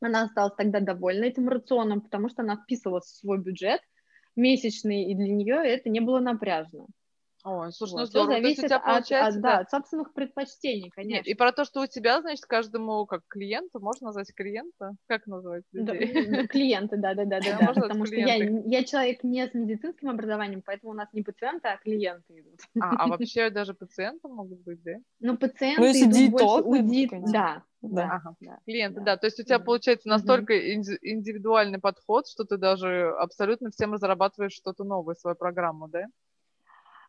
она 0.00 0.24
осталась 0.24 0.54
тогда 0.56 0.80
довольна 0.80 1.24
этим 1.24 1.48
рационом, 1.48 2.02
потому 2.02 2.28
что 2.28 2.42
она 2.42 2.56
вписывалась 2.56 3.06
в 3.06 3.16
свой 3.16 3.38
бюджет 3.38 3.80
месячный, 4.38 5.04
и 5.10 5.14
для 5.16 5.28
нее 5.34 5.56
это 5.66 5.90
не 5.90 6.00
было 6.00 6.20
напряжно. 6.20 6.86
Ой, 7.44 7.72
слушай, 7.72 7.96
ну 7.98 8.04
Вот. 8.04 8.08
Всё 8.08 8.26
здорово. 8.26 8.38
То 8.38 8.46
есть 8.48 8.58
зависит 8.58 8.64
у 8.64 8.64
тебя 8.64 8.78
от, 8.78 9.04
получается, 9.06 9.40
от- 9.40 9.42
да, 9.42 9.58
да, 9.58 9.58
от 9.58 9.70
собственных 9.70 10.12
предпочтений, 10.14 10.90
Нет, 11.02 11.26
конечно. 11.26 11.28
и 11.28 11.34
про 11.34 11.52
то, 11.52 11.64
что 11.64 11.82
у 11.82 11.86
тебя, 11.86 12.20
значит, 12.20 12.44
каждому 12.46 13.06
как 13.06 13.22
клиенту, 13.28 13.78
можно 13.80 14.06
назвать 14.06 14.32
клиента? 14.34 14.92
Как 15.06 15.26
назвать 15.26 15.64
Да, 15.76 15.92
людей? 15.92 16.10
м, 16.14 16.48
клиенты, 16.48 16.96
да, 16.96 17.14
да, 17.14 17.24
да, 17.24 17.40
да, 17.40 17.52
Да, 17.58 17.72
да, 17.72 17.74
потому 17.74 18.04
что 18.04 18.20
я, 18.20 18.36
я 18.36 18.84
человек 18.84 19.22
не 19.22 19.46
с 19.46 19.54
медицинским 19.54 20.10
образованием, 20.10 20.62
поэтому 20.64 20.92
у 20.92 20.94
нас 20.96 21.08
не 21.12 21.22
пациенты, 21.22 21.68
а 21.68 21.76
клиенты 21.78 22.40
идут. 22.40 22.60
А, 22.78 23.04
а 23.04 23.06
вообще 23.08 23.50
даже 23.50 23.74
пациенты 23.74 24.28
могут 24.28 24.60
быть, 24.62 24.82
да? 24.82 24.94
Но 25.20 25.36
пациенты 25.36 25.86
если 25.86 26.06
идут 26.06 26.26
диетолог, 26.26 26.26
больше 26.26 26.64
у 26.66 26.76
наверное, 26.76 26.94
ди- 26.94 27.10
какой-нибудь. 27.10 27.30
Да, 27.32 27.64
Да. 27.82 28.10
Ага. 28.12 28.34
да. 28.40 28.58
Клиенты, 28.64 29.00
Да. 29.00 29.06
да. 29.06 29.16
То 29.16 29.26
есть 29.26 29.38
у 29.40 29.44
тебя 29.44 29.58
получается 29.58 30.08
настолько 30.08 30.74
инди- 30.74 30.98
индивидуальный 31.00 31.78
подход, 31.78 32.26
что 32.26 32.44
ты 32.44 32.56
даже 32.56 33.10
абсолютно 33.18 33.70
всем 33.70 33.92
разрабатываешь 33.92 34.52
что-то 34.52 34.84
новое, 34.84 35.14
свою 35.14 35.36
программу, 35.36 35.88
да? 35.88 36.06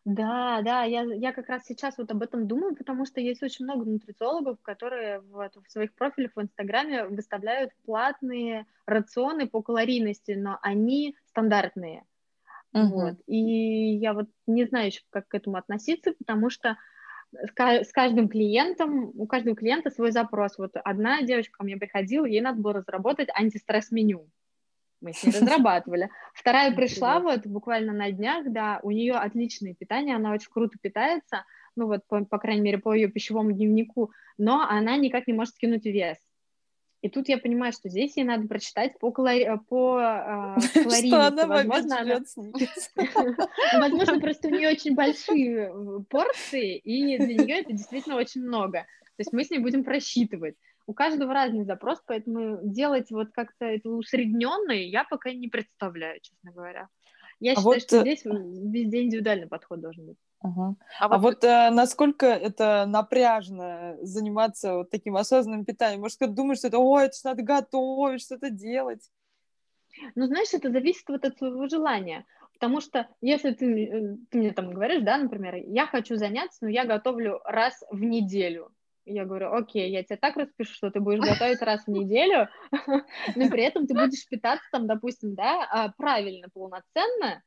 Да, 0.06 0.62
да, 0.62 0.84
я, 0.84 1.02
я 1.02 1.32
как 1.32 1.48
раз 1.48 1.64
сейчас 1.66 1.98
вот 1.98 2.10
об 2.10 2.22
этом 2.22 2.46
думаю, 2.48 2.74
потому 2.74 3.04
что 3.04 3.20
есть 3.20 3.42
очень 3.42 3.66
много 3.66 3.84
нутрициологов, 3.84 4.58
которые 4.62 5.20
вот 5.20 5.54
в 5.56 5.70
своих 5.70 5.92
профилях 5.94 6.30
в 6.34 6.40
Инстаграме 6.40 7.04
выставляют 7.04 7.72
платные 7.84 8.66
рационы 8.86 9.46
по 9.46 9.60
калорийности, 9.60 10.32
но 10.32 10.58
они 10.62 11.16
стандартные. 11.26 12.04
Мгм. 12.72 12.90
Вот. 12.90 13.14
И 13.26 13.96
я 13.96 14.14
вот 14.14 14.28
не 14.46 14.64
знаю 14.64 14.86
еще, 14.86 15.02
как 15.10 15.28
к 15.28 15.34
этому 15.34 15.56
относиться, 15.56 16.12
потому 16.12 16.48
что 16.48 16.78
с 17.32 17.52
ка- 17.52 17.84
с 17.84 17.92
каждым 17.92 18.28
клиентом, 18.28 19.12
у 19.14 19.26
каждого 19.26 19.56
клиента 19.56 19.90
свой 19.90 20.12
запрос. 20.12 20.58
Вот 20.58 20.72
одна 20.74 21.22
девочка 21.22 21.58
ко 21.58 21.64
мне 21.64 21.76
приходила, 21.76 22.24
ей 22.24 22.40
надо 22.40 22.60
было 22.60 22.74
разработать 22.74 23.28
антистресс-меню. 23.34 24.28
Мы 25.00 25.12
с 25.12 25.24
ней 25.24 25.32
разрабатывали. 25.40 26.10
Вторая 26.34 26.74
пришла 26.74 27.20
вот 27.20 27.46
буквально 27.46 27.92
на 27.92 28.10
днях, 28.10 28.50
да, 28.50 28.80
у 28.82 28.90
нее 28.90 29.14
отличное 29.14 29.74
питание, 29.74 30.16
она 30.16 30.32
очень 30.32 30.50
круто 30.50 30.76
питается, 30.80 31.44
ну 31.76 31.86
вот, 31.86 32.06
по, 32.06 32.24
по 32.24 32.38
крайней 32.38 32.62
мере, 32.62 32.78
по 32.78 32.92
ее 32.92 33.08
пищевому 33.08 33.52
дневнику, 33.52 34.12
но 34.36 34.66
она 34.68 34.96
никак 34.96 35.26
не 35.26 35.32
может 35.32 35.54
скинуть 35.54 35.84
вес. 35.84 36.18
И 37.02 37.08
тут 37.08 37.28
я 37.28 37.38
понимаю, 37.38 37.72
что 37.72 37.88
здесь 37.88 38.16
ей 38.16 38.24
надо 38.24 38.46
прочитать 38.46 38.98
по, 38.98 39.10
по 39.10 39.20
Что 40.60 40.82
калорийности. 40.82 41.14
она 41.14 41.46
в 41.46 41.52
обед 41.52 41.66
Возможно, 41.66 42.00
она... 42.00 42.20
просто 44.20 44.48
у 44.48 44.50
нее 44.50 44.68
очень 44.68 44.94
большие 44.94 45.70
э, 45.72 46.00
порции, 46.10 46.76
и 46.76 47.16
для 47.16 47.34
нее 47.36 47.60
это 47.60 47.72
действительно 47.72 48.16
очень 48.16 48.42
много. 48.42 48.80
То 48.80 49.22
есть 49.22 49.32
мы 49.32 49.44
с 49.44 49.50
ней 49.50 49.58
будем 49.58 49.82
просчитывать. 49.82 50.56
У 50.86 50.92
каждого 50.92 51.32
разный 51.32 51.64
запрос, 51.64 52.02
поэтому 52.06 52.58
делать 52.62 53.10
вот 53.10 53.30
как-то 53.32 53.64
это 53.64 53.88
усредненно 53.90 54.72
я 54.72 55.04
пока 55.04 55.32
не 55.32 55.48
представляю, 55.48 56.20
честно 56.20 56.52
говоря. 56.52 56.88
Я 57.38 57.52
А 57.52 57.56
считаю, 57.56 57.74
вот, 57.74 57.82
что 57.82 57.96
э, 57.98 58.00
здесь 58.00 58.24
везде 58.24 59.02
индивидуальный 59.02 59.46
подход 59.46 59.80
должен 59.80 60.06
быть. 60.06 60.16
Ага. 60.40 60.74
А 60.98 61.04
А 61.04 61.18
вот, 61.18 61.20
вот 61.20 61.44
э, 61.44 61.70
насколько 61.70 62.26
это 62.26 62.86
напряжно 62.86 63.96
заниматься 64.00 64.76
вот 64.76 64.90
таким 64.90 65.16
осознанным 65.16 65.64
питанием? 65.64 66.00
Может, 66.00 66.16
кто-то 66.16 66.32
думает, 66.32 66.58
что 66.58 66.68
это, 66.68 66.78
ой, 66.78 67.06
это 67.06 67.16
надо 67.24 67.42
готовить, 67.42 68.22
что-то 68.22 68.50
делать. 68.50 69.10
Ну, 70.14 70.26
знаешь, 70.26 70.54
это 70.54 70.70
зависит 70.70 71.08
вот 71.08 71.24
от 71.24 71.36
своего 71.36 71.68
желания. 71.68 72.24
Потому 72.54 72.80
что 72.80 73.08
если 73.20 73.52
ты, 73.52 73.84
э, 73.84 74.16
ты 74.30 74.38
мне 74.38 74.52
там 74.52 74.72
говоришь, 74.72 75.02
да, 75.02 75.18
например, 75.18 75.56
я 75.56 75.86
хочу 75.86 76.16
заняться, 76.16 76.58
но 76.62 76.68
я 76.68 76.84
готовлю 76.84 77.40
раз 77.44 77.82
в 77.90 78.02
неделю. 78.02 78.70
Я 79.04 79.24
говорю, 79.24 79.52
окей, 79.52 79.90
я 79.90 80.04
тебе 80.04 80.16
так 80.16 80.36
распишу, 80.36 80.74
что 80.74 80.90
ты 80.90 81.00
будешь 81.00 81.20
готовить 81.20 81.62
раз 81.62 81.84
в 81.84 81.88
неделю, 81.88 82.48
но 83.34 83.48
при 83.48 83.62
этом 83.62 83.86
ты 83.86 83.94
будешь 83.94 84.26
питаться 84.28 84.64
там, 84.72 84.86
допустим, 84.86 85.34
да, 85.34 85.66
а, 85.70 85.88
правильно, 85.96 86.48
полноценно, 86.52 87.42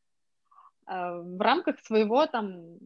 в 0.88 1.41
рамках 1.41 1.79
своего 1.79 2.25
там 2.27 2.77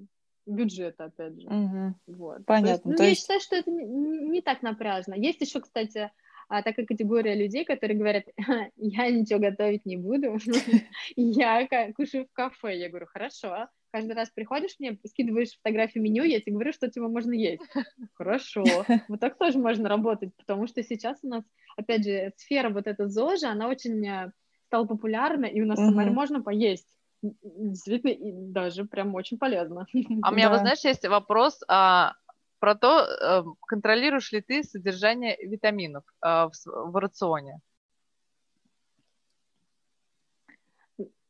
бюджета, 0.45 1.05
опять 1.05 1.41
же. 1.41 1.47
Угу. 1.47 1.93
Вот. 2.17 2.45
Понятно. 2.45 2.69
есть, 2.69 2.85
ну, 2.85 2.95
То 2.95 3.03
я 3.03 3.09
есть- 3.09 3.21
считаю, 3.21 3.39
что 3.41 3.55
это 3.55 3.69
не, 3.71 3.85
не 4.29 4.41
так 4.41 4.61
напряжно. 4.61 5.13
Есть 5.13 5.41
еще, 5.41 5.59
кстати, 5.59 6.09
а, 6.49 6.63
такая 6.63 6.85
категория 6.85 7.35
людей, 7.35 7.65
которые 7.65 7.97
говорят, 7.97 8.23
я 8.77 9.09
ничего 9.09 9.39
готовить 9.39 9.85
не 9.85 9.97
буду, 9.97 10.37
я 11.15 11.67
кушаю 11.95 12.25
в 12.25 12.33
кафе. 12.33 12.77
Я 12.77 12.89
говорю, 12.89 13.07
хорошо. 13.07 13.67
Каждый 13.91 14.13
раз 14.13 14.29
приходишь 14.29 14.75
мне, 14.79 14.97
скидываешь 15.05 15.55
фотографию 15.57 16.03
меню, 16.03 16.23
я 16.23 16.39
тебе 16.41 16.53
говорю, 16.53 16.73
что 16.73 16.89
тебе 16.89 17.07
можно 17.07 17.31
есть. 17.33 17.63
Хорошо. 18.13 18.63
Вот 19.07 19.19
так 19.19 19.37
тоже 19.37 19.57
можно 19.59 19.89
работать, 19.89 20.29
потому 20.37 20.67
что 20.67 20.83
сейчас 20.83 21.17
у 21.23 21.27
нас, 21.29 21.43
опять 21.77 22.03
же, 22.03 22.33
сфера 22.37 22.69
вот 22.69 22.85
эта 22.87 23.07
ЗОЖа, 23.07 23.49
она 23.51 23.67
очень 23.69 24.05
э, 24.07 24.31
стала 24.67 24.85
популярна, 24.85 25.45
и 25.45 25.61
у 25.61 25.65
нас 25.65 25.79
в 25.79 25.85
Самаре 25.85 26.09
Мгм. 26.09 26.15
можно 26.15 26.41
поесть. 26.43 26.96
Действительно, 27.43 28.11
и 28.11 28.31
даже 28.51 28.85
прям 28.85 29.15
очень 29.15 29.37
полезно. 29.37 29.85
А 30.23 30.31
у 30.31 30.33
меня, 30.33 30.49
вот 30.49 30.59
знаешь, 30.59 30.83
есть 30.83 31.07
вопрос 31.07 31.61
а, 31.67 32.13
про 32.59 32.75
то, 32.75 33.05
э, 33.05 33.43
контролируешь 33.67 34.31
ли 34.31 34.41
ты 34.41 34.63
содержание 34.63 35.37
витаминов 35.41 36.03
а, 36.21 36.49
в, 36.65 36.99
рационе? 36.99 37.59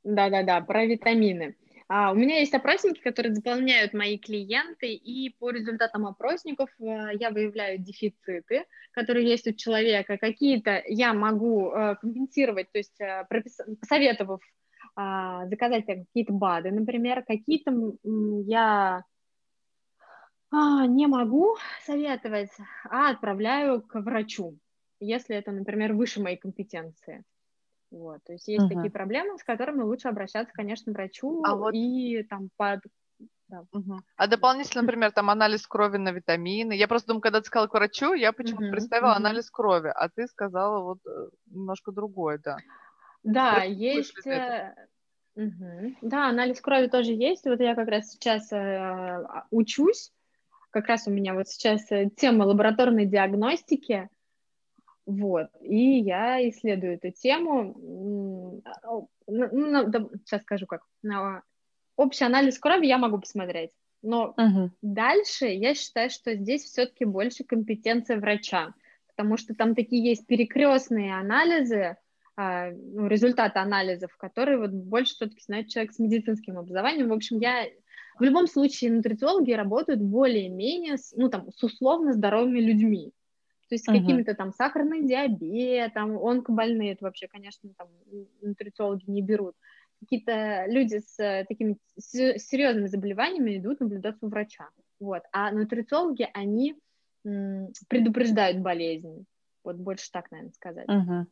Да-да-да, 0.04 0.62
про 0.62 0.86
витамины. 0.86 1.56
А, 1.89 2.12
у 2.12 2.16
меня 2.16 2.39
есть 2.39 2.54
опросники, 2.54 3.02
которые 3.02 3.34
заполняют 3.34 3.93
мои 3.93 4.18
клиенты, 4.18 4.93
и 4.93 5.30
по 5.38 5.52
результатам 5.52 6.06
опросников 6.06 6.70
э, 6.80 6.84
я 7.20 7.30
выявляю 7.30 7.80
дефициты, 7.80 8.66
которые 8.91 9.28
есть 9.30 9.48
у 9.48 9.54
человека. 9.54 10.18
Какие-то 10.18 10.84
я 10.88 11.14
могу 11.14 11.72
э, 11.72 11.95
компенсировать, 12.02 12.72
то 12.72 12.78
есть 12.78 13.00
э, 13.00 13.26
пропис- 13.30 13.76
посоветовав 13.80 14.41
а, 14.41 14.66
заказать 14.98 15.86
там 15.86 16.06
какие-то 16.06 16.34
БАДы, 16.34 16.72
например, 16.72 17.24
какие-то 17.24 17.72
я 18.45 19.04
а, 20.52 20.86
не 20.88 21.08
могу 21.08 21.56
советовать, 21.86 22.52
а 22.89 23.10
отправляю 23.12 23.82
к 23.82 24.00
врачу, 24.00 24.58
если 25.00 25.36
это, 25.36 25.52
например, 25.52 25.93
выше 25.93 26.22
моей 26.22 26.38
компетенции. 26.38 27.24
Вот, 27.91 28.20
то 28.26 28.34
есть 28.34 28.48
есть 28.48 28.68
Мгм. 28.68 28.68
такие 28.68 28.91
проблемы, 28.91 29.38
с 29.38 29.43
которыми 29.43 29.84
лучше 29.84 30.10
обращаться, 30.10 30.54
конечно, 30.54 30.93
к 30.93 30.98
врачу 30.98 31.48
А 31.50 31.56
вот- 31.56 31.76
и 31.76 32.24
там 32.24 32.50
под... 32.58 32.82
Мгм. 33.74 34.04
А 34.18 34.28
дополнительно, 34.28 34.82
например, 34.84 35.12
там 35.12 35.30
анализ 35.30 35.68
крови 35.68 35.98
на 35.98 36.12
витамины. 36.12 36.74
Я 36.74 36.88
просто 36.88 37.08
думаю, 37.08 37.22
когда 37.22 37.39
ты 37.41 37.48
сказала 37.48 37.68
к 37.68 37.74
врачу, 37.74 38.14
я 38.14 38.32
почему-то 38.34 38.68
Мгм, 38.70 38.70
представила 38.70 39.16
мгм. 39.16 39.16
анализ 39.16 39.50
крови, 39.52 39.89
а 39.95 40.10
ты 40.10 40.28
сказала 40.28 40.82
вот 40.82 41.00
э, 41.06 41.30
немножко 41.45 41.91
другое, 41.91 42.39
да. 42.43 42.62
Да, 43.34 43.65
ли 43.65 43.73
есть... 43.73 44.13
мгм. 45.36 45.97
Да, 46.01 46.30
анализ 46.30 46.61
крови 46.61 46.88
тоже 46.88 47.13
есть. 47.13 47.45
Вот 47.45 47.59
я 47.59 47.75
как 47.75 47.88
раз 47.88 48.11
сейчас 48.11 48.51
э, 48.51 48.57
а, 48.57 49.45
учусь. 49.51 50.11
Как 50.71 50.88
раз 50.88 51.07
у 51.07 51.11
меня 51.11 51.34
вот 51.34 51.47
сейчас 51.47 51.91
э, 51.91 52.09
тема 52.15 52.43
лабораторной 52.43 53.05
диагностики. 53.05 54.09
Вот. 55.05 55.47
И 55.61 55.99
я 55.99 56.47
исследую 56.49 56.95
эту 56.95 57.11
тему. 57.11 58.61
О, 58.84 59.07
ну, 59.28 59.49
ну, 59.51 59.88
да, 59.88 60.07
сейчас 60.25 60.41
скажу 60.41 60.65
как. 60.65 60.84
Общий 61.95 62.25
анализ 62.25 62.59
крови 62.59 62.86
я 62.86 62.97
могу 62.97 63.19
посмотреть. 63.19 63.71
Но 64.01 64.34
Мгм. 64.38 64.71
Дальше 64.82 65.47
я 65.47 65.73
считаю, 65.73 66.09
что 66.09 66.36
здесь 66.36 66.63
все-таки 66.63 67.05
больше 67.05 67.43
компетенция 67.43 68.17
врача, 68.17 68.73
потому 69.07 69.38
что 69.38 69.55
там 69.55 69.75
такие 69.75 70.03
есть 70.03 70.28
перекрестные 70.28 71.17
анализы, 71.17 71.97
ну, 72.38 73.08
результаты 73.08 73.60
анализов, 73.60 74.16
которые 74.18 74.58
вот 74.60 74.72
больше 74.72 75.16
все-таки 75.16 75.42
знает 75.42 75.70
человек 75.70 75.94
с 75.94 76.00
медицинским 76.00 76.58
образованием. 76.58 77.10
В 77.10 77.14
общем, 77.14 77.40
я 77.40 77.66
в 78.20 78.24
любом 78.24 78.48
случае 78.48 78.92
нутрициологи 78.92 79.52
работают 79.52 80.02
более-менее, 80.02 80.98
с, 80.98 81.14
ну 81.16 81.30
там, 81.30 81.52
с 81.52 81.64
условно 81.64 82.14
здоровыми 82.14 82.60
людьми. 82.60 83.12
То 83.70 83.76
есть 83.76 83.86
с 83.86 83.88
Мгм. 83.88 84.00
какими-то 84.00 84.34
там 84.34 84.52
сахарный 84.54 85.04
диабет, 85.06 85.94
там 85.94 86.18
онкобольные, 86.18 86.94
это 86.94 87.06
вообще, 87.06 87.28
конечно, 87.28 87.70
там 87.78 87.90
нутрициологи 88.42 89.04
не 89.10 89.22
берут. 89.22 89.56
Какие-то 90.00 90.66
люди 90.68 91.00
с 91.00 91.20
э, 91.20 91.46
такими 91.50 91.78
с- 91.98 92.38
серьезными 92.40 92.88
заболеваниями 92.88 93.58
идут 93.58 93.80
наблюдаться 93.80 94.26
у 94.26 94.30
врача. 94.30 94.70
Вот. 95.00 95.24
А 95.34 95.52
нутрициологи, 95.52 96.30
они 96.34 96.76
м, 97.26 97.70
предупреждают 97.90 98.60
болезни. 98.60 99.26
Вот 99.64 99.76
больше 99.78 100.12
так, 100.12 100.32
наверное, 100.32 100.54
сказать. 100.54 100.88
Мгм. 100.88 101.28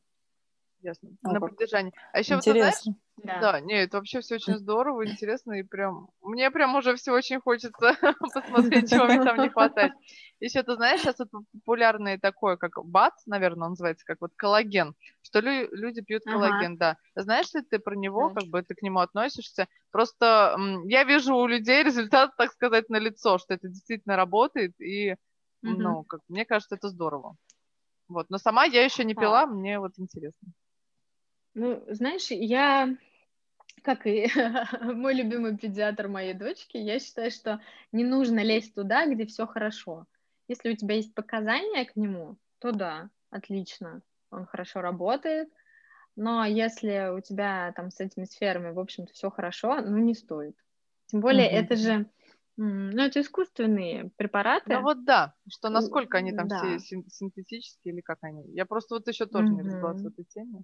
Ясно. 0.86 1.10
О, 1.24 1.30
на 1.34 1.40
как 1.40 1.50
поддержание. 1.50 1.94
А 2.14 2.20
еще 2.20 2.36
вот 2.36 2.44
знаешь. 2.44 2.76
Да. 3.18 3.40
да, 3.40 3.60
не, 3.60 3.74
это 3.82 3.98
вообще 3.98 4.20
все 4.20 4.36
очень 4.36 4.58
здорово, 4.58 5.08
интересно, 5.08 5.54
и 5.54 5.64
прям, 5.64 6.10
мне 6.22 6.52
прям 6.52 6.76
уже 6.76 6.96
все 6.96 7.12
очень 7.12 7.40
хочется 7.42 7.96
посмотреть, 8.34 8.90
чего 8.92 9.06
мне 9.06 9.24
там 9.24 9.42
не 9.42 9.50
хватает. 9.50 9.94
Еще 10.40 10.62
ты 10.62 10.76
знаешь, 10.76 11.02
сейчас 11.02 11.20
это 11.20 11.40
популярный 11.54 12.20
такой, 12.20 12.56
как 12.58 12.74
БАЦ, 12.86 13.26
наверное, 13.26 13.66
он 13.66 13.72
называется, 13.72 14.06
как 14.06 14.22
вот 14.22 14.34
коллаген, 14.36 14.94
что 15.24 15.40
лю- 15.40 15.70
люди 15.72 16.02
пьют 16.02 16.22
Ага. 16.28 16.34
коллаген, 16.36 16.78
да. 16.78 16.98
Знаешь 17.16 17.52
ли 17.56 17.62
ты 17.64 17.80
про 17.80 17.96
него, 17.96 18.30
Да. 18.30 18.42
как 18.42 18.50
бы 18.50 18.62
ты 18.62 18.76
к 18.76 18.84
нему 18.84 19.00
относишься? 19.00 19.68
Просто 19.92 20.54
м, 20.56 20.86
я 20.88 21.04
вижу 21.04 21.36
у 21.36 21.48
людей 21.48 21.84
результат, 21.84 22.36
так 22.38 22.52
сказать, 22.52 22.90
на 22.90 22.98
лицо, 23.00 23.40
что 23.40 23.56
это 23.56 23.70
действительно 23.70 24.18
работает, 24.18 24.80
и, 24.80 25.16
ну, 25.64 26.04
как, 26.04 26.20
мне 26.28 26.46
кажется, 26.46 26.76
это 26.76 26.90
здорово. 26.90 27.38
Вот, 28.08 28.30
но 28.30 28.38
сама 28.38 28.66
я 28.66 28.84
еще 28.84 29.04
не 29.04 29.14
А. 29.14 29.20
пила, 29.20 29.48
мне 29.48 29.80
вот 29.80 29.94
интересно. 29.98 30.50
Ну, 31.56 31.84
знаешь, 31.88 32.32
я, 32.32 32.96
как 33.84 34.06
и 34.08 34.28
мой 34.82 35.14
любимый 35.16 35.58
педиатр 35.58 36.08
моей 36.10 36.34
дочки, 36.34 36.78
я 36.78 37.00
считаю, 37.00 37.32
что 37.32 37.62
не 37.94 38.04
нужно 38.04 38.44
лезть 38.44 38.76
туда, 38.76 39.08
где 39.08 39.26
все 39.26 39.48
хорошо. 39.48 40.06
Если 40.48 40.72
у 40.72 40.76
тебя 40.76 40.96
есть 40.96 41.16
показания 41.16 41.86
к 41.86 41.96
нему, 41.96 42.38
то 42.60 42.72
да, 42.72 43.10
отлично, 43.32 44.02
он 44.32 44.46
хорошо 44.46 44.82
работает. 44.82 45.50
Но 46.18 46.46
если 46.46 47.12
у 47.16 47.22
тебя 47.22 47.74
там 47.76 47.90
с 47.90 48.00
этими 48.00 48.26
сферами, 48.26 48.72
в 48.72 48.80
общем-то, 48.80 49.14
все 49.14 49.30
хорошо, 49.30 49.82
ну, 49.82 49.98
не 49.98 50.14
стоит. 50.14 50.56
Тем 51.08 51.22
более, 51.22 51.48
Мгм. 51.48 51.66
это 51.66 51.76
же, 51.76 52.10
ну, 52.58 53.02
это 53.02 53.22
искусственные 53.22 54.12
препараты. 54.18 54.76
Ну 54.76 54.82
вот 54.84 55.06
да, 55.06 55.36
что 55.50 55.70
насколько 55.70 56.18
они 56.18 56.32
там 56.34 56.48
да. 56.48 56.78
все 56.78 56.80
син- 56.80 57.10
синтетические 57.10 57.94
или 57.94 58.02
как 58.02 58.20
они. 58.24 58.44
Я 58.54 58.66
просто 58.66 58.96
вот 58.96 59.08
еще 59.08 59.26
тоже 59.26 59.54
не 59.54 59.62
Мгм. 59.62 59.68
разобралась 59.68 60.02
в 60.02 60.08
этой 60.08 60.26
теме. 60.26 60.64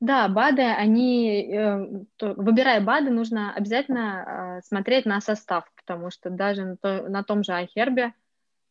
Да, 0.00 0.28
БАДы, 0.28 0.62
они, 0.62 1.50
э, 1.52 1.86
то- 2.16 2.34
выбирая 2.34 2.80
БАДы, 2.80 3.10
нужно 3.10 3.52
обязательно 3.54 4.58
э, 4.60 4.66
смотреть 4.66 5.06
на 5.06 5.20
состав, 5.20 5.70
потому 5.76 6.10
что 6.10 6.30
даже 6.30 6.64
на, 6.64 6.76
то- 6.76 7.08
на 7.08 7.22
том 7.24 7.42
же 7.44 7.52
Айхербе, 7.52 8.12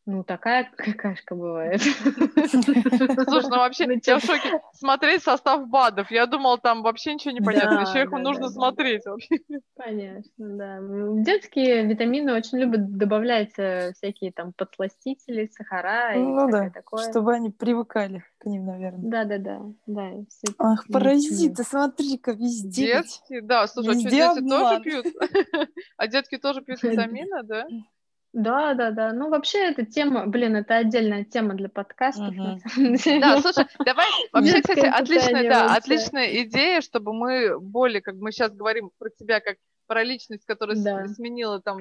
ну, 0.08 0.24
такая 0.24 0.72
какашка 0.78 1.36
бывает. 1.36 1.82
Слушай, 1.82 3.50
ну 3.50 3.58
вообще, 3.58 3.86
я 4.06 4.20
в 4.20 4.24
шоке. 4.24 4.62
Смотреть 4.74 5.22
состав 5.22 5.68
БАДов. 5.68 6.10
Я 6.12 6.26
думала, 6.28 6.58
там 6.58 6.82
вообще 6.82 7.14
ничего 7.14 7.32
не 7.32 7.42
понятно. 7.42 7.82
Еще 7.82 8.04
их 8.04 8.12
нужно 8.12 8.50
смотреть 8.50 9.06
вообще. 9.06 9.40
Конечно, 9.76 10.32
да. 10.38 10.80
Детские 11.24 11.86
витамины 11.86 12.34
очень 12.34 12.58
любят 12.58 12.98
добавлять 12.98 13.52
э, 13.58 13.92
всякие 13.98 14.32
там 14.32 14.54
подсластители, 14.54 15.52
сахара 15.54 16.16
и 16.16 16.20
Ну 16.20 16.50
да, 16.50 16.70
такое. 16.70 17.10
чтобы 17.10 17.34
они 17.34 17.50
привыкали 17.50 18.24
к 18.38 18.46
ним, 18.46 18.66
наверное. 18.66 19.12
Да-да-да, 19.12 19.62
да. 19.88 20.12
Ах, 20.58 20.86
паразиты, 20.88 21.64
смотри-ка, 21.64 22.32
везде. 22.32 23.04
Детки, 23.04 23.42
да, 23.42 23.68
слушай, 23.68 23.90
а 23.90 24.00
что, 24.00 24.10
дети 24.10 24.48
тоже 24.48 24.82
пьют? 24.82 25.06
А 25.98 26.08
детки 26.08 26.38
тоже 26.38 26.62
пьют 26.62 26.82
витамины, 26.84 27.44
да? 27.44 27.68
Да, 28.38 28.76
да, 28.76 28.92
да. 28.92 29.14
Ну, 29.14 29.30
вообще, 29.30 29.72
эта 29.72 29.84
тема, 29.84 30.28
блин, 30.28 30.56
это 30.56 30.78
отдельная 30.78 31.26
тема 31.26 31.56
для 31.56 31.70
подкастов, 31.70 32.36
деле. 32.76 33.20
Да, 33.20 33.42
слушай, 33.42 33.66
давай, 33.84 34.06
вообще, 34.32 34.62
кстати, 34.62 34.86
отличная, 34.86 35.50
да, 35.50 35.76
отличная 35.76 36.44
идея, 36.44 36.82
чтобы 36.82 37.14
мы 37.14 37.60
более, 37.60 38.00
как 38.00 38.14
мы 38.14 38.32
сейчас 38.32 38.54
говорим 38.54 38.92
про 39.00 39.10
тебя, 39.10 39.40
как 39.40 39.58
про 39.88 40.04
личность, 40.04 40.46
которая 40.46 40.78
Да. 40.78 41.08
сменила 41.08 41.60
там 41.64 41.80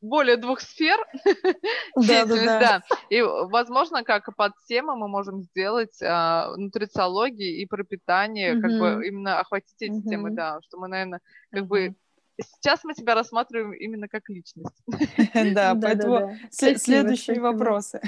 более 0.00 0.38
двух 0.38 0.60
сфер 0.60 0.96
деятельность, 1.96 2.58
Да-да-да. 2.58 2.80
да. 2.80 2.82
И, 3.10 3.20
возможно, 3.20 4.04
как 4.04 4.34
под 4.34 4.52
тему 4.66 4.96
мы 4.96 5.06
можем 5.06 5.42
сделать 5.42 6.00
а, 6.02 6.56
нутрициологии 6.56 7.60
и 7.60 7.66
про 7.66 7.84
питание, 7.84 8.58
как 8.58 8.78
бы 8.78 9.06
именно 9.06 9.38
охватить 9.38 9.80
эти 9.80 10.00
темы, 10.02 10.28
Мгм. 10.28 10.36
да, 10.36 10.58
что 10.62 10.78
мы, 10.78 10.88
наверное, 10.88 11.20
как 11.50 11.66
бы 11.66 11.88
Мгм. 11.88 11.96
Сейчас 12.40 12.84
мы 12.84 12.94
тебя 12.94 13.14
рассматриваем 13.14 13.72
именно 13.72 14.08
как 14.08 14.28
личность. 14.28 14.82
Да, 15.54 15.74
поэтому 15.80 16.36
следующие 16.50 17.40
вопросы. 17.40 18.00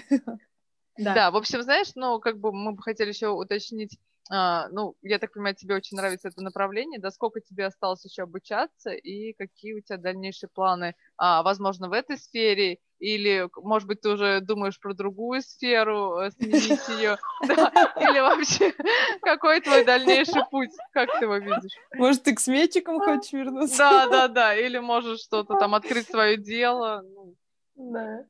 Да. 0.97 1.15
Да, 1.15 1.31
в 1.33 1.37
общем, 1.37 1.63
знаешь, 1.63 1.89
ну, 1.97 2.21
как 2.21 2.39
бы 2.39 2.53
мы 2.53 2.73
бы 2.73 2.83
хотели 2.83 3.09
еще 3.09 3.29
уточнить 3.29 3.99
а, 4.31 4.69
ну, 4.71 4.97
я 5.03 5.19
так 5.19 5.33
понимаю, 5.33 5.55
тебе 5.55 5.75
очень 5.75 5.97
нравится 5.97 6.29
это 6.29 6.41
направление, 6.41 6.99
да, 6.99 7.11
сколько 7.11 7.41
тебе 7.41 7.67
осталось 7.67 8.05
еще 8.05 8.23
обучаться 8.23 8.91
и 8.91 9.35
какие 9.35 9.75
у 9.75 9.81
тебя 9.81 9.99
дальнейшие 9.99 10.49
планы, 10.53 10.95
а, 11.17 11.43
возможно, 11.43 11.89
в 11.89 11.93
этой 11.93 12.17
сфере 12.17 12.79
или, 12.99 13.49
может 13.57 13.87
быть, 13.87 14.01
ты 14.01 14.09
уже 14.09 14.41
думаешь 14.41 14.81
про 14.81 14.95
другую 14.95 15.43
сферу, 15.43 16.21
э, 16.21 16.31
сменить 16.31 16.89
ее, 16.89 17.19
или 17.43 18.21
вообще 18.21 18.73
какой 19.23 19.61
твой 19.61 19.85
дальнейший 19.85 20.43
путь, 20.51 20.71
как 20.93 21.19
ты 21.19 21.27
его 21.27 21.37
видишь? 21.37 21.73
Может, 21.95 22.23
ты 22.23 22.35
к 22.35 22.41
сметчикам 22.41 23.01
хочешь 23.01 23.33
вернуться? 23.33 23.77
Да, 23.77 24.07
да, 24.07 24.29
да, 24.29 24.55
или 24.55 24.79
можешь 24.79 25.21
что-то 25.21 25.55
там 25.59 25.75
открыть 25.75 26.09
свое 26.09 26.39
дело. 26.39 27.03
Ну. 27.03 27.35
Да. 27.77 28.25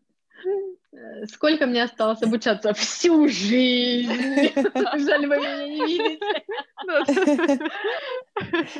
Э, 0.95 1.27
сколько 1.27 1.67
мне 1.67 1.83
осталось 1.83 2.23
обучаться? 2.23 2.73
Всю 2.75 3.29
жизнь! 3.29 4.13
Жаль, 4.55 5.27
вы 5.27 5.37
меня 5.37 5.67
не 5.67 5.87
видите. 5.87 6.43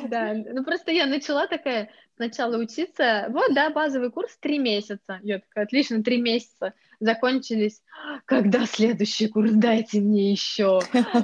Да, 0.07 0.33
ну 0.33 0.63
просто 0.63 0.91
я 0.91 1.07
начала 1.07 1.47
такая 1.47 1.89
сначала 2.15 2.57
учиться. 2.57 3.27
Вот, 3.29 3.53
да, 3.53 3.69
базовый 3.69 4.11
курс 4.11 4.37
три 4.37 4.59
месяца. 4.59 5.19
Я 5.23 5.39
такая, 5.39 5.65
отлично, 5.65 6.03
три 6.03 6.21
месяца 6.21 6.73
закончились. 6.99 7.81
Когда 8.25 8.65
следующий 8.65 9.27
курс? 9.27 9.51
Дайте 9.51 9.99
мне 9.99 10.31
еще. 10.31 10.79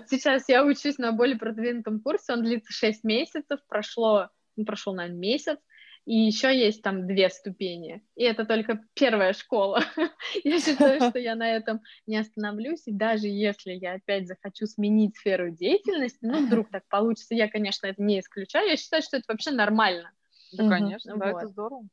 Сейчас 0.09 0.49
я 0.49 0.65
учусь 0.65 0.97
на 0.97 1.11
более 1.11 1.37
продвинутом 1.37 2.01
курсе, 2.01 2.33
он 2.33 2.43
длится 2.43 2.73
шесть 2.73 3.03
месяцев, 3.03 3.59
прошло, 3.67 4.29
ну, 4.55 4.65
прошел, 4.65 4.93
наверное, 4.93 5.19
месяц. 5.19 5.57
И 6.05 6.15
еще 6.15 6.57
есть 6.57 6.81
там 6.81 7.05
две 7.05 7.29
ступени. 7.29 8.03
И 8.15 8.23
это 8.23 8.45
только 8.45 8.81
первая 8.95 9.33
школа. 9.33 9.83
я 10.43 10.59
считаю, 10.59 10.99
что 11.09 11.19
я 11.19 11.35
на 11.35 11.49
этом 11.49 11.81
не 12.07 12.17
остановлюсь. 12.17 12.87
И 12.87 12.91
даже 12.91 13.27
если 13.27 13.73
я 13.73 13.93
опять 13.93 14.27
захочу 14.27 14.65
сменить 14.65 15.15
сферу 15.17 15.51
деятельности, 15.51 16.19
ну, 16.21 16.45
вдруг 16.45 16.69
так 16.69 16.87
получится, 16.87 17.35
я, 17.35 17.47
конечно, 17.47 17.87
это 17.87 18.01
не 18.01 18.19
исключаю. 18.19 18.69
Я 18.69 18.77
считаю, 18.77 19.03
что 19.03 19.17
это 19.17 19.25
вообще 19.27 19.51
нормально. 19.51 20.11
Да, 20.53 20.67
конечно, 20.67 21.17
да, 21.17 21.29
это 21.29 21.47
здорово. 21.47 21.87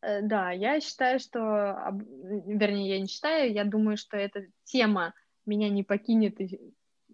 Э, 0.00 0.22
да, 0.22 0.50
я 0.50 0.80
считаю, 0.80 1.18
что, 1.18 1.92
вернее, 2.46 2.88
я 2.88 3.00
не 3.00 3.06
считаю, 3.06 3.52
я 3.52 3.64
думаю, 3.64 3.96
что 3.96 4.16
эта 4.16 4.46
тема 4.64 5.14
меня 5.44 5.68
не 5.68 5.84
покинет, 5.84 6.38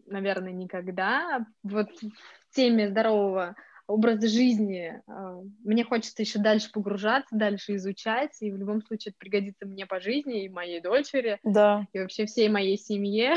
наверное, 0.06 0.52
никогда. 0.52 1.44
Вот 1.62 1.88
в 2.00 2.54
теме 2.54 2.88
здорового 2.88 3.56
образ 3.92 4.22
жизни. 4.22 5.00
А, 5.06 5.40
мне 5.64 5.84
хочется 5.84 6.22
еще 6.22 6.38
дальше 6.38 6.70
погружаться, 6.72 7.36
дальше 7.36 7.76
изучать, 7.76 8.36
и 8.40 8.50
в 8.50 8.56
любом 8.56 8.82
случае 8.82 9.10
это 9.10 9.18
пригодится 9.18 9.66
мне 9.66 9.86
по 9.86 10.00
жизни 10.00 10.44
и 10.44 10.48
моей 10.48 10.80
дочери, 10.80 11.38
да. 11.44 11.86
и 11.92 12.00
вообще 12.00 12.26
всей 12.26 12.48
моей 12.48 12.78
семье. 12.78 13.34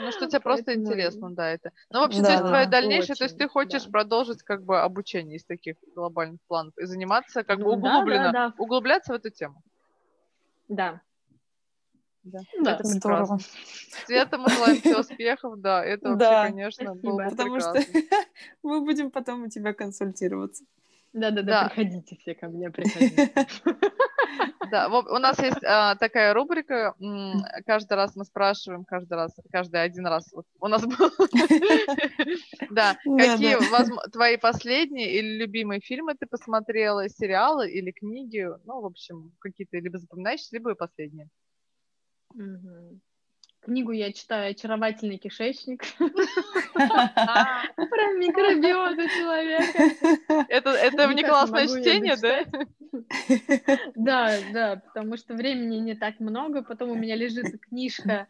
Ну, 0.00 0.10
что 0.10 0.26
тебе 0.26 0.40
просто 0.40 0.74
интересно, 0.74 1.30
да, 1.30 1.50
это. 1.50 1.70
Ну, 1.90 2.00
вообще, 2.00 2.20
да, 2.20 2.26
то 2.26 2.32
есть, 2.32 2.42
да, 2.42 2.48
твое 2.48 2.66
дальнейшее, 2.66 3.12
очень, 3.12 3.14
то 3.14 3.24
есть 3.24 3.38
ты 3.38 3.46
хочешь 3.46 3.84
да. 3.84 3.90
продолжить 3.90 4.42
как 4.42 4.64
бы 4.64 4.80
обучение 4.80 5.36
из 5.36 5.44
таких 5.44 5.76
глобальных 5.94 6.40
планов 6.48 6.76
и 6.78 6.84
заниматься 6.84 7.44
как 7.44 7.60
бы 7.60 7.70
углубленно, 7.70 8.32
да, 8.32 8.32
да, 8.32 8.48
да. 8.48 8.54
углубляться 8.58 9.12
в 9.12 9.16
эту 9.16 9.30
тему. 9.30 9.62
Да, 10.66 11.00
да, 12.24 12.40
да 12.62 12.74
это 12.74 12.84
здорово. 12.84 13.38
Света, 14.06 14.38
мы 14.38 14.48
желаем 14.48 14.80
тебе 14.80 14.98
успехов, 14.98 15.60
да, 15.60 15.84
это 15.84 16.10
вообще, 16.10 16.18
да, 16.18 16.46
конечно, 16.46 16.84
спасибо. 16.84 17.10
было 17.10 17.28
Потому 17.28 17.54
прекрасно. 17.54 17.82
что 17.82 17.92
мы 18.62 18.80
будем 18.80 19.10
потом 19.10 19.44
у 19.44 19.48
тебя 19.48 19.74
консультироваться. 19.74 20.64
Да-да-да, 21.12 21.68
приходите 21.68 22.16
все 22.16 22.34
ко 22.34 22.48
мне, 22.48 22.70
приходите. 22.70 23.30
Да, 24.70 24.88
у 24.88 25.18
нас 25.18 25.38
есть 25.38 25.62
а, 25.62 25.94
такая 25.94 26.34
рубрика. 26.34 26.94
Каждый 27.66 27.92
раз 27.92 28.16
мы 28.16 28.24
спрашиваем, 28.24 28.84
каждый 28.84 29.12
раз, 29.12 29.32
каждый 29.52 29.80
один 29.82 30.06
раз. 30.06 30.32
Вот 30.32 30.46
у 30.58 30.66
нас 30.66 30.84
был. 30.84 31.10
Да, 32.70 32.96
какие 33.04 33.56
твои 34.10 34.36
последние 34.36 35.12
или 35.12 35.36
любимые 35.36 35.80
фильмы 35.80 36.14
ты 36.18 36.26
посмотрела, 36.26 37.08
сериалы 37.08 37.70
или 37.70 37.92
книги? 37.92 38.48
Ну, 38.64 38.80
в 38.80 38.86
общем, 38.86 39.32
какие-то 39.38 39.78
либо 39.78 39.98
запоминающиеся, 39.98 40.56
либо 40.56 40.72
и 40.72 40.74
последние. 40.74 41.28
Угу. 42.34 43.00
Книгу 43.60 43.92
я 43.92 44.12
читаю 44.12 44.50
«Очаровательный 44.50 45.16
кишечник» 45.16 45.84
про 45.98 46.12
микробиоту 48.12 49.08
человека. 49.08 50.46
Это, 50.48 50.70
это 50.70 51.08
внеклассное 51.08 51.66
чтение, 51.66 52.16
да? 52.16 52.44
Да, 53.94 54.38
да, 54.52 54.76
потому 54.76 55.16
что 55.16 55.34
времени 55.34 55.76
не 55.76 55.94
так 55.94 56.20
много. 56.20 56.62
Потом 56.62 56.90
у 56.90 56.94
меня 56.94 57.16
лежит 57.16 57.58
книжка 57.60 58.28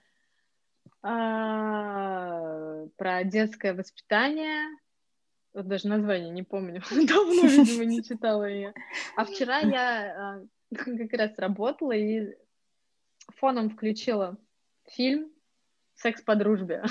а, 1.03 2.87
про 2.97 3.25
детское 3.25 3.75
воспитание. 3.75 4.69
Вот 5.53 5.67
даже 5.67 5.89
название 5.89 6.31
не 6.31 6.43
помню. 6.45 6.81
Давно, 6.91 7.43
видимо, 7.43 7.85
не 7.85 8.03
читала 8.03 8.45
ее. 8.45 8.73
А 9.17 9.25
вчера 9.25 9.59
я 9.59 10.39
а, 10.39 10.77
как 10.77 11.13
раз 11.13 11.33
работала 11.39 11.93
и 11.93 12.35
фоном 13.37 13.71
включила 13.71 14.37
фильм 14.89 15.31
«Секс 15.95 16.23
по 16.23 16.35
дружбе». 16.35 16.83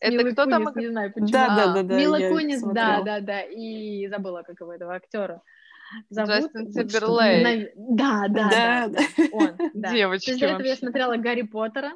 Это 0.00 0.32
кто 0.32 0.46
там? 0.46 0.64
Не 0.74 0.88
знаю, 0.88 1.12
почему. 1.12 1.28
Да, 1.28 1.48
да, 1.48 1.74
да, 1.74 1.82
да. 1.82 1.96
Мила 1.96 2.18
Кунис, 2.18 2.60
да, 2.62 3.02
да, 3.02 3.20
да. 3.20 3.42
И 3.42 4.08
забыла, 4.08 4.42
как 4.42 4.60
его 4.60 4.72
этого 4.72 4.94
актера. 4.94 5.42
Зовут 6.10 6.30
Джастин 6.30 6.72
Тимберлейк. 6.72 7.72
Да, 7.76 8.26
да, 8.28 8.48
да, 8.48 8.88
да. 8.88 9.24
Он, 9.32 9.56
да. 9.74 9.92
Девочки 9.92 10.38
До 10.38 10.46
этого 10.46 10.66
я 10.66 10.76
смотрела 10.76 11.16
Гарри 11.16 11.42
Поттера, 11.42 11.92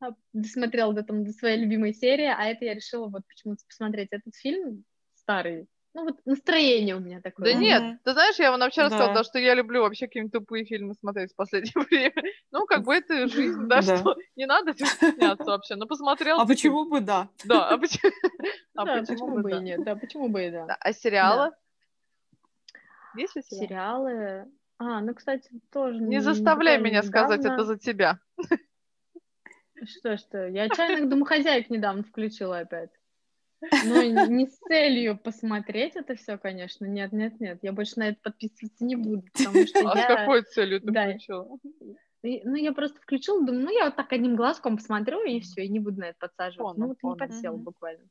а, 0.00 0.10
смотрела 0.44 0.94
там 1.02 1.26
своей 1.26 1.58
любимой 1.58 1.92
серии, 1.92 2.26
а 2.26 2.44
это 2.46 2.64
я 2.64 2.74
решила 2.74 3.06
вот 3.08 3.22
почему-то 3.28 3.64
посмотреть 3.68 4.08
этот 4.10 4.34
фильм 4.34 4.84
старый, 5.14 5.66
ну 5.98 6.04
вот 6.04 6.20
настроение 6.24 6.94
у 6.94 7.00
меня 7.00 7.20
такое. 7.20 7.52
Да 7.52 7.58
нет, 7.58 7.98
ты 8.04 8.12
знаешь, 8.12 8.38
я 8.38 8.52
вам 8.52 8.60
вообще 8.60 8.82
рассказала, 8.82 9.24
что 9.24 9.38
я 9.38 9.54
люблю 9.54 9.82
вообще 9.82 10.06
какие-то 10.06 10.38
тупые 10.38 10.64
фильмы 10.64 10.94
смотреть 10.94 11.32
в 11.32 11.36
последнее 11.36 11.72
время. 11.90 12.22
Ну, 12.52 12.66
как 12.66 12.84
бы 12.84 12.94
это 12.94 13.26
жизнь, 13.26 13.66
да, 13.66 13.82
что 13.82 14.16
не 14.36 14.46
надо 14.46 14.74
стесняться 14.74 15.44
вообще. 15.44 15.74
Ну, 15.74 15.86
посмотрел. 15.86 16.40
А 16.40 16.46
почему 16.46 16.88
бы 16.88 17.00
да? 17.00 17.28
Да, 17.44 17.68
а 17.68 17.78
почему 17.78 19.38
а 19.38 19.42
бы 19.42 19.50
и 19.50 19.60
нет? 19.60 19.84
Да, 19.84 19.96
почему 19.96 20.28
бы 20.28 20.46
и 20.46 20.50
да. 20.50 20.76
А 20.78 20.92
сериалы? 20.92 21.50
Есть 23.16 23.34
ли 23.34 23.42
сериалы? 23.42 24.46
А, 24.78 25.00
ну, 25.00 25.12
кстати, 25.14 25.50
тоже... 25.72 26.00
Не 26.00 26.20
заставляй 26.20 26.78
меня 26.78 27.02
сказать 27.02 27.44
это 27.44 27.64
за 27.64 27.76
тебя. 27.76 28.20
Что, 29.84 30.16
что? 30.16 30.48
Я 30.48 30.64
«Отчаянных 30.64 31.08
домохозяек» 31.08 31.70
недавно 31.70 32.02
включила 32.02 32.58
опять. 32.58 32.90
Ну, 33.84 34.26
не 34.28 34.46
с 34.46 34.58
целью 34.58 35.18
посмотреть 35.18 35.96
это 35.96 36.14
все, 36.14 36.38
конечно. 36.38 36.84
Нет, 36.84 37.12
нет, 37.12 37.40
нет. 37.40 37.58
Я 37.62 37.72
больше 37.72 37.98
на 37.98 38.08
это 38.10 38.18
подписываться 38.22 38.84
не 38.84 38.96
буду, 38.96 39.24
потому 39.32 39.66
что 39.66 39.80
а 39.90 39.98
я... 39.98 40.04
с 40.04 40.06
какой 40.06 40.42
целью 40.42 40.80
ты 40.80 40.90
да. 40.92 41.10
включила? 41.10 41.58
Ну, 42.22 42.54
я 42.56 42.72
просто 42.72 43.00
включила, 43.00 43.44
думаю, 43.44 43.64
ну, 43.64 43.70
я 43.70 43.86
вот 43.86 43.96
так 43.96 44.12
одним 44.12 44.36
глазком 44.36 44.76
посмотрю, 44.76 45.24
и 45.24 45.40
все, 45.40 45.64
и 45.64 45.68
не 45.68 45.78
буду 45.78 46.00
на 46.00 46.06
это 46.06 46.18
подсаживаться. 46.18 46.74
Понял, 46.74 46.78
ну, 46.78 46.88
вот 46.88 47.00
понял. 47.00 47.14
не 47.14 47.18
подсел 47.18 47.56
буквально. 47.56 48.04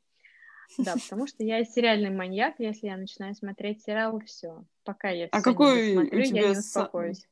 Да, 0.76 0.94
потому 0.94 1.26
что 1.26 1.44
я 1.44 1.64
сериальный 1.64 2.10
маньяк, 2.10 2.56
если 2.58 2.88
я 2.88 2.96
начинаю 2.96 3.34
смотреть 3.34 3.82
сериал, 3.82 4.20
все. 4.26 4.64
Пока 4.84 5.08
я 5.08 5.28
а 5.30 5.40
какой 5.40 5.92
смотрю, 5.92 6.20
у 6.20 6.22
тебя 6.22 6.40
я 6.42 6.50
не 6.50 6.58
успокоюсь. 6.58 7.26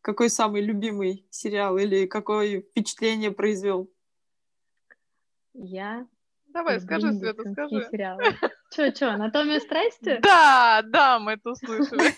Какой 0.00 0.30
самый 0.30 0.62
любимый 0.62 1.26
сериал 1.30 1.78
или 1.78 2.06
какое 2.06 2.60
впечатление 2.60 3.30
произвел? 3.30 3.90
Я 5.54 6.06
Давай, 6.52 6.80
скажи, 6.80 7.12
Света, 7.12 7.42
скажи. 7.52 7.88
Сериалы. 7.90 8.24
Че, 8.74 8.92
че, 8.92 9.06
«Анатомия 9.06 9.60
страсти»? 9.60 10.18
Да, 10.22 10.82
да, 10.84 11.18
мы 11.18 11.32
это 11.32 11.50
услышали. 11.50 12.12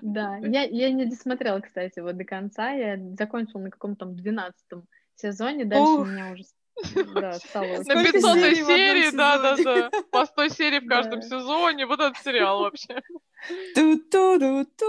Да, 0.02 0.36
я, 0.38 0.62
я 0.64 0.90
не 0.90 1.06
досмотрела, 1.06 1.60
кстати, 1.60 2.00
вот 2.00 2.16
до 2.16 2.24
конца. 2.24 2.70
Я 2.70 2.98
закончила 3.18 3.60
на 3.60 3.70
каком-то 3.70 4.06
там 4.06 4.16
двенадцатом 4.16 4.84
сезоне. 5.14 5.64
Дальше 5.64 5.90
у 5.90 6.04
меня 6.04 6.32
уже 6.32 6.44
да, 7.14 7.32
стало... 7.34 7.82
На 7.84 8.04
500 8.04 8.38
серии, 8.38 9.16
да, 9.16 9.38
да, 9.38 9.56
да. 9.56 9.90
По 10.10 10.26
100 10.26 10.48
серий 10.48 10.80
в 10.80 10.86
каждом 10.86 11.22
сезоне. 11.22 11.86
Вот 11.86 12.00
этот 12.00 12.16
сериал 12.18 12.60
вообще. 12.60 13.00
Ту-ту-ду-ту. 13.74 14.86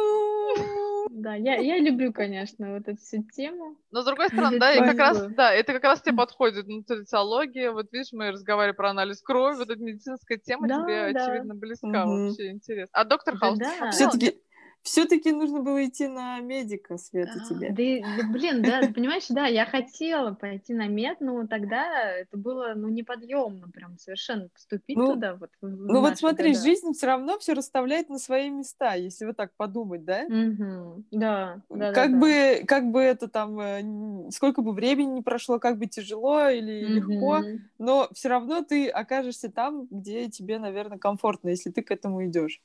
Да, 1.11 1.33
я, 1.33 1.55
я 1.55 1.79
люблю, 1.79 2.13
конечно, 2.13 2.73
вот 2.73 2.87
эту 2.87 2.97
всю 2.97 3.23
тему. 3.23 3.77
Но 3.91 4.01
с 4.01 4.05
другой 4.05 4.27
стороны, 4.27 4.59
да, 4.59 4.73
и 4.73 4.79
как 4.79 4.97
раз, 4.97 5.27
да, 5.35 5.51
это 5.51 5.73
как 5.73 5.83
раз 5.83 6.01
тебе 6.01 6.15
подходит 6.15 6.67
нутрициология. 6.67 7.71
Вот 7.71 7.87
видишь, 7.91 8.11
мы 8.11 8.31
разговаривали 8.31 8.75
про 8.75 8.91
анализ 8.91 9.21
крови, 9.21 9.57
вот 9.57 9.69
эта 9.69 9.81
медицинская 9.81 10.37
тема 10.37 10.67
да, 10.67 10.83
тебе, 10.83 11.11
да. 11.11 11.25
очевидно, 11.25 11.55
близка 11.55 12.05
угу. 12.05 12.27
вообще, 12.27 12.51
интересно. 12.51 12.91
А 12.93 13.05
доктор 13.05 13.37
Хаус? 13.37 13.57
Да, 13.57 13.73
да. 13.79 13.91
Все-таки 13.91 14.39
все-таки 14.81 15.31
нужно 15.31 15.61
было 15.61 15.85
идти 15.85 16.07
на 16.07 16.39
медика, 16.39 16.97
Света, 16.97 17.33
а, 17.35 17.47
тебе. 17.47 17.69
Да, 17.69 18.23
блин, 18.31 18.61
да, 18.61 18.81
понимаешь, 18.93 19.25
да, 19.29 19.45
я 19.45 19.65
хотела 19.65 20.33
пойти 20.33 20.73
на 20.73 20.87
мед, 20.87 21.17
но 21.19 21.45
тогда 21.47 22.11
это 22.11 22.37
было, 22.37 22.73
ну, 22.75 22.87
неподъемно 22.87 23.69
прям 23.69 23.97
совершенно 23.97 24.47
поступить 24.49 24.97
ну, 24.97 25.13
туда. 25.13 25.35
Вот, 25.35 25.49
ну 25.61 26.01
вот 26.01 26.17
смотри, 26.17 26.53
года. 26.53 26.63
жизнь 26.63 26.93
все 26.93 27.07
равно 27.07 27.37
все 27.39 27.53
расставляет 27.53 28.09
на 28.09 28.19
свои 28.19 28.49
места, 28.49 28.95
если 28.95 29.25
вот 29.25 29.37
так 29.37 29.51
подумать, 29.57 30.05
да? 30.05 30.23
Угу, 30.25 31.03
да, 31.11 31.61
да. 31.69 31.93
Как 31.93 32.11
да, 32.11 32.17
бы, 32.17 32.57
да. 32.61 32.65
как 32.65 32.91
бы 32.91 33.01
это 33.01 33.27
там, 33.27 33.59
э, 33.59 34.31
сколько 34.31 34.61
бы 34.61 34.71
времени 34.71 35.11
не 35.15 35.21
прошло, 35.21 35.59
как 35.59 35.77
бы 35.77 35.87
тяжело 35.87 36.47
или 36.49 36.85
угу. 36.85 37.11
легко, 37.11 37.41
но 37.77 38.09
все 38.13 38.29
равно 38.29 38.63
ты 38.63 38.87
окажешься 38.87 39.51
там, 39.51 39.87
где 39.89 40.29
тебе, 40.29 40.57
наверное, 40.57 40.97
комфортно, 40.97 41.49
если 41.49 41.69
ты 41.69 41.81
к 41.81 41.91
этому 41.91 42.25
идешь. 42.25 42.61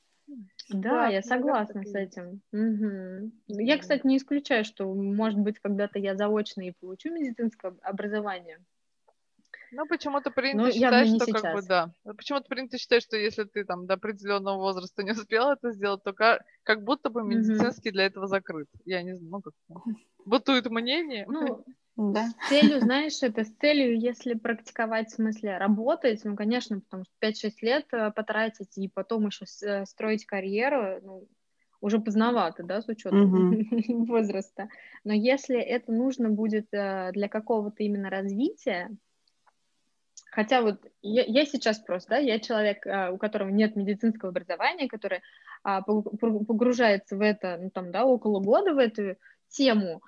Да, 0.69 1.07
я 1.07 1.21
согласна 1.21 1.83
с 1.83 1.93
этим. 1.93 2.41
Угу. 2.51 3.31
Я, 3.61 3.77
кстати, 3.77 4.05
не 4.05 4.17
исключаю, 4.17 4.65
что, 4.65 4.91
может 4.93 5.39
быть, 5.39 5.59
когда-то 5.59 5.99
я 5.99 6.15
заочно 6.15 6.61
и 6.61 6.73
получу 6.79 7.11
медицинское 7.11 7.75
образование. 7.83 8.59
Ну, 9.71 9.85
почему-то 9.87 10.31
принято 10.31 10.65
Но 10.65 10.71
считать, 10.71 11.07
что 11.07 11.25
сейчас. 11.25 11.41
как 11.41 11.55
бы 11.55 11.61
да. 11.61 11.91
Почему-то 12.03 12.47
принято 12.47 12.77
считать, 12.77 13.03
что 13.03 13.17
если 13.17 13.43
ты 13.43 13.65
там 13.65 13.87
до 13.87 13.95
определенного 13.95 14.57
возраста 14.57 15.03
не 15.03 15.11
успел 15.11 15.51
это 15.51 15.71
сделать, 15.71 16.03
то 16.03 16.13
как, 16.13 16.43
как 16.63 16.83
будто 16.83 17.09
бы 17.09 17.23
медицинский 17.23 17.89
mm 17.89 17.93
для 17.93 18.05
этого 18.05 18.27
закрыт. 18.27 18.67
Я 18.85 19.03
не 19.03 19.15
знаю, 19.15 19.31
ну 19.31 19.41
как 19.41 19.53
бытует 20.25 20.69
мнение. 20.69 21.25
Ну, 21.27 21.65
да. 21.97 22.27
С 22.27 22.49
целью, 22.49 22.81
знаешь, 22.81 23.21
это 23.21 23.45
с 23.45 23.51
целью, 23.61 23.97
если 23.97 24.33
практиковать, 24.33 25.09
в 25.09 25.15
смысле, 25.15 25.57
работать, 25.57 26.25
ну, 26.25 26.35
конечно, 26.35 26.81
потому 26.81 27.05
что 27.05 27.13
5-6 27.47 27.51
лет 27.61 27.85
э, 27.93 28.11
потратить 28.11 28.77
и 28.77 28.89
потом 28.89 29.27
еще 29.27 29.45
э, 29.63 29.85
строить 29.85 30.25
карьеру, 30.25 30.99
ну, 31.01 31.27
уже 31.79 31.99
поздновато, 31.99 32.63
да, 32.63 32.81
с 32.81 32.89
учетом 32.89 33.53
uh-huh. 33.53 34.05
возраста. 34.07 34.67
Но 35.05 35.13
если 35.13 35.57
это 35.57 35.93
нужно 35.93 36.29
будет 36.29 36.67
э, 36.73 37.11
для 37.13 37.29
какого-то 37.29 37.83
именно 37.83 38.09
развития, 38.09 38.89
хотя 40.31 40.61
вот 40.61 40.85
я, 41.01 41.23
я 41.23 41.45
сейчас 41.45 41.79
просто, 41.79 42.09
да, 42.09 42.17
я 42.17 42.39
человек, 42.39 42.85
у 43.13 43.17
которого 43.17 43.49
нет 43.49 43.77
медицинского 43.77 44.31
образования, 44.31 44.89
который 44.89 45.21
а, 45.63 45.81
погружается 45.81 47.15
в 47.15 47.21
это, 47.21 47.57
ну, 47.61 47.69
там, 47.69 47.93
да, 47.93 48.03
около 48.03 48.41
года 48.41 48.73
в 48.73 48.79
эту 48.79 49.15
тему, 49.47 50.01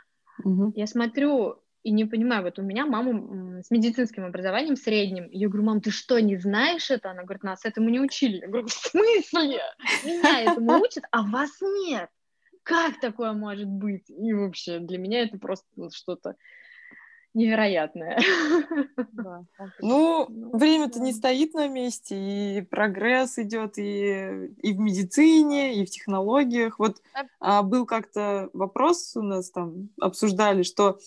uh-huh. 0.44 0.74
я 0.76 0.86
смотрю 0.86 1.62
и 1.88 1.92
не 1.92 2.04
понимаю, 2.04 2.44
вот 2.44 2.60
у 2.60 2.64
меня 2.64 2.86
мама 2.86 3.64
с 3.64 3.72
медицинским 3.72 4.26
образованием 4.26 4.76
средним, 4.76 5.30
я 5.32 5.48
говорю, 5.48 5.64
мам, 5.64 5.80
ты 5.80 5.90
что, 5.90 6.20
не 6.20 6.36
знаешь 6.36 6.92
это? 6.92 7.12
Она 7.12 7.24
говорит, 7.24 7.44
нас 7.44 7.64
этому 7.64 7.88
не 7.88 8.02
учили. 8.02 8.42
Я 8.42 8.48
говорю, 8.50 8.68
в 8.68 8.74
смысле? 8.74 9.62
Меня 10.04 10.42
этому 10.42 10.82
учат, 10.82 11.06
а 11.12 11.24
вас 11.24 11.50
нет. 11.62 12.10
Как 12.64 13.00
такое 13.00 13.32
может 13.32 13.68
быть? 13.68 14.10
И 14.10 14.34
вообще 14.34 14.80
для 14.80 14.98
меня 14.98 15.22
это 15.22 15.38
просто 15.40 15.66
что-то 15.94 16.36
невероятное. 17.34 18.20
Да. 19.14 19.46
Ну, 19.80 20.28
ну, 20.30 20.58
время-то 20.58 21.00
не 21.00 21.14
стоит 21.14 21.54
на 21.54 21.70
месте, 21.70 22.16
и 22.18 22.62
прогресс 22.62 23.38
идет 23.38 23.78
и, 23.78 24.52
и 24.62 24.74
в 24.74 24.80
медицине, 24.80 25.80
и 25.82 25.86
в 25.86 25.90
технологиях. 25.90 26.80
Вот 26.80 26.98
а, 27.40 27.64
был 27.64 27.86
как-то 27.86 28.50
вопрос 28.52 29.16
у 29.16 29.22
нас 29.22 29.52
там, 29.52 29.90
обсуждали, 30.02 30.64
что 30.64 31.00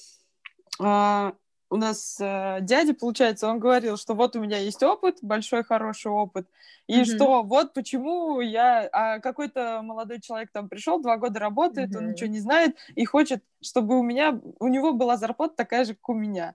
а, 0.78 1.34
у 1.70 1.76
нас 1.76 2.16
э, 2.20 2.58
дядя, 2.62 2.94
получается, 2.94 3.46
он 3.48 3.60
говорил, 3.60 3.96
что 3.96 4.14
вот 4.14 4.34
у 4.34 4.40
меня 4.40 4.58
есть 4.58 4.82
опыт, 4.82 5.18
большой 5.22 5.62
хороший 5.62 6.10
опыт, 6.10 6.48
и 6.88 7.00
mm-hmm. 7.00 7.04
что 7.04 7.42
вот 7.44 7.72
почему 7.74 8.40
я, 8.40 8.88
а 8.92 9.20
какой-то 9.20 9.80
молодой 9.82 10.20
человек 10.20 10.50
там 10.52 10.68
пришел, 10.68 11.00
два 11.00 11.16
года 11.16 11.38
работает, 11.38 11.90
mm-hmm. 11.90 11.98
он 11.98 12.10
ничего 12.10 12.28
не 12.28 12.40
знает 12.40 12.76
и 12.96 13.04
хочет, 13.04 13.44
чтобы 13.62 13.98
у 13.98 14.02
меня, 14.02 14.40
у 14.58 14.66
него 14.66 14.92
была 14.92 15.16
зарплата 15.16 15.54
такая 15.56 15.84
же, 15.84 15.94
как 15.94 16.08
у 16.08 16.14
меня. 16.14 16.54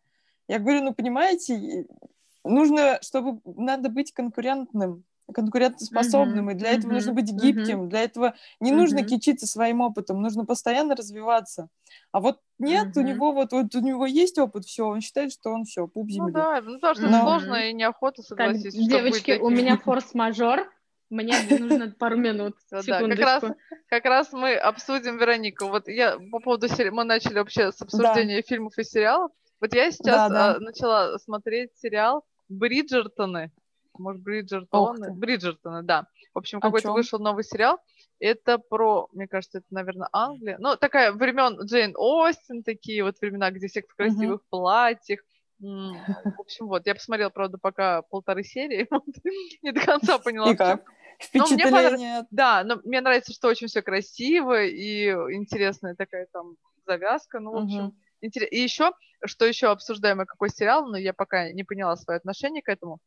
Я 0.49 0.59
говорю, 0.59 0.84
ну 0.84 0.93
понимаете, 0.93 1.88
нужно, 2.43 2.99
чтобы 3.01 3.39
надо 3.45 3.89
быть 3.89 4.11
конкурентным, 4.11 5.05
конкурентоспособным, 5.34 6.50
uh-huh, 6.50 6.54
и 6.54 6.56
для 6.56 6.72
этого 6.72 6.94
нужно 6.94 7.14
быть 7.14 7.32
гибким, 7.32 7.84
uh-huh. 7.84 7.88
для 7.88 8.04
этого 8.04 8.36
не 8.60 8.72
uh-huh. 8.72 8.76
нужно 8.76 9.04
кичиться 9.04 9.48
своим 9.48 9.82
опытом, 9.82 10.22
нужно 10.22 10.46
постоянно 10.46 10.96
развиваться. 10.96 11.70
А 12.12 12.20
вот 12.20 12.40
нет, 12.60 12.96
uh-huh. 12.96 13.00
у 13.00 13.02
него 13.02 13.32
вот, 13.32 13.52
вот 13.52 13.74
у 13.74 13.80
него 13.80 14.06
есть 14.06 14.38
опыт, 14.38 14.66
все, 14.66 14.86
он 14.86 15.02
считает, 15.02 15.32
что 15.32 15.52
он 15.52 15.66
все, 15.66 15.88
пуп 15.88 16.10
земли. 16.10 16.32
Ну 16.32 16.34
да, 16.34 16.62
ну 16.62 16.80
то, 16.80 16.94
что 16.94 17.08
Но... 17.08 17.22
сложно 17.22 17.70
и 17.70 17.74
неохота 17.74 18.22
согласиться. 18.22 18.78
Так, 18.78 18.90
девочки, 18.90 19.40
у 19.42 19.50
меня 19.50 19.78
форс-мажор, 19.78 20.70
мне 21.10 21.34
нужно 21.50 21.94
пару 21.98 22.18
минут, 22.18 22.56
Да, 22.72 22.82
как 22.82 23.20
раз, 23.20 23.44
как 23.88 24.06
раз 24.06 24.34
мы 24.34 24.56
обсудим 24.56 25.18
Веронику. 25.18 25.68
Вот 25.68 25.88
я 25.88 26.18
по 26.32 26.40
поводу 26.40 26.68
сери... 26.68 26.90
мы 26.90 27.04
начали 27.04 27.36
вообще 27.36 27.72
с 27.72 27.82
обсуждения 27.82 28.38
да. 28.38 28.48
фильмов 28.48 28.78
и 28.78 28.84
сериалов. 28.84 29.32
Вот 29.62 29.74
я 29.74 29.92
сейчас 29.92 30.30
да, 30.30 30.30
да. 30.30 30.56
А, 30.56 30.60
начала 30.60 31.18
смотреть 31.20 31.72
сериал 31.78 32.26
Бриджертоны 32.50 33.52
может, 34.00 34.22
Бриджертоны. 34.22 35.14
Бриджертоны, 35.14 35.84
да. 35.84 36.08
В 36.34 36.39
общем, 36.39 36.60
какой-то 36.60 36.91
вышел 36.91 37.20
новый 37.20 37.43
сериал. 37.43 37.80
Это 38.20 38.58
про, 38.58 39.08
мне 39.12 39.28
кажется, 39.28 39.60
это, 39.60 39.68
наверное, 39.72 40.10
Англия. 40.12 40.58
Ну, 40.60 40.76
такая 40.78 41.12
времен 41.12 41.60
Джейн 41.62 41.93
Остин, 41.98 42.64
такие 42.64 43.04
вот 43.04 43.20
времена, 43.20 43.52
где 43.52 43.68
все 43.68 43.82
в 43.82 43.96
красивых 43.96 44.41
uh-huh. 44.41 44.50
платьях. 44.50 45.20
В 45.60 46.39
общем, 46.39 46.68
вот, 46.68 46.86
я 46.86 46.96
посмотрела, 46.96 47.30
правда, 47.30 47.58
пока 47.58 48.02
полторы 48.04 48.43
серии, 48.43 48.88
не 49.62 49.72
до 49.72 49.82
конца 49.82 50.18
поняла. 50.18 50.52
И 50.52 50.56
как? 50.56 50.84
Впечатление. 51.20 52.20
Но 52.22 52.28
Да, 52.32 52.64
но 52.64 52.82
мне 52.84 53.02
нравится, 53.02 53.34
что 53.34 53.48
очень 53.48 53.68
все 53.68 53.82
красиво 53.82 54.64
и 54.64 55.10
интересная 55.10 55.96
такая 55.96 56.28
там 56.32 56.56
завязка, 56.86 57.39
ну, 57.39 57.52
в 57.52 57.64
общем, 57.64 57.96
интересно. 58.22 58.56
И 58.56 58.60
еще, 58.60 58.91
что 59.24 59.46
еще 59.46 59.68
обсуждаемый 59.68 60.26
какой 60.26 60.50
сериал, 60.50 60.88
но 60.88 60.98
я 60.98 61.14
пока 61.14 61.52
не 61.52 61.64
поняла 61.64 61.96
свое 61.96 62.18
отношение 62.18 62.62
к 62.62 62.70
этому. 62.70 63.00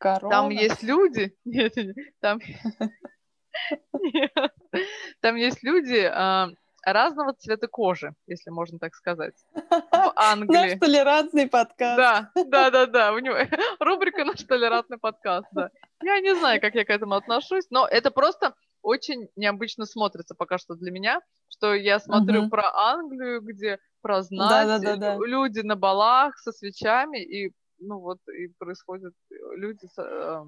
Корона. 0.00 0.30
Там 0.30 0.48
есть 0.48 0.82
люди. 0.82 1.36
Нет, 1.44 1.74
там... 2.20 2.40
Там 5.20 5.36
есть 5.36 5.62
люди 5.62 6.08
а, 6.10 6.48
разного 6.84 7.34
цвета 7.34 7.68
кожи, 7.68 8.14
если 8.26 8.50
можно 8.50 8.78
так 8.78 8.94
сказать. 8.94 9.34
В 9.52 10.12
Англии. 10.16 10.56
Наш 10.56 10.78
толерантный 10.78 11.48
подкаст. 11.48 11.96
Да, 11.96 12.30
да, 12.46 12.70
да, 12.70 12.86
да. 12.86 13.12
У 13.12 13.18
него 13.18 13.36
рубрика 13.80 14.24
наш 14.24 14.42
толерантный 14.44 14.98
подкаст, 14.98 15.46
да. 15.52 15.70
Я 16.02 16.20
не 16.20 16.34
знаю, 16.34 16.60
как 16.60 16.74
я 16.74 16.84
к 16.84 16.90
этому 16.90 17.14
отношусь, 17.14 17.66
но 17.70 17.86
это 17.86 18.10
просто 18.10 18.54
очень 18.82 19.28
необычно 19.36 19.84
смотрится 19.84 20.34
пока 20.34 20.56
что 20.56 20.74
для 20.74 20.90
меня, 20.90 21.20
что 21.48 21.74
я 21.74 21.98
смотрю 22.00 22.42
угу. 22.42 22.50
про 22.50 22.72
Англию, 22.72 23.42
где 23.42 23.78
про 24.00 24.22
знать, 24.22 24.66
да, 24.66 24.78
да, 24.78 24.96
да, 24.96 25.16
да. 25.18 25.26
люди 25.26 25.60
на 25.60 25.76
балах 25.76 26.38
со 26.38 26.52
свечами, 26.52 27.22
и 27.22 27.52
ну 27.80 27.98
вот 27.98 28.18
и 28.28 28.48
происходят 28.58 29.14
люди 29.56 29.86
с, 29.86 29.98
э, 29.98 30.44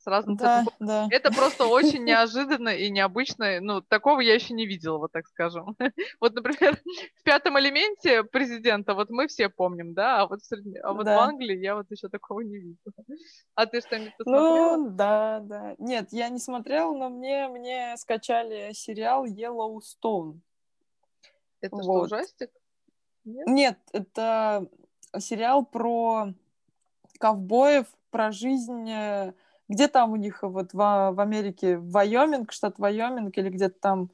с 0.00 0.06
разным 0.06 0.36
да, 0.36 0.62
цветом. 0.62 0.86
Да. 0.86 1.08
Это 1.10 1.30
просто 1.30 1.66
очень 1.66 2.04
неожиданно 2.04 2.70
и 2.70 2.90
необычно. 2.90 3.60
Ну, 3.60 3.82
такого 3.82 4.20
я 4.20 4.34
еще 4.34 4.54
не 4.54 4.66
видела, 4.66 4.98
вот 4.98 5.12
так 5.12 5.26
скажем. 5.26 5.76
Вот, 6.20 6.34
например, 6.34 6.80
в 7.16 7.22
пятом 7.22 7.58
элементе 7.58 8.24
президента, 8.24 8.94
вот 8.94 9.10
мы 9.10 9.28
все 9.28 9.48
помним, 9.48 9.94
да, 9.94 10.22
а 10.22 10.26
вот, 10.26 10.40
в, 10.40 10.52
а 10.82 10.92
вот 10.92 11.04
да. 11.04 11.16
в 11.16 11.20
Англии 11.20 11.58
я 11.58 11.76
вот 11.76 11.90
еще 11.90 12.08
такого 12.08 12.40
не 12.40 12.56
видела. 12.56 12.94
А 13.54 13.66
ты 13.66 13.80
что-нибудь 13.80 14.16
посмотрела? 14.16 14.76
Ну, 14.76 14.90
да, 14.90 15.40
да. 15.40 15.74
Нет, 15.78 16.08
я 16.12 16.28
не 16.28 16.38
смотрела, 16.38 16.96
но 16.96 17.08
мне, 17.10 17.48
мне 17.48 17.94
скачали 17.96 18.72
сериал 18.72 19.26
Yellowstone. 19.26 20.40
Это 21.60 21.76
вот. 21.76 21.82
что, 21.82 21.92
ужастик? 22.16 22.50
Нет? 23.24 23.46
Нет, 23.46 23.78
это 23.92 24.66
сериал 25.18 25.66
про 25.66 26.32
ковбоев, 27.20 27.86
про 28.10 28.32
жизнь, 28.32 28.90
э, 28.90 29.34
где 29.68 29.86
там 29.86 30.12
у 30.12 30.16
них 30.16 30.42
вот 30.42 30.72
в, 30.72 30.76
в 30.76 31.20
Америке, 31.20 31.76
Вайоминг, 31.78 32.50
штат 32.50 32.78
Вайоминг 32.78 33.36
или 33.38 33.50
где-то 33.50 33.78
там, 33.80 34.10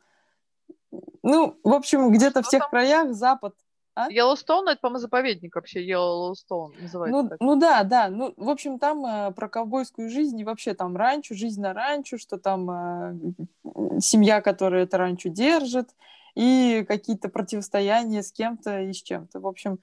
ну, 1.23 1.59
в 1.63 1.73
общем, 1.73 2.13
где-то 2.13 2.43
в 2.43 2.49
тех 2.49 2.63
там? 2.63 2.71
краях, 2.71 3.15
запад. 3.15 3.55
А? 3.95 4.11
Йеллоустоун, 4.11 4.69
это, 4.69 4.79
по-моему, 4.81 5.01
заповедник 5.01 5.55
вообще, 5.55 5.83
Йеллоустоун 5.83 6.75
называется. 6.79 7.23
Ну, 7.23 7.31
ну 7.41 7.57
да, 7.59 7.83
да, 7.85 8.11
ну, 8.11 8.35
в 8.37 8.51
общем, 8.51 8.79
там 8.79 9.07
э, 9.07 9.33
про 9.33 9.49
ковбойскую 9.49 10.11
жизнь 10.11 10.39
и 10.39 10.45
вообще 10.45 10.75
там 10.75 10.97
ранчо, 10.97 11.35
жизнь 11.35 11.63
на 11.63 11.73
ранчо, 11.73 12.19
что 12.19 12.37
там 12.37 12.71
э, 12.71 14.01
семья, 14.01 14.43
которая 14.43 14.83
это 14.83 14.99
ранчо 14.99 15.31
держит, 15.31 15.89
и 16.35 16.85
какие-то 16.87 17.31
противостояния 17.31 18.23
с 18.23 18.31
кем-то 18.31 18.83
и 18.83 18.93
с 18.93 19.03
чем-то. 19.03 19.41
В 19.41 19.47
общем, 19.47 19.79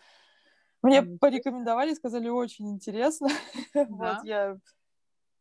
мне 0.84 1.02
порекомендовали, 1.02 1.94
сказали, 1.94 2.30
очень 2.30 2.72
интересно. 2.72 3.30
Да? 3.74 3.86
вот 3.90 4.26
я... 4.26 4.58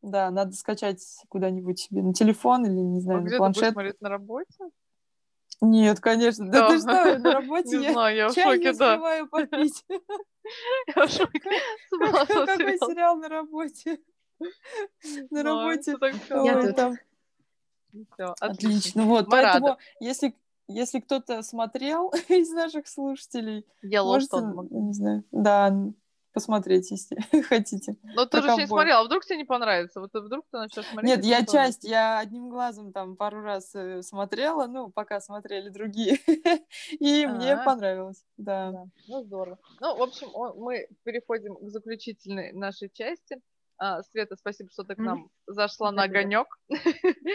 Да, 0.00 0.30
надо 0.30 0.52
скачать 0.52 1.04
куда-нибудь 1.28 1.78
себе 1.78 2.02
на 2.02 2.12
телефон 2.12 2.64
или, 2.66 2.72
не 2.72 3.00
знаю, 3.00 3.20
а 3.20 3.22
на 3.22 3.36
планшет. 3.36 3.62
Ты 3.62 3.72
смотреть 3.72 4.00
на 4.00 4.08
работе? 4.08 4.70
Нет, 5.60 6.00
конечно. 6.00 6.50
Да, 6.50 6.60
да 6.60 6.68
ты 6.68 6.78
что, 6.78 7.18
на 7.18 7.32
работе 7.34 7.78
не 7.78 7.84
я 7.84 7.92
знаю, 7.92 8.16
я 8.16 8.28
в 8.28 8.34
чай 8.34 8.44
шоке, 8.44 8.72
не 8.72 8.78
да. 8.78 8.94
успеваю 8.94 9.28
попить. 9.28 9.84
Я 10.96 11.06
в 11.06 11.10
шоке. 11.10 11.40
Какой 11.90 12.78
сериал 12.78 13.16
на 13.16 13.28
работе? 13.28 14.00
На 15.30 15.42
работе. 15.44 15.96
Отлично. 18.40 19.04
Вот, 19.04 19.28
поэтому, 19.30 19.78
если 20.00 20.34
если 20.68 21.00
кто-то 21.00 21.42
смотрел 21.42 22.10
из 22.28 22.50
наших 22.50 22.86
слушателей, 22.88 23.66
я 23.82 24.02
можете, 24.02 24.36
не 24.70 24.92
знаю, 24.92 25.24
да, 25.30 25.72
посмотреть, 26.32 26.90
если 26.90 27.16
хотите. 27.42 27.96
Но 28.02 28.26
ты 28.26 28.40
же 28.40 28.48
еще 28.48 28.62
не 28.62 28.66
смотрел, 28.66 28.98
а 28.98 29.04
вдруг 29.04 29.24
тебе 29.24 29.38
не 29.38 29.44
понравится? 29.44 30.00
Вот 30.00 30.10
вдруг 30.14 30.46
ты 30.50 30.58
начнешь 30.58 30.86
смотреть? 30.86 31.16
Нет, 31.16 31.24
я 31.24 31.44
часть, 31.44 31.84
я 31.84 32.18
одним 32.18 32.48
глазом 32.48 32.92
там 32.92 33.16
пару 33.16 33.42
раз 33.42 33.74
э, 33.74 34.02
смотрела, 34.02 34.66
ну, 34.66 34.90
пока 34.90 35.20
смотрели 35.20 35.68
другие, 35.68 36.18
и 36.90 37.26
мне 37.26 37.56
понравилось, 37.64 38.24
да. 38.36 38.86
Ну, 39.08 39.22
здорово. 39.24 39.58
Ну, 39.80 39.96
в 39.96 40.02
общем, 40.02 40.28
мы 40.56 40.88
переходим 41.04 41.56
к 41.56 41.68
заключительной 41.68 42.52
нашей 42.52 42.90
части. 42.92 43.40
А, 43.78 44.02
Света, 44.02 44.36
спасибо, 44.36 44.70
что 44.70 44.84
ты 44.84 44.94
к 44.94 44.98
нам 44.98 45.28
зашла 45.46 45.90
на 45.90 46.04
огонек. 46.04 46.46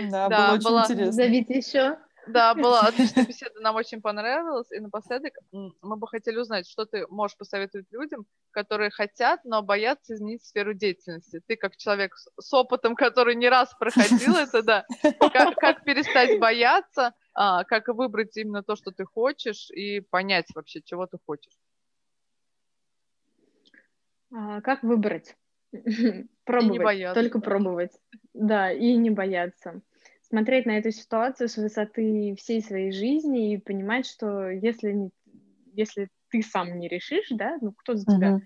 Да, 0.10 0.30
было 0.30 0.54
очень 0.54 0.94
интересно. 0.94 1.12
Зовите 1.12 1.58
еще. 1.58 1.98
Да, 2.28 2.54
была 2.54 2.82
отличная 2.82 3.26
беседа, 3.28 3.60
нам 3.62 3.76
очень 3.76 4.02
понравилась. 4.02 4.72
И 4.72 4.80
напоследок 4.80 5.34
мы 5.52 5.95
бы 5.95 6.08
хотели 6.08 6.38
узнать, 6.38 6.68
что 6.68 6.86
ты 6.86 7.06
можешь 7.08 7.38
посоветовать 7.38 7.88
людям, 7.91 8.26
которые 8.52 8.90
хотят, 8.90 9.44
но 9.44 9.62
боятся 9.62 10.14
изменить 10.14 10.45
сферу 10.45 10.74
деятельности. 10.74 11.41
Ты 11.48 11.56
как 11.56 11.78
человек 11.78 12.16
с 12.40 12.54
опытом, 12.54 12.95
который 12.95 13.36
не 13.36 13.49
раз 13.49 13.74
проходил 13.80 14.36
это, 14.36 14.64
да, 14.64 14.86
как, 15.20 15.56
как 15.56 15.84
перестать 15.84 16.40
бояться, 16.40 17.14
а, 17.34 17.64
как 17.64 17.88
выбрать 17.90 18.36
именно 18.38 18.64
то, 18.64 18.76
что 18.76 18.91
ты 18.91 19.06
хочешь, 19.06 19.70
и 19.72 20.02
понять 20.02 20.48
вообще, 20.56 20.82
чего 20.82 21.06
ты 21.08 21.18
хочешь. 21.26 21.54
А, 24.34 24.62
как 24.62 24.84
выбрать? 24.84 25.36
Пробовать, 26.45 27.14
только 27.14 27.40
пробовать. 27.40 27.91
Да, 28.34 28.72
и 28.72 28.95
не 28.95 29.10
бояться 29.10 29.82
смотреть 30.30 30.66
на 30.66 30.78
эту 30.78 30.91
ситуацию 30.91 31.48
с 31.48 31.58
высоты 31.58 32.36
всей 32.38 32.62
своей 32.62 32.91
жизни 32.91 33.54
и 33.54 33.58
понимать, 33.58 34.06
что 34.06 34.49
если, 34.49 34.91
не, 34.91 35.12
если 35.74 36.10
ты 36.30 36.41
сам 36.41 36.80
не 36.80 36.88
решишь, 36.88 37.28
да, 37.32 37.58
ну 37.62 37.72
кто 37.72 37.95
за 37.95 38.06
тебя, 38.06 38.36
uh-huh. 38.36 38.41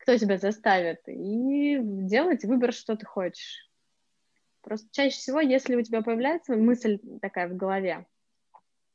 кто 0.00 0.16
тебя 0.16 0.38
заставит, 0.38 1.00
и 1.08 1.78
делать 1.80 2.44
выбор, 2.44 2.72
что 2.72 2.96
ты 2.96 3.06
хочешь. 3.06 3.70
Просто 4.62 4.88
чаще 4.92 5.16
всего, 5.16 5.40
если 5.40 5.76
у 5.76 5.82
тебя 5.82 6.02
появляется 6.02 6.56
мысль 6.56 6.98
такая 7.20 7.48
в 7.48 7.56
голове, 7.56 8.06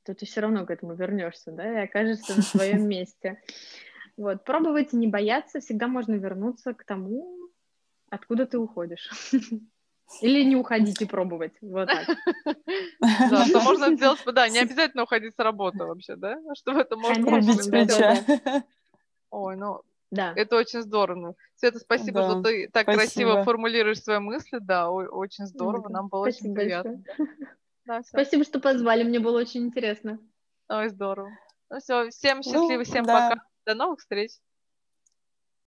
то 0.03 0.13
ты 0.13 0.25
все 0.25 0.41
равно 0.41 0.65
к 0.65 0.71
этому 0.71 0.95
вернешься, 0.95 1.51
да, 1.51 1.81
и 1.81 1.85
окажешься 1.85 2.35
на 2.35 2.41
своем 2.41 2.87
месте. 2.89 3.41
Вот, 4.17 4.43
пробовать 4.43 4.93
и 4.93 4.97
не 4.97 5.07
бояться, 5.07 5.59
всегда 5.59 5.87
можно 5.87 6.15
вернуться 6.15 6.73
к 6.73 6.83
тому, 6.83 7.37
откуда 8.09 8.45
ты 8.45 8.57
уходишь. 8.57 9.09
Или 10.21 10.43
не 10.43 10.55
уходить 10.55 11.01
и 11.01 11.05
пробовать. 11.05 11.53
Вот 11.61 11.87
так. 11.87 12.07
Да, 13.29 13.45
что 13.45 13.61
можно 13.61 13.95
сделать, 13.95 14.19
да, 14.25 14.49
не 14.49 14.59
обязательно 14.59 15.03
уходить 15.03 15.35
с 15.35 15.39
работы 15.39 15.83
вообще, 15.85 16.15
да? 16.15 16.37
Что 16.55 16.79
это 16.79 16.97
можно 16.97 17.37
Убить 17.37 17.69
плеча. 17.69 18.63
Ой, 19.29 19.55
ну, 19.55 19.81
да. 20.11 20.33
Это 20.35 20.55
очень 20.55 20.81
здорово. 20.81 21.35
Света, 21.55 21.79
спасибо, 21.79 22.21
да, 22.21 22.31
что 22.31 22.41
ты 22.41 22.69
так 22.69 22.83
спасибо. 22.83 23.01
красиво 23.01 23.43
формулируешь 23.43 24.01
свои 24.01 24.19
мысли. 24.19 24.57
Да, 24.59 24.89
очень 24.89 25.45
здорово. 25.45 25.87
Нам 25.89 26.07
было 26.07 26.21
очень 26.25 26.53
приятно. 26.53 27.03
Да, 27.85 28.01
спасибо, 28.03 28.43
что 28.43 28.59
позвали. 28.59 29.03
Мне 29.03 29.19
было 29.19 29.39
очень 29.39 29.65
интересно. 29.65 30.19
Ой, 30.67 30.89
здорово. 30.89 31.31
Ну 31.69 31.79
все, 31.79 32.09
всем 32.09 32.41
счастливо, 32.41 32.79
ну, 32.79 32.83
всем 32.83 33.05
да. 33.05 33.29
пока. 33.29 33.43
До 33.65 33.75
новых 33.75 33.99
встреч. 33.99 34.31